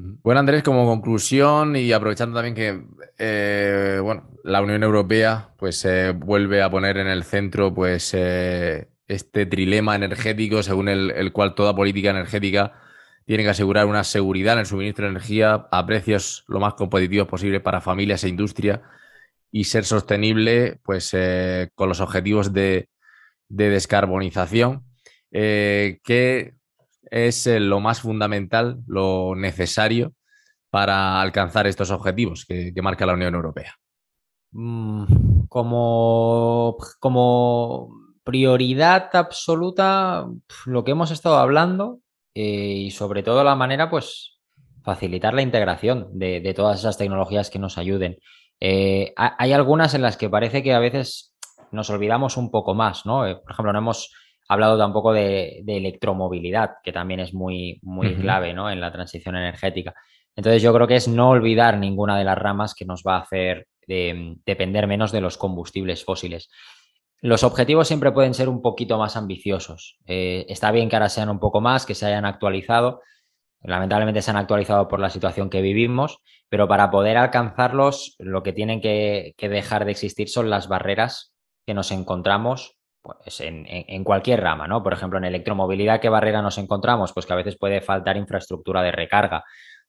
Bueno, 0.00 0.40
Andrés, 0.40 0.62
como 0.62 0.86
conclusión 0.86 1.74
y 1.74 1.92
aprovechando 1.92 2.36
también 2.36 2.54
que 2.54 2.84
eh, 3.18 3.98
bueno, 4.00 4.30
la 4.44 4.62
Unión 4.62 4.84
Europea 4.84 5.50
pues 5.56 5.84
eh, 5.84 6.12
vuelve 6.12 6.62
a 6.62 6.70
poner 6.70 6.98
en 6.98 7.08
el 7.08 7.24
centro 7.24 7.74
pues 7.74 8.14
eh, 8.14 8.88
este 9.08 9.46
trilema 9.46 9.96
energético 9.96 10.62
según 10.62 10.88
el, 10.88 11.32
cual 11.32 11.56
toda 11.56 11.74
política 11.74 12.10
energética 12.10 12.80
tiene 13.24 13.42
que 13.42 13.48
asegurar 13.48 13.86
una 13.86 14.04
seguridad 14.04 14.52
en 14.54 14.60
el 14.60 14.66
suministro 14.66 15.06
de 15.06 15.10
energía 15.10 15.66
a 15.68 15.84
precios 15.84 16.44
lo 16.46 16.60
más 16.60 16.74
competitivos 16.74 17.26
posible 17.26 17.58
para 17.58 17.80
familias 17.80 18.22
e 18.22 18.28
industria 18.28 18.82
y 19.50 19.64
ser 19.64 19.84
sostenible 19.84 20.78
pues 20.84 21.10
con 21.74 21.88
los 21.88 22.00
objetivos 22.00 22.52
de, 22.52 22.88
de 23.48 23.70
descarbonización 23.70 24.87
eh, 25.32 26.00
¿qué 26.04 26.54
es 27.10 27.46
eh, 27.46 27.60
lo 27.60 27.80
más 27.80 28.00
fundamental, 28.00 28.80
lo 28.86 29.34
necesario 29.34 30.14
para 30.70 31.20
alcanzar 31.20 31.66
estos 31.66 31.90
objetivos 31.90 32.44
que, 32.46 32.72
marca 32.82 33.06
la 33.06 33.14
Unión 33.14 33.34
Europea? 33.34 33.74
Mm, 34.52 35.46
como, 35.48 36.76
como 37.00 37.88
prioridad 38.24 39.10
absoluta, 39.14 40.26
lo 40.66 40.84
que 40.84 40.92
hemos 40.92 41.10
estado 41.10 41.36
hablando 41.36 42.00
eh, 42.34 42.74
y 42.86 42.90
sobre 42.90 43.22
todo 43.22 43.44
la 43.44 43.56
manera, 43.56 43.90
pues 43.90 44.38
facilitar 44.82 45.34
la 45.34 45.42
integración 45.42 46.08
de, 46.12 46.54
todas 46.54 46.78
esas 46.78 46.96
tecnologías 46.96 47.50
que 47.50 47.58
nos 47.58 47.76
ayuden. 47.76 48.16
hay 48.60 49.52
algunas 49.52 49.92
en 49.94 50.02
las 50.02 50.16
que 50.16 50.30
parece 50.30 50.62
que 50.62 50.72
a 50.72 50.78
veces 50.78 51.34
nos 51.72 51.90
olvidamos 51.90 52.38
un 52.38 52.50
poco 52.50 52.74
más, 52.74 53.04
¿no? 53.04 53.20
Por 53.20 53.52
ejemplo, 53.52 53.72
no 53.72 53.80
hemos 53.80 54.10
hablado 54.48 54.78
tampoco 54.78 55.12
de, 55.12 55.62
electromovilidad, 55.66 56.76
que 56.82 56.92
también 56.92 57.20
es 57.20 57.34
muy, 57.34 57.78
muy 57.82 58.16
clave, 58.16 58.54
¿no? 58.54 58.70
En 58.70 58.80
la 58.80 58.90
transición 58.90 59.36
energética. 59.36 59.94
Entonces 60.34 60.62
yo 60.62 60.72
creo 60.72 60.86
que 60.86 60.96
es 60.96 61.06
no 61.08 61.30
olvidar 61.30 61.78
ninguna 61.78 62.18
de 62.18 62.24
las 62.24 62.38
ramas 62.38 62.74
que 62.74 62.84
nos 62.84 63.02
va 63.06 63.16
a 63.16 63.20
hacer 63.20 63.66
em, 63.86 64.36
depender 64.46 64.86
menos 64.86 65.12
de 65.12 65.20
los 65.20 65.36
combustibles 65.36 66.04
fósiles. 66.04 66.48
Los 67.20 67.42
objetivos 67.42 67.88
siempre 67.88 68.12
pueden 68.12 68.32
ser 68.32 68.48
un 68.48 68.62
poquito 68.62 68.96
más 68.98 69.16
ambiciosos. 69.16 69.98
Eh, 70.06 70.46
está 70.48 70.70
bien 70.70 70.88
que 70.88 70.96
ahora 70.96 71.08
sean 71.08 71.28
un 71.28 71.40
poco 71.40 71.60
más, 71.60 71.84
que 71.84 71.96
se 71.96 72.06
hayan 72.06 72.24
actualizado. 72.24 73.02
Lamentablemente 73.60 74.22
se 74.22 74.30
han 74.30 74.36
actualizado 74.36 74.86
por 74.86 75.00
la 75.00 75.10
situación 75.10 75.50
que 75.50 75.60
vivimos, 75.60 76.20
pero 76.48 76.68
para 76.68 76.90
poder 76.90 77.16
alcanzarlos 77.16 78.14
lo 78.18 78.44
que 78.44 78.52
tienen 78.52 78.80
que, 78.80 79.34
dejar 79.36 79.84
de 79.84 79.90
existir 79.90 80.28
son 80.28 80.48
las 80.48 80.68
barreras 80.68 81.34
que 81.66 81.74
nos 81.74 81.90
encontramos 81.90 82.77
en, 83.40 83.64
en, 83.68 84.04
cualquier 84.04 84.40
rama, 84.40 84.66
¿no? 84.66 84.82
Por 84.82 84.92
ejemplo, 84.92 85.18
en 85.18 85.24
electromovilidad, 85.24 86.00
¿qué 86.00 86.08
barrera 86.08 86.42
nos 86.42 86.58
encontramos? 86.58 87.12
Pues 87.12 87.26
que 87.26 87.32
a 87.32 87.36
veces 87.36 87.56
puede 87.58 87.80
faltar 87.80 88.16
infraestructura 88.16 88.82
de 88.82 88.92
recarga 88.92 89.44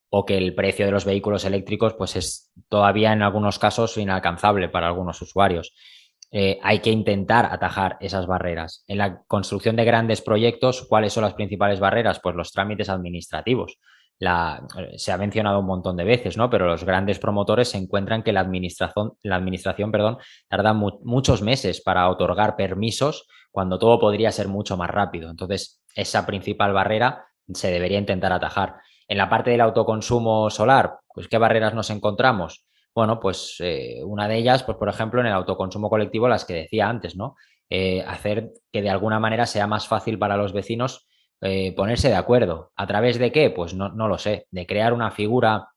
o 0.09 0.25
que 0.25 0.37
el 0.37 0.55
precio 0.55 0.85
de 0.85 0.91
los 0.91 1.05
vehículos 1.05 1.45
eléctricos 1.45 1.93
pues 1.93 2.15
es 2.15 2.51
todavía 2.67 3.13
en 3.13 3.21
algunos 3.21 3.59
casos 3.59 3.97
inalcanzable 3.97 4.69
para 4.69 4.87
algunos 4.87 5.21
usuarios. 5.21 5.73
Eh, 6.31 6.59
hay 6.61 6.79
que 6.79 6.91
intentar 6.91 7.47
atajar 7.51 7.97
esas 8.01 8.27
barreras. 8.27 8.83
En 8.87 8.99
la 8.99 9.23
construcción 9.27 9.75
de 9.75 9.85
grandes 9.85 10.21
proyectos, 10.21 10.85
¿cuáles 10.87 11.13
son 11.13 11.23
las 11.23 11.33
principales 11.33 11.79
barreras? 11.79 12.19
Pues 12.21 12.35
los 12.35 12.51
trámites 12.51 12.89
administrativos. 12.89 13.79
Se 14.19 15.11
ha 15.11 15.17
mencionado 15.17 15.59
un 15.59 15.65
montón 15.65 15.95
de 15.95 16.03
veces, 16.03 16.35
¿no? 16.35 16.49
Pero 16.49 16.67
los 16.67 16.83
grandes 16.83 17.19
promotores 17.19 17.69
se 17.69 17.77
encuentran 17.77 18.21
que 18.21 18.33
la 18.33 18.41
administración, 18.41 19.13
la 19.23 19.37
administración 19.37 19.91
perdón, 19.91 20.17
tarda 20.47 20.73
muchos 20.73 21.41
meses 21.41 21.81
para 21.81 22.09
otorgar 22.09 22.55
permisos 22.55 23.27
cuando 23.51 23.79
todo 23.79 23.99
podría 23.99 24.31
ser 24.31 24.47
mucho 24.47 24.77
más 24.77 24.89
rápido. 24.89 25.29
Entonces, 25.29 25.81
esa 25.95 26.25
principal 26.25 26.73
barrera 26.73 27.25
se 27.53 27.71
debería 27.71 27.97
intentar 27.97 28.33
atajar. 28.33 28.75
En 29.07 29.17
la 29.17 29.29
parte 29.29 29.51
del 29.51 29.61
autoconsumo 29.61 30.49
solar, 30.49 30.97
pues 31.13 31.27
¿qué 31.27 31.37
barreras 31.37 31.73
nos 31.73 31.89
encontramos? 31.89 32.65
Bueno, 32.93 33.19
pues 33.19 33.55
eh, 33.59 34.01
una 34.03 34.27
de 34.27 34.37
ellas, 34.37 34.63
pues 34.63 34.77
por 34.77 34.89
ejemplo, 34.89 35.21
en 35.21 35.27
el 35.27 35.33
autoconsumo 35.33 35.89
colectivo, 35.89 36.27
las 36.27 36.45
que 36.45 36.53
decía 36.53 36.89
antes, 36.89 37.15
¿no? 37.15 37.35
Eh, 37.69 38.03
hacer 38.03 38.51
que 38.71 38.81
de 38.81 38.89
alguna 38.89 39.19
manera 39.19 39.45
sea 39.45 39.67
más 39.67 39.87
fácil 39.87 40.19
para 40.19 40.37
los 40.37 40.53
vecinos 40.53 41.07
eh, 41.41 41.73
ponerse 41.75 42.09
de 42.09 42.15
acuerdo. 42.15 42.71
¿A 42.75 42.87
través 42.87 43.19
de 43.19 43.31
qué? 43.31 43.49
Pues 43.49 43.73
no, 43.73 43.89
lo 43.89 44.17
sé. 44.17 44.47
De 44.51 44.65
crear 44.65 44.93
una 44.93 45.11
figura 45.11 45.69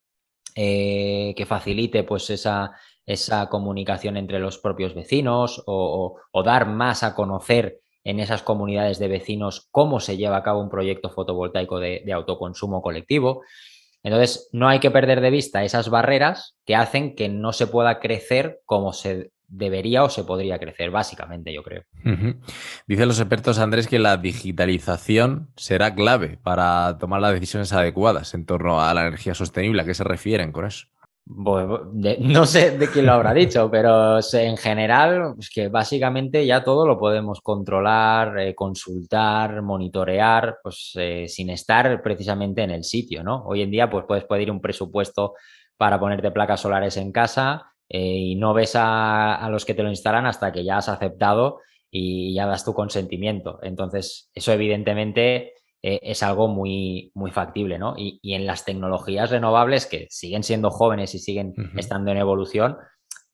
que 0.55 1.47
facilite 1.47 2.05
pues 2.05 2.29
esa, 2.29 2.73
esa, 3.07 3.49
comunicación 3.49 4.17
entre 4.17 4.39
los 4.39 4.59
propios 4.59 4.95
vecinos 4.95 5.63
o, 5.67 6.17
dar 6.45 6.67
más 6.67 7.03
a 7.03 7.15
conocer 7.15 7.81
en 8.05 8.21
esas 8.21 8.43
comunidades 8.43 8.99
de 8.99 9.09
vecinos 9.09 9.69
cómo 9.71 10.01
se 10.01 10.17
lleva 10.17 10.37
a 10.39 10.43
cabo 10.43 10.61
un 10.61 10.71
proyecto 10.71 11.11
fotovoltaico 11.11 11.79
de, 11.79 12.11
autoconsumo 12.13 12.83
colectivo. 12.83 13.43
Entonces, 14.03 14.49
no 14.53 14.69
hay 14.69 14.81
que 14.81 14.91
perder 14.91 15.21
de 15.21 15.31
vista 15.31 15.63
esas 15.63 15.89
barreras 15.89 16.57
que 16.67 16.75
hacen 16.75 17.15
que 17.15 17.29
no 17.29 17.53
se 17.53 17.69
pueda 17.69 18.01
crecer 18.01 18.61
como 18.65 18.93
se 18.93 19.31
debería 19.53 20.03
o 20.03 20.09
se 20.09 20.25
podría 20.25 20.59
crecer, 20.59 20.91
básicamente, 20.91 21.53
yo 21.53 21.63
creo. 21.63 21.85
Dicen 22.87 23.07
los 23.07 23.21
expertos, 23.21 23.59
Andrés, 23.59 23.87
que 23.87 23.99
la 23.99 24.17
digitalización 24.17 25.51
será 25.57 25.95
clave 25.95 26.39
para 26.43 26.97
tomar 26.99 27.21
las 27.21 27.35
decisiones 27.35 27.73
adecuadas 27.73 28.33
en 28.35 28.47
torno 28.47 28.81
a 28.81 28.93
la 28.95 29.03
energía 29.03 29.35
sostenible. 29.35 29.83
¿A 29.83 29.85
qué 29.85 29.95
se 29.95 30.05
refieren 30.05 30.53
con 30.53 30.65
eso? 30.65 30.87
no 31.25 32.47
sé 32.47 32.77
de 32.77 32.89
quién 32.89 33.07
lo 33.07 33.13
habrá 33.13 33.33
dicho, 33.35 33.71
pero 33.71 34.19
en 34.33 34.57
general, 34.57 35.35
es 35.39 35.51
que 35.51 35.69
básicamente 35.69 36.45
ya 36.45 36.65
todo 36.65 36.85
lo 36.85 36.99
podemos 36.99 37.41
controlar, 37.41 38.39
eh, 38.41 38.55
consultar, 38.57 39.63
monitorear, 39.63 40.59
pues 40.63 40.93
eh, 40.97 41.27
sin 41.29 41.51
estar 41.51 42.03
precisamente 42.03 42.63
en 42.63 42.71
el 42.71 42.83
sitio, 42.83 43.23
¿no? 43.23 43.45
Hoy 43.45 43.63
en 43.63 43.71
día, 43.71 43.89
pues 43.89 44.05
puedes 44.09 44.25
pedir 44.25 44.51
un 44.51 44.61
presupuesto 44.61 45.35
para 45.77 46.01
ponerte 46.01 46.31
placas 46.33 46.61
solares 46.61 46.97
en 46.97 47.13
casa 47.13 47.72
eh, 47.89 48.01
y 48.01 48.35
no 48.37 48.55
ves 48.55 48.73
a, 48.75 49.47
los 49.51 49.65
que 49.65 49.75
te 49.75 49.83
lo 49.83 49.91
instalan 49.91 50.27
hasta 50.27 50.53
que 50.53 50.65
ya 50.65 50.79
has 50.79 50.89
aceptado 50.89 51.61
y 51.91 52.35
ya 52.35 52.47
das 52.47 52.65
tu 52.65 52.73
consentimiento. 52.73 53.59
Entonces, 53.63 54.31
eso 54.35 54.53
evidentemente 54.53 55.53
eh, 55.83 56.01
es 56.03 56.23
algo 56.23 56.49
muy, 56.49 57.11
muy 57.15 57.31
factible, 57.31 57.79
¿no? 57.79 57.95
Y, 57.97 58.21
en 58.35 58.47
las 58.47 58.65
tecnologías 58.65 59.31
renovables 59.31 59.87
que 59.87 60.07
siguen 60.11 60.43
siendo 60.43 60.71
jóvenes 60.71 61.15
y 61.15 61.19
siguen 61.19 61.55
estando 61.77 62.11
en 62.11 62.19
evolución, 62.19 62.77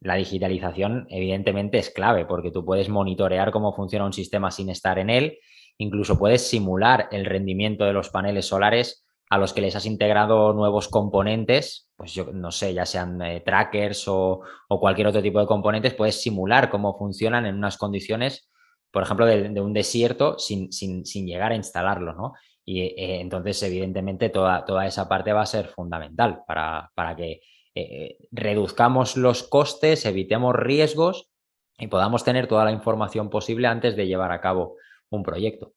la 0.00 0.14
digitalización 0.14 1.06
evidentemente 1.10 1.78
es 1.78 1.90
clave 1.90 2.24
porque 2.24 2.50
tú 2.50 2.64
puedes 2.64 2.88
monitorear 2.88 3.50
cómo 3.50 3.74
funciona 3.74 4.04
un 4.04 4.12
sistema 4.12 4.50
sin 4.50 4.70
estar 4.70 4.98
en 4.98 5.10
él, 5.10 5.38
incluso 5.76 6.18
puedes 6.18 6.46
simular 6.46 7.08
el 7.10 7.24
rendimiento 7.24 7.84
de 7.84 7.92
los 7.92 8.10
paneles 8.10 8.46
solares 8.46 9.04
a 9.30 9.38
los 9.38 9.52
que 9.52 9.60
les 9.60 9.76
has 9.76 9.86
integrado 9.86 10.52
nuevos 10.52 10.88
componentes, 10.88 11.87
pues 11.98 12.14
yo 12.14 12.26
no 12.32 12.50
sé, 12.50 12.72
ya 12.72 12.86
sean 12.86 13.20
eh, 13.20 13.40
trackers 13.40 14.04
o, 14.06 14.40
cualquier 14.68 15.08
otro 15.08 15.20
tipo 15.20 15.40
de 15.40 15.46
componentes, 15.46 15.94
puedes 15.94 16.22
simular 16.22 16.70
cómo 16.70 16.96
funcionan 16.96 17.44
en 17.44 17.56
unas 17.56 17.76
condiciones 17.76 18.48
por 18.90 19.02
ejemplo, 19.02 19.26
de, 19.26 19.60
un 19.60 19.72
desierto 19.72 20.38
sin, 20.38 20.72
sin, 20.72 21.26
llegar 21.26 21.52
a 21.52 21.56
instalarlo, 21.56 22.14
¿no? 22.14 22.32
Y 22.64 22.80
eh, 22.82 23.20
entonces, 23.20 23.62
evidentemente, 23.62 24.30
toda, 24.30 24.64
toda, 24.64 24.86
esa 24.86 25.08
parte 25.08 25.32
va 25.32 25.42
a 25.42 25.46
ser 25.46 25.68
fundamental 25.68 26.42
para, 26.46 26.90
para 26.94 27.14
que 27.14 27.40
eh, 27.74 28.16
reduzcamos 28.30 29.16
los 29.16 29.42
costes, 29.42 30.04
evitemos 30.06 30.54
riesgos 30.54 31.30
y 31.78 31.86
podamos 31.88 32.24
tener 32.24 32.46
toda 32.48 32.64
la 32.64 32.72
información 32.72 33.30
posible 33.30 33.68
antes 33.68 33.94
de 33.96 34.06
llevar 34.06 34.32
a 34.32 34.40
cabo 34.40 34.76
un 35.10 35.22
proyecto. 35.22 35.74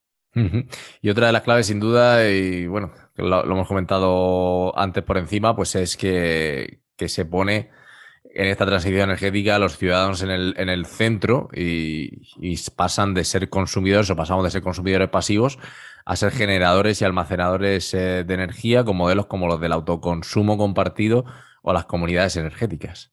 Y 1.01 1.09
otra 1.09 1.27
de 1.27 1.33
las 1.33 1.41
claves, 1.41 1.67
sin 1.67 1.79
duda, 1.79 2.29
y 2.29 2.67
bueno, 2.67 2.93
lo, 3.15 3.45
lo 3.45 3.53
hemos 3.53 3.67
comentado 3.67 4.77
antes 4.77 5.03
por 5.03 5.17
encima, 5.17 5.55
pues 5.55 5.75
es 5.75 5.97
que, 5.97 6.79
que 6.95 7.09
se 7.09 7.25
pone 7.25 7.69
en 8.33 8.47
esta 8.47 8.65
transición 8.65 9.03
energética 9.03 9.59
los 9.59 9.77
ciudadanos 9.77 10.21
en 10.21 10.29
el, 10.29 10.53
en 10.57 10.69
el 10.69 10.85
centro 10.85 11.49
y, 11.53 12.21
pasan 12.75 13.13
de 13.13 13.23
ser 13.23 13.49
consumidores 13.49 14.09
o 14.09 14.15
pasamos 14.15 14.43
de 14.43 14.51
ser 14.51 14.61
consumidores 14.61 15.09
pasivos 15.09 15.59
a 16.05 16.15
ser 16.15 16.31
generadores 16.31 17.01
y 17.01 17.05
almacenadores 17.05 17.93
eh, 17.93 18.23
de 18.23 18.33
energía 18.33 18.83
con 18.83 18.97
modelos 18.97 19.27
como 19.27 19.47
los 19.47 19.59
del 19.59 19.71
autoconsumo 19.71 20.57
compartido 20.57 21.25
o 21.61 21.73
las 21.73 21.85
comunidades 21.85 22.37
energéticas. 22.37 23.11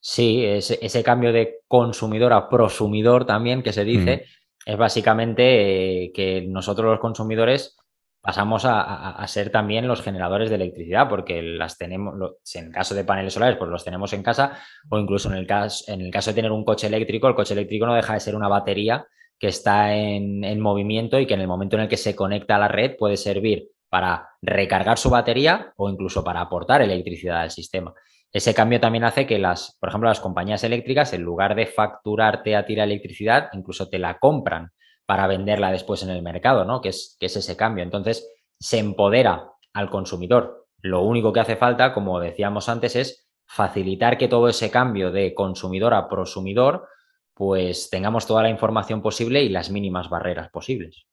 Sí, 0.00 0.44
ese, 0.44 1.02
cambio 1.02 1.32
de 1.32 1.60
consumidor 1.66 2.32
a 2.32 2.48
prosumidor 2.48 3.26
también 3.26 3.62
que 3.62 3.72
se 3.72 3.84
dice 3.84 4.26
es 4.64 4.76
básicamente 4.76 6.04
eh, 6.04 6.12
que 6.12 6.42
nosotros 6.42 6.90
los 6.90 7.00
consumidores 7.00 7.76
pasamos 8.24 8.64
a, 8.64 9.22
ser 9.26 9.50
también 9.50 9.86
los 9.86 10.00
generadores 10.00 10.48
de 10.48 10.56
electricidad, 10.56 11.10
porque 11.10 11.42
las 11.42 11.76
tenemos, 11.76 12.14
en 12.54 12.72
caso 12.72 12.94
de 12.94 13.04
paneles 13.04 13.34
solares, 13.34 13.58
pues 13.58 13.70
los 13.70 13.84
tenemos 13.84 14.14
en 14.14 14.22
casa, 14.22 14.58
o 14.88 14.98
incluso 14.98 15.30
en 15.30 15.36
el, 15.36 15.46
caso, 15.46 15.84
en 15.92 16.00
el 16.00 16.10
caso 16.10 16.30
de 16.30 16.36
tener 16.36 16.50
un 16.50 16.64
coche 16.64 16.86
eléctrico, 16.86 17.28
el 17.28 17.34
coche 17.34 17.52
eléctrico 17.52 17.84
no 17.84 17.94
deja 17.94 18.14
de 18.14 18.20
ser 18.20 18.34
una 18.34 18.48
batería 18.48 19.06
que 19.38 19.48
está 19.48 19.94
en, 19.94 20.42
en 20.42 20.58
movimiento 20.58 21.20
y 21.20 21.26
que 21.26 21.34
en 21.34 21.42
el 21.42 21.48
momento 21.48 21.76
en 21.76 21.82
el 21.82 21.88
que 21.88 21.98
se 21.98 22.16
conecta 22.16 22.56
a 22.56 22.60
la 22.60 22.68
red 22.68 22.96
puede 22.96 23.18
servir 23.18 23.68
para 23.90 24.30
recargar 24.40 24.96
su 24.96 25.10
batería 25.10 25.74
o 25.76 25.90
incluso 25.90 26.24
para 26.24 26.40
aportar 26.40 26.80
electricidad 26.80 27.42
al 27.42 27.50
sistema. 27.50 27.92
Ese 28.34 28.52
cambio 28.52 28.80
también 28.80 29.04
hace 29.04 29.28
que 29.28 29.38
las, 29.38 29.76
por 29.78 29.90
ejemplo, 29.90 30.08
las 30.08 30.18
compañías 30.18 30.64
eléctricas, 30.64 31.12
en 31.12 31.22
lugar 31.22 31.54
de 31.54 31.66
facturarte 31.66 32.56
a 32.56 32.66
ti 32.66 32.74
la 32.74 32.82
electricidad, 32.82 33.48
incluso 33.52 33.88
te 33.88 34.00
la 34.00 34.18
compran 34.18 34.72
para 35.06 35.28
venderla 35.28 35.70
después 35.70 36.02
en 36.02 36.10
el 36.10 36.20
mercado, 36.20 36.64
¿no? 36.64 36.80
Que 36.80 36.88
es, 36.88 37.16
que 37.20 37.26
es 37.26 37.36
ese 37.36 37.56
cambio. 37.56 37.84
Entonces, 37.84 38.28
se 38.58 38.80
empodera 38.80 39.52
al 39.72 39.88
consumidor. 39.88 40.66
Lo 40.80 41.02
único 41.02 41.32
que 41.32 41.38
hace 41.38 41.54
falta, 41.54 41.94
como 41.94 42.18
decíamos 42.18 42.68
antes, 42.68 42.96
es 42.96 43.28
facilitar 43.46 44.18
que 44.18 44.26
todo 44.26 44.48
ese 44.48 44.68
cambio 44.68 45.12
de 45.12 45.32
consumidor 45.32 45.94
a 45.94 46.08
prosumidor, 46.08 46.88
pues 47.34 47.88
tengamos 47.88 48.26
toda 48.26 48.42
la 48.42 48.50
información 48.50 49.00
posible 49.00 49.44
y 49.44 49.48
las 49.48 49.70
mínimas 49.70 50.10
barreras 50.10 50.50
posibles. 50.50 51.06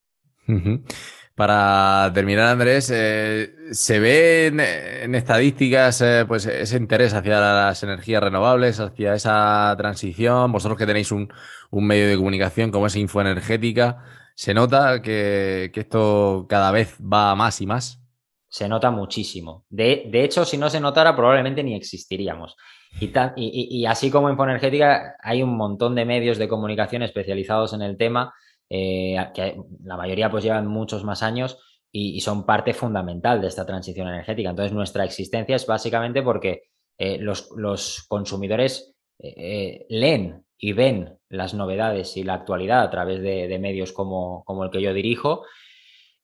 Para 1.35 2.11
terminar, 2.13 2.47
Andrés, 2.47 2.91
eh, 2.93 3.53
¿se 3.71 3.99
ve 3.99 4.47
en, 4.47 5.15
estadísticas 5.15 6.01
eh, 6.01 6.25
pues 6.27 6.45
ese 6.45 6.75
interés 6.75 7.13
hacia 7.13 7.39
las 7.39 7.81
energías 7.83 8.21
renovables, 8.21 8.79
hacia 8.81 9.15
esa 9.15 9.73
transición? 9.77 10.51
Vosotros 10.51 10.77
que 10.77 10.85
tenéis 10.85 11.11
un, 11.11 11.31
medio 11.71 12.09
de 12.09 12.17
comunicación 12.17 12.69
como 12.69 12.87
es 12.87 12.97
Infoenergética, 12.97 14.03
¿se 14.35 14.53
nota 14.53 15.01
que, 15.01 15.71
esto 15.73 16.47
cada 16.49 16.71
vez 16.71 16.97
va 17.01 17.33
más 17.35 17.61
y 17.61 17.65
más? 17.65 18.01
Se 18.49 18.67
nota 18.67 18.91
muchísimo. 18.91 19.65
De, 19.69 20.09
hecho, 20.13 20.43
si 20.43 20.57
no 20.57 20.69
se 20.69 20.81
notara, 20.81 21.15
probablemente 21.15 21.63
ni 21.63 21.75
existiríamos. 21.75 22.57
Y, 22.99 23.09
y, 23.37 23.85
así 23.85 24.11
como 24.11 24.29
Infoenergética, 24.29 25.15
hay 25.23 25.41
un 25.43 25.55
montón 25.55 25.95
de 25.95 26.03
medios 26.03 26.37
de 26.37 26.49
comunicación 26.49 27.03
especializados 27.03 27.71
en 27.71 27.83
el 27.83 27.95
tema 27.95 28.33
eh, 28.73 29.17
que 29.33 29.61
la 29.83 29.97
mayoría 29.97 30.31
pues 30.31 30.45
llevan 30.45 30.65
muchos 30.65 31.03
más 31.03 31.23
años 31.23 31.57
y, 31.91 32.21
son 32.21 32.45
parte 32.45 32.73
fundamental 32.73 33.41
de 33.41 33.47
esta 33.47 33.65
transición 33.65 34.07
energética. 34.07 34.49
Entonces 34.49 34.71
nuestra 34.71 35.03
existencia 35.03 35.57
es 35.57 35.65
básicamente 35.65 36.21
porque 36.21 36.61
eh, 36.97 37.17
los, 37.17 38.05
consumidores 38.07 38.95
eh, 39.19 39.85
leen 39.89 40.45
y 40.57 40.71
ven 40.71 41.17
las 41.27 41.53
novedades 41.53 42.15
y 42.15 42.23
la 42.23 42.35
actualidad 42.35 42.81
a 42.81 42.89
través 42.89 43.21
de, 43.21 43.59
medios 43.59 43.91
como, 43.91 44.45
como, 44.45 44.63
el 44.63 44.71
que 44.71 44.81
yo 44.81 44.93
dirijo. 44.93 45.43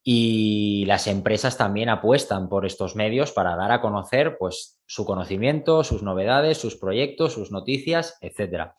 Y 0.02 0.86
las 0.86 1.08
empresas 1.08 1.58
también 1.58 1.90
apuestan 1.90 2.48
por 2.48 2.66
estos 2.66 2.96
medios 2.96 3.34
para 3.34 3.58
dar 3.58 3.74
a 3.74 3.82
conocer 3.82 4.38
pues, 4.40 4.82
su 4.86 5.04
conocimiento, 5.04 5.84
sus 5.84 6.02
novedades, 6.02 6.60
sus 6.60 6.78
proyectos, 6.78 7.34
sus 7.34 7.52
noticias, 7.52 8.18
etc. 8.22 8.72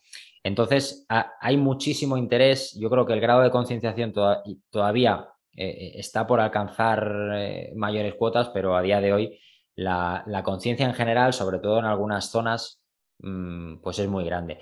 Entonces, 0.43 1.05
hay 1.07 1.57
muchísimo 1.57 2.17
interés. 2.17 2.77
Yo 2.79 2.89
creo 2.89 3.05
que 3.05 3.13
el 3.13 3.21
grado 3.21 3.41
de 3.41 3.51
concienciación 3.51 4.13
todavía 4.69 5.27
eh, 5.55 5.67
eh, 5.67 5.91
está 5.95 6.25
por 6.25 6.39
alcanzar 6.39 7.31
eh, 7.35 7.73
mayores 7.75 8.15
cuotas, 8.15 8.49
pero 8.49 8.75
a 8.75 8.81
día 8.81 9.01
de 9.01 9.13
hoy 9.13 9.39
la, 9.75 10.23
conciencia 10.43 10.85
en 10.85 10.93
general, 10.93 11.33
sobre 11.33 11.59
todo 11.59 11.79
en 11.79 11.85
algunas 11.85 12.29
zonas, 12.29 12.81
mm, 13.19 13.77
pues 13.81 13.99
es 13.99 14.07
muy 14.07 14.23
grande. 14.23 14.59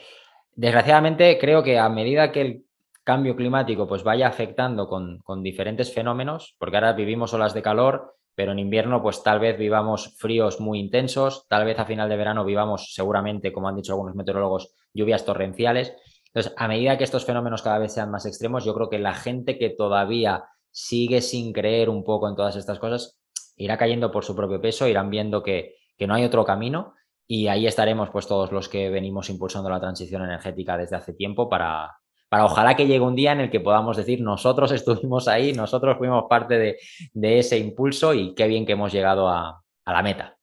Desgraciadamente, 0.55 1.37
creo 1.39 1.61
que 1.63 1.77
a 1.77 1.89
medida 1.89 2.31
que 2.31 2.41
el 2.41 2.65
cambio 3.03 3.35
climático 3.35 3.87
pues 3.87 4.03
vaya 4.03 4.27
afectando 4.27 4.87
con, 4.87 5.43
diferentes 5.43 5.93
fenómenos, 5.93 6.55
porque 6.57 6.77
ahora 6.77 6.93
vivimos 6.93 7.33
olas 7.33 7.53
de 7.53 7.61
calor, 7.61 8.16
pero 8.37 8.51
en 8.51 8.59
invierno 8.59 9.01
pues 9.01 9.23
tal 9.23 9.39
vez 9.39 9.57
vivamos 9.57 10.15
fríos 10.19 10.59
muy 10.59 10.79
intensos, 10.79 11.47
tal 11.49 11.65
vez 11.65 11.79
a 11.79 11.85
final 11.85 12.07
de 12.07 12.17
verano 12.17 12.45
vivamos 12.45 12.93
seguramente, 12.93 13.51
como 13.51 13.67
han 13.67 13.75
dicho 13.75 13.93
algunos 13.93 14.13
meteorólogos, 14.13 14.75
lluvias 14.93 15.25
torrenciales. 15.25 15.95
Entonces, 16.27 16.53
a 16.55 16.67
medida 16.67 16.99
que 16.99 17.03
estos 17.03 17.25
fenómenos 17.25 17.63
cada 17.63 17.79
vez 17.79 17.93
sean 17.93 18.11
más 18.11 18.27
extremos, 18.27 18.63
yo 18.63 18.75
creo 18.75 18.91
que 18.91 18.99
la 18.99 19.15
gente 19.15 19.57
que 19.57 19.71
todavía 19.71 20.43
sigue 20.69 21.21
sin 21.21 21.51
creer 21.51 21.89
un 21.89 22.03
poco 22.03 22.29
en 22.29 22.35
todas 22.35 22.55
estas 22.55 22.77
cosas, 22.77 23.19
irá 23.55 23.75
cayendo 23.75 24.11
por 24.11 24.23
su 24.23 24.35
propio 24.35 24.61
peso, 24.61 24.87
irán 24.87 25.09
viendo 25.09 25.41
que, 25.41 25.73
no 26.05 26.13
hay 26.13 26.23
otro 26.23 26.45
camino 26.45 26.93
y 27.25 27.47
ahí 27.47 27.65
estaremos 27.65 28.11
pues 28.11 28.27
todos 28.27 28.51
los 28.51 28.69
que 28.69 28.91
venimos 28.91 29.31
impulsando 29.31 29.67
la 29.67 29.79
transición 29.79 30.21
energética 30.21 30.77
desde 30.77 30.95
hace 30.95 31.15
tiempo 31.15 31.49
para, 31.49 31.97
para 32.29 32.45
ojalá 32.45 32.75
que 32.75 32.85
llegue 32.85 32.99
un 32.99 33.15
día 33.15 33.31
en 33.31 33.41
el 33.41 33.49
que 33.49 33.59
podamos 33.59 33.97
decir 33.97 34.21
nosotros 34.21 34.71
estuvimos 34.71 35.27
ahí, 35.27 35.53
nosotros 35.53 35.97
fuimos 35.97 36.25
parte 36.29 36.57
de, 36.57 37.39
ese 37.39 37.57
impulso 37.57 38.13
y 38.13 38.33
qué 38.35 38.47
bien 38.47 38.65
que 38.65 38.73
hemos 38.73 38.91
llegado 38.91 39.29
a, 39.29 39.61
la 39.85 40.03
meta. 40.03 40.35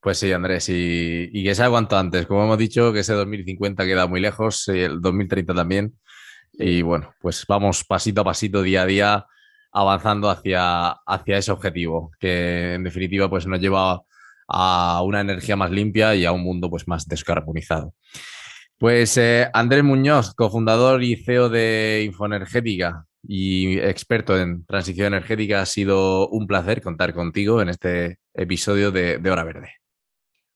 Pues 0.00 0.18
sí, 0.18 0.30
Andrés, 0.32 0.68
y, 0.68 1.30
y, 1.32 1.42
que 1.42 1.54
sea 1.54 1.70
cuanto 1.70 1.96
antes. 1.96 2.26
Como 2.26 2.44
hemos 2.44 2.58
dicho, 2.58 2.92
que 2.92 3.00
ese 3.00 3.14
2050 3.14 3.84
queda 3.84 4.06
muy 4.06 4.20
lejos, 4.20 4.68
el 4.68 5.00
2030 5.00 5.54
también. 5.54 5.98
Y 6.52 6.82
bueno, 6.82 7.14
pues 7.20 7.44
vamos 7.48 7.84
pasito 7.84 8.20
a 8.20 8.24
pasito, 8.24 8.62
día 8.62 8.82
a 8.82 8.86
día, 8.86 9.26
avanzando 9.72 10.28
hacia, 10.28 10.90
hacia 10.90 11.38
ese 11.38 11.52
objetivo, 11.52 12.10
que 12.20 12.74
en 12.74 12.84
definitiva 12.84 13.30
pues 13.30 13.46
nos 13.46 13.60
lleva 13.60 14.02
a 14.48 15.02
una 15.02 15.20
energía 15.20 15.56
más 15.56 15.70
limpia 15.70 16.14
y 16.14 16.24
a 16.24 16.32
un 16.32 16.42
mundo 16.42 16.70
pues 16.70 16.88
más 16.88 17.06
descarbonizado. 17.06 17.94
Pues 18.78 19.16
eh, 19.16 19.48
Andrés 19.52 19.82
Muñoz, 19.82 20.34
cofundador 20.34 21.02
y 21.02 21.16
CEO 21.16 21.48
de 21.48 22.04
Infoenergética 22.06 23.06
y 23.24 23.76
experto 23.80 24.38
en 24.38 24.64
transición 24.66 25.08
energética, 25.08 25.60
ha 25.60 25.66
sido 25.66 26.28
un 26.28 26.46
placer 26.46 26.80
contar 26.80 27.12
contigo 27.12 27.60
en 27.60 27.70
este 27.70 28.18
episodio 28.34 28.92
de, 28.92 29.20
Hora 29.28 29.42
Verde. 29.42 29.72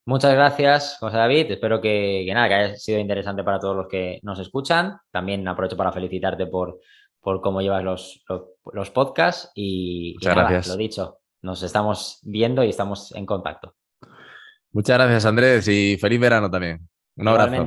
Muchas 0.07 0.35
gracias, 0.35 0.99
José 1.01 1.16
David. 1.16 1.51
Espero 1.51 1.81
que, 1.81 2.25
nada, 2.33 2.49
que 2.49 2.55
haya 2.55 2.77
sido 2.77 3.01
interesante 3.01 3.43
para 3.43 3.59
todos 3.59 3.77
los 3.77 3.89
que 3.89 4.20
nos 4.23 4.39
escuchan. 4.39 4.99
También 5.11 5.47
aprovecho 5.49 5.77
para 5.77 5.91
felicitarte 5.91 6.47
por, 6.47 6.79
por 7.20 7.41
cómo 7.41 7.61
llevas 7.61 7.83
los, 7.83 8.25
los, 8.73 8.91
podcasts 8.91 9.51
y, 9.57 10.14
Muchas 10.14 10.37
gracias. 10.37 10.68
lo 10.68 10.77
dicho, 10.77 11.18
nos 11.41 11.64
estamos 11.64 12.20
viendo 12.23 12.62
y 12.62 12.70
estamos 12.70 13.12
en 13.16 13.27
contacto. 13.27 13.75
Muchas 14.70 14.97
gracias, 14.97 15.27
Andrés, 15.27 15.66
y 15.66 15.97
feliz 16.01 16.20
verano 16.20 16.49
también. 16.49 16.89
Un 17.16 17.27
abrazo. 17.27 17.66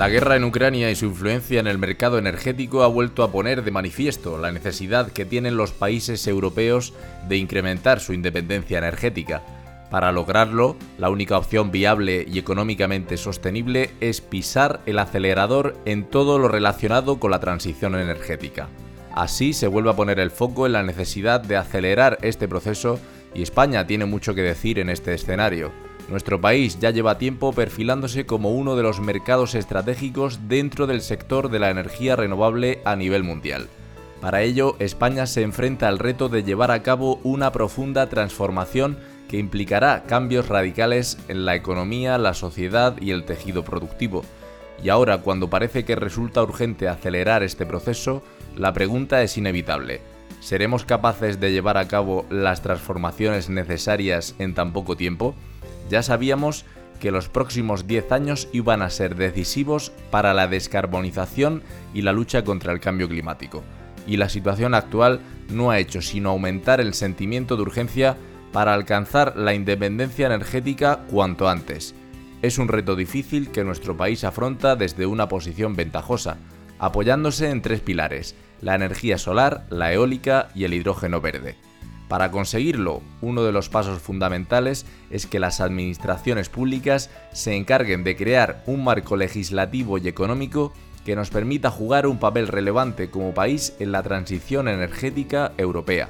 La 0.00 0.08
guerra 0.08 0.36
en 0.36 0.44
Ucrania 0.44 0.90
y 0.90 0.96
su 0.96 1.04
influencia 1.04 1.60
en 1.60 1.66
el 1.66 1.76
mercado 1.76 2.16
energético 2.16 2.84
ha 2.84 2.86
vuelto 2.86 3.22
a 3.22 3.30
poner 3.30 3.62
de 3.62 3.70
manifiesto 3.70 4.38
la 4.38 4.50
necesidad 4.50 5.12
que 5.12 5.26
tienen 5.26 5.58
los 5.58 5.72
países 5.72 6.26
europeos 6.26 6.94
de 7.28 7.36
incrementar 7.36 8.00
su 8.00 8.14
independencia 8.14 8.78
energética. 8.78 9.42
Para 9.90 10.10
lograrlo, 10.10 10.76
la 10.96 11.10
única 11.10 11.36
opción 11.36 11.70
viable 11.70 12.24
y 12.26 12.38
económicamente 12.38 13.18
sostenible 13.18 13.90
es 14.00 14.22
pisar 14.22 14.80
el 14.86 14.98
acelerador 15.00 15.76
en 15.84 16.04
todo 16.04 16.38
lo 16.38 16.48
relacionado 16.48 17.20
con 17.20 17.30
la 17.30 17.40
transición 17.40 17.94
energética. 17.94 18.68
Así 19.14 19.52
se 19.52 19.66
vuelve 19.66 19.90
a 19.90 19.96
poner 19.96 20.18
el 20.18 20.30
foco 20.30 20.64
en 20.64 20.72
la 20.72 20.82
necesidad 20.82 21.42
de 21.42 21.58
acelerar 21.58 22.16
este 22.22 22.48
proceso 22.48 22.98
y 23.34 23.42
España 23.42 23.86
tiene 23.86 24.06
mucho 24.06 24.34
que 24.34 24.40
decir 24.40 24.78
en 24.78 24.88
este 24.88 25.12
escenario. 25.12 25.89
Nuestro 26.10 26.40
país 26.40 26.80
ya 26.80 26.90
lleva 26.90 27.18
tiempo 27.18 27.52
perfilándose 27.52 28.26
como 28.26 28.50
uno 28.50 28.74
de 28.74 28.82
los 28.82 28.98
mercados 29.00 29.54
estratégicos 29.54 30.48
dentro 30.48 30.88
del 30.88 31.02
sector 31.02 31.50
de 31.50 31.60
la 31.60 31.70
energía 31.70 32.16
renovable 32.16 32.80
a 32.84 32.96
nivel 32.96 33.22
mundial. 33.22 33.68
Para 34.20 34.42
ello, 34.42 34.74
España 34.80 35.26
se 35.26 35.42
enfrenta 35.42 35.86
al 35.86 36.00
reto 36.00 36.28
de 36.28 36.42
llevar 36.42 36.72
a 36.72 36.82
cabo 36.82 37.20
una 37.22 37.52
profunda 37.52 38.08
transformación 38.08 38.98
que 39.28 39.38
implicará 39.38 40.02
cambios 40.02 40.48
radicales 40.48 41.16
en 41.28 41.46
la 41.46 41.54
economía, 41.54 42.18
la 42.18 42.34
sociedad 42.34 43.00
y 43.00 43.12
el 43.12 43.24
tejido 43.24 43.64
productivo. 43.64 44.24
Y 44.82 44.88
ahora, 44.88 45.18
cuando 45.18 45.48
parece 45.48 45.84
que 45.84 45.94
resulta 45.94 46.42
urgente 46.42 46.88
acelerar 46.88 47.44
este 47.44 47.66
proceso, 47.66 48.24
la 48.56 48.72
pregunta 48.72 49.22
es 49.22 49.38
inevitable. 49.38 50.00
¿Seremos 50.40 50.84
capaces 50.84 51.38
de 51.38 51.52
llevar 51.52 51.76
a 51.76 51.86
cabo 51.86 52.26
las 52.30 52.62
transformaciones 52.62 53.48
necesarias 53.48 54.34
en 54.40 54.54
tan 54.54 54.72
poco 54.72 54.96
tiempo? 54.96 55.36
Ya 55.90 56.02
sabíamos 56.02 56.64
que 57.00 57.10
los 57.10 57.28
próximos 57.28 57.86
10 57.86 58.12
años 58.12 58.48
iban 58.52 58.80
a 58.80 58.90
ser 58.90 59.16
decisivos 59.16 59.90
para 60.10 60.32
la 60.34 60.46
descarbonización 60.46 61.62
y 61.92 62.02
la 62.02 62.12
lucha 62.12 62.44
contra 62.44 62.72
el 62.72 62.80
cambio 62.80 63.08
climático. 63.08 63.64
Y 64.06 64.16
la 64.16 64.28
situación 64.28 64.74
actual 64.74 65.20
no 65.50 65.70
ha 65.70 65.78
hecho 65.78 66.00
sino 66.00 66.30
aumentar 66.30 66.80
el 66.80 66.94
sentimiento 66.94 67.56
de 67.56 67.62
urgencia 67.62 68.16
para 68.52 68.72
alcanzar 68.72 69.36
la 69.36 69.54
independencia 69.54 70.26
energética 70.26 71.00
cuanto 71.10 71.48
antes. 71.48 71.94
Es 72.42 72.58
un 72.58 72.68
reto 72.68 72.96
difícil 72.96 73.50
que 73.50 73.64
nuestro 73.64 73.96
país 73.96 74.24
afronta 74.24 74.76
desde 74.76 75.06
una 75.06 75.28
posición 75.28 75.74
ventajosa, 75.74 76.36
apoyándose 76.78 77.50
en 77.50 77.62
tres 77.62 77.80
pilares, 77.80 78.34
la 78.60 78.74
energía 78.74 79.18
solar, 79.18 79.66
la 79.70 79.92
eólica 79.92 80.48
y 80.54 80.64
el 80.64 80.74
hidrógeno 80.74 81.20
verde. 81.20 81.56
Para 82.10 82.32
conseguirlo, 82.32 83.02
uno 83.20 83.44
de 83.44 83.52
los 83.52 83.68
pasos 83.68 84.02
fundamentales 84.02 84.84
es 85.10 85.28
que 85.28 85.38
las 85.38 85.60
administraciones 85.60 86.48
públicas 86.48 87.08
se 87.32 87.54
encarguen 87.54 88.02
de 88.02 88.16
crear 88.16 88.64
un 88.66 88.82
marco 88.82 89.16
legislativo 89.16 89.96
y 89.96 90.08
económico 90.08 90.72
que 91.04 91.14
nos 91.14 91.30
permita 91.30 91.70
jugar 91.70 92.08
un 92.08 92.18
papel 92.18 92.48
relevante 92.48 93.10
como 93.10 93.32
país 93.32 93.74
en 93.78 93.92
la 93.92 94.02
transición 94.02 94.66
energética 94.66 95.52
europea. 95.56 96.08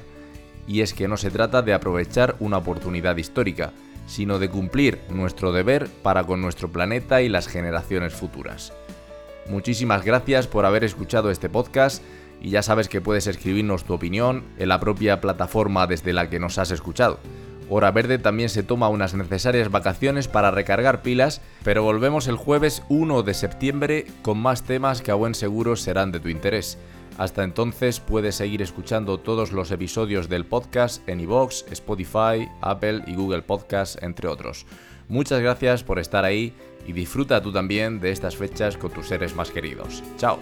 Y 0.65 0.81
es 0.81 0.95
que 0.95 1.07
no 1.07 1.17
se 1.17 1.29
trata 1.29 1.61
de 1.61 1.75
aprovechar 1.75 2.35
una 2.39 2.57
oportunidad 2.57 3.17
histórica, 3.17 3.71
sino 4.07 4.39
de 4.39 4.49
cumplir 4.49 5.01
nuestro 5.11 5.51
deber 5.51 5.87
para 6.01 6.23
con 6.23 6.41
nuestro 6.41 6.71
planeta 6.71 7.21
y 7.21 7.29
las 7.29 7.47
generaciones 7.47 8.15
futuras. 8.15 8.73
Muchísimas 9.47 10.03
gracias 10.03 10.47
por 10.47 10.65
haber 10.65 10.83
escuchado 10.83 11.29
este 11.29 11.47
podcast 11.47 12.01
y 12.41 12.49
ya 12.49 12.63
sabes 12.63 12.89
que 12.89 13.01
puedes 13.01 13.27
escribirnos 13.27 13.83
tu 13.83 13.93
opinión 13.93 14.43
en 14.57 14.69
la 14.69 14.79
propia 14.79 15.21
plataforma 15.21 15.87
desde 15.87 16.13
la 16.13 16.29
que 16.29 16.39
nos 16.39 16.57
has 16.57 16.71
escuchado. 16.71 17.19
Hora 17.69 17.91
Verde 17.91 18.17
también 18.17 18.49
se 18.49 18.63
toma 18.63 18.89
unas 18.89 19.13
necesarias 19.13 19.71
vacaciones 19.71 20.27
para 20.27 20.51
recargar 20.51 21.01
pilas, 21.01 21.41
pero 21.63 21.83
volvemos 21.83 22.27
el 22.27 22.35
jueves 22.35 22.83
1 22.89 23.23
de 23.23 23.33
septiembre 23.33 24.07
con 24.23 24.37
más 24.39 24.63
temas 24.63 25.01
que 25.01 25.11
a 25.11 25.15
buen 25.15 25.35
seguro 25.35 25.77
serán 25.77 26.11
de 26.11 26.19
tu 26.19 26.27
interés. 26.27 26.77
Hasta 27.17 27.43
entonces 27.43 27.99
puedes 27.99 28.35
seguir 28.35 28.61
escuchando 28.61 29.19
todos 29.19 29.51
los 29.51 29.71
episodios 29.71 30.27
del 30.27 30.45
podcast 30.45 31.07
en 31.07 31.21
iVoox, 31.21 31.65
Spotify, 31.71 32.49
Apple 32.61 33.03
y 33.07 33.15
Google 33.15 33.43
Podcast, 33.43 34.01
entre 34.03 34.27
otros. 34.27 34.65
Muchas 35.07 35.39
gracias 35.39 35.83
por 35.83 35.99
estar 35.99 36.25
ahí 36.25 36.53
y 36.87 36.93
disfruta 36.93 37.41
tú 37.41 37.51
también 37.51 37.99
de 37.99 38.11
estas 38.11 38.35
fechas 38.35 38.75
con 38.75 38.91
tus 38.91 39.07
seres 39.07 39.35
más 39.35 39.51
queridos. 39.51 40.03
Chao. 40.17 40.39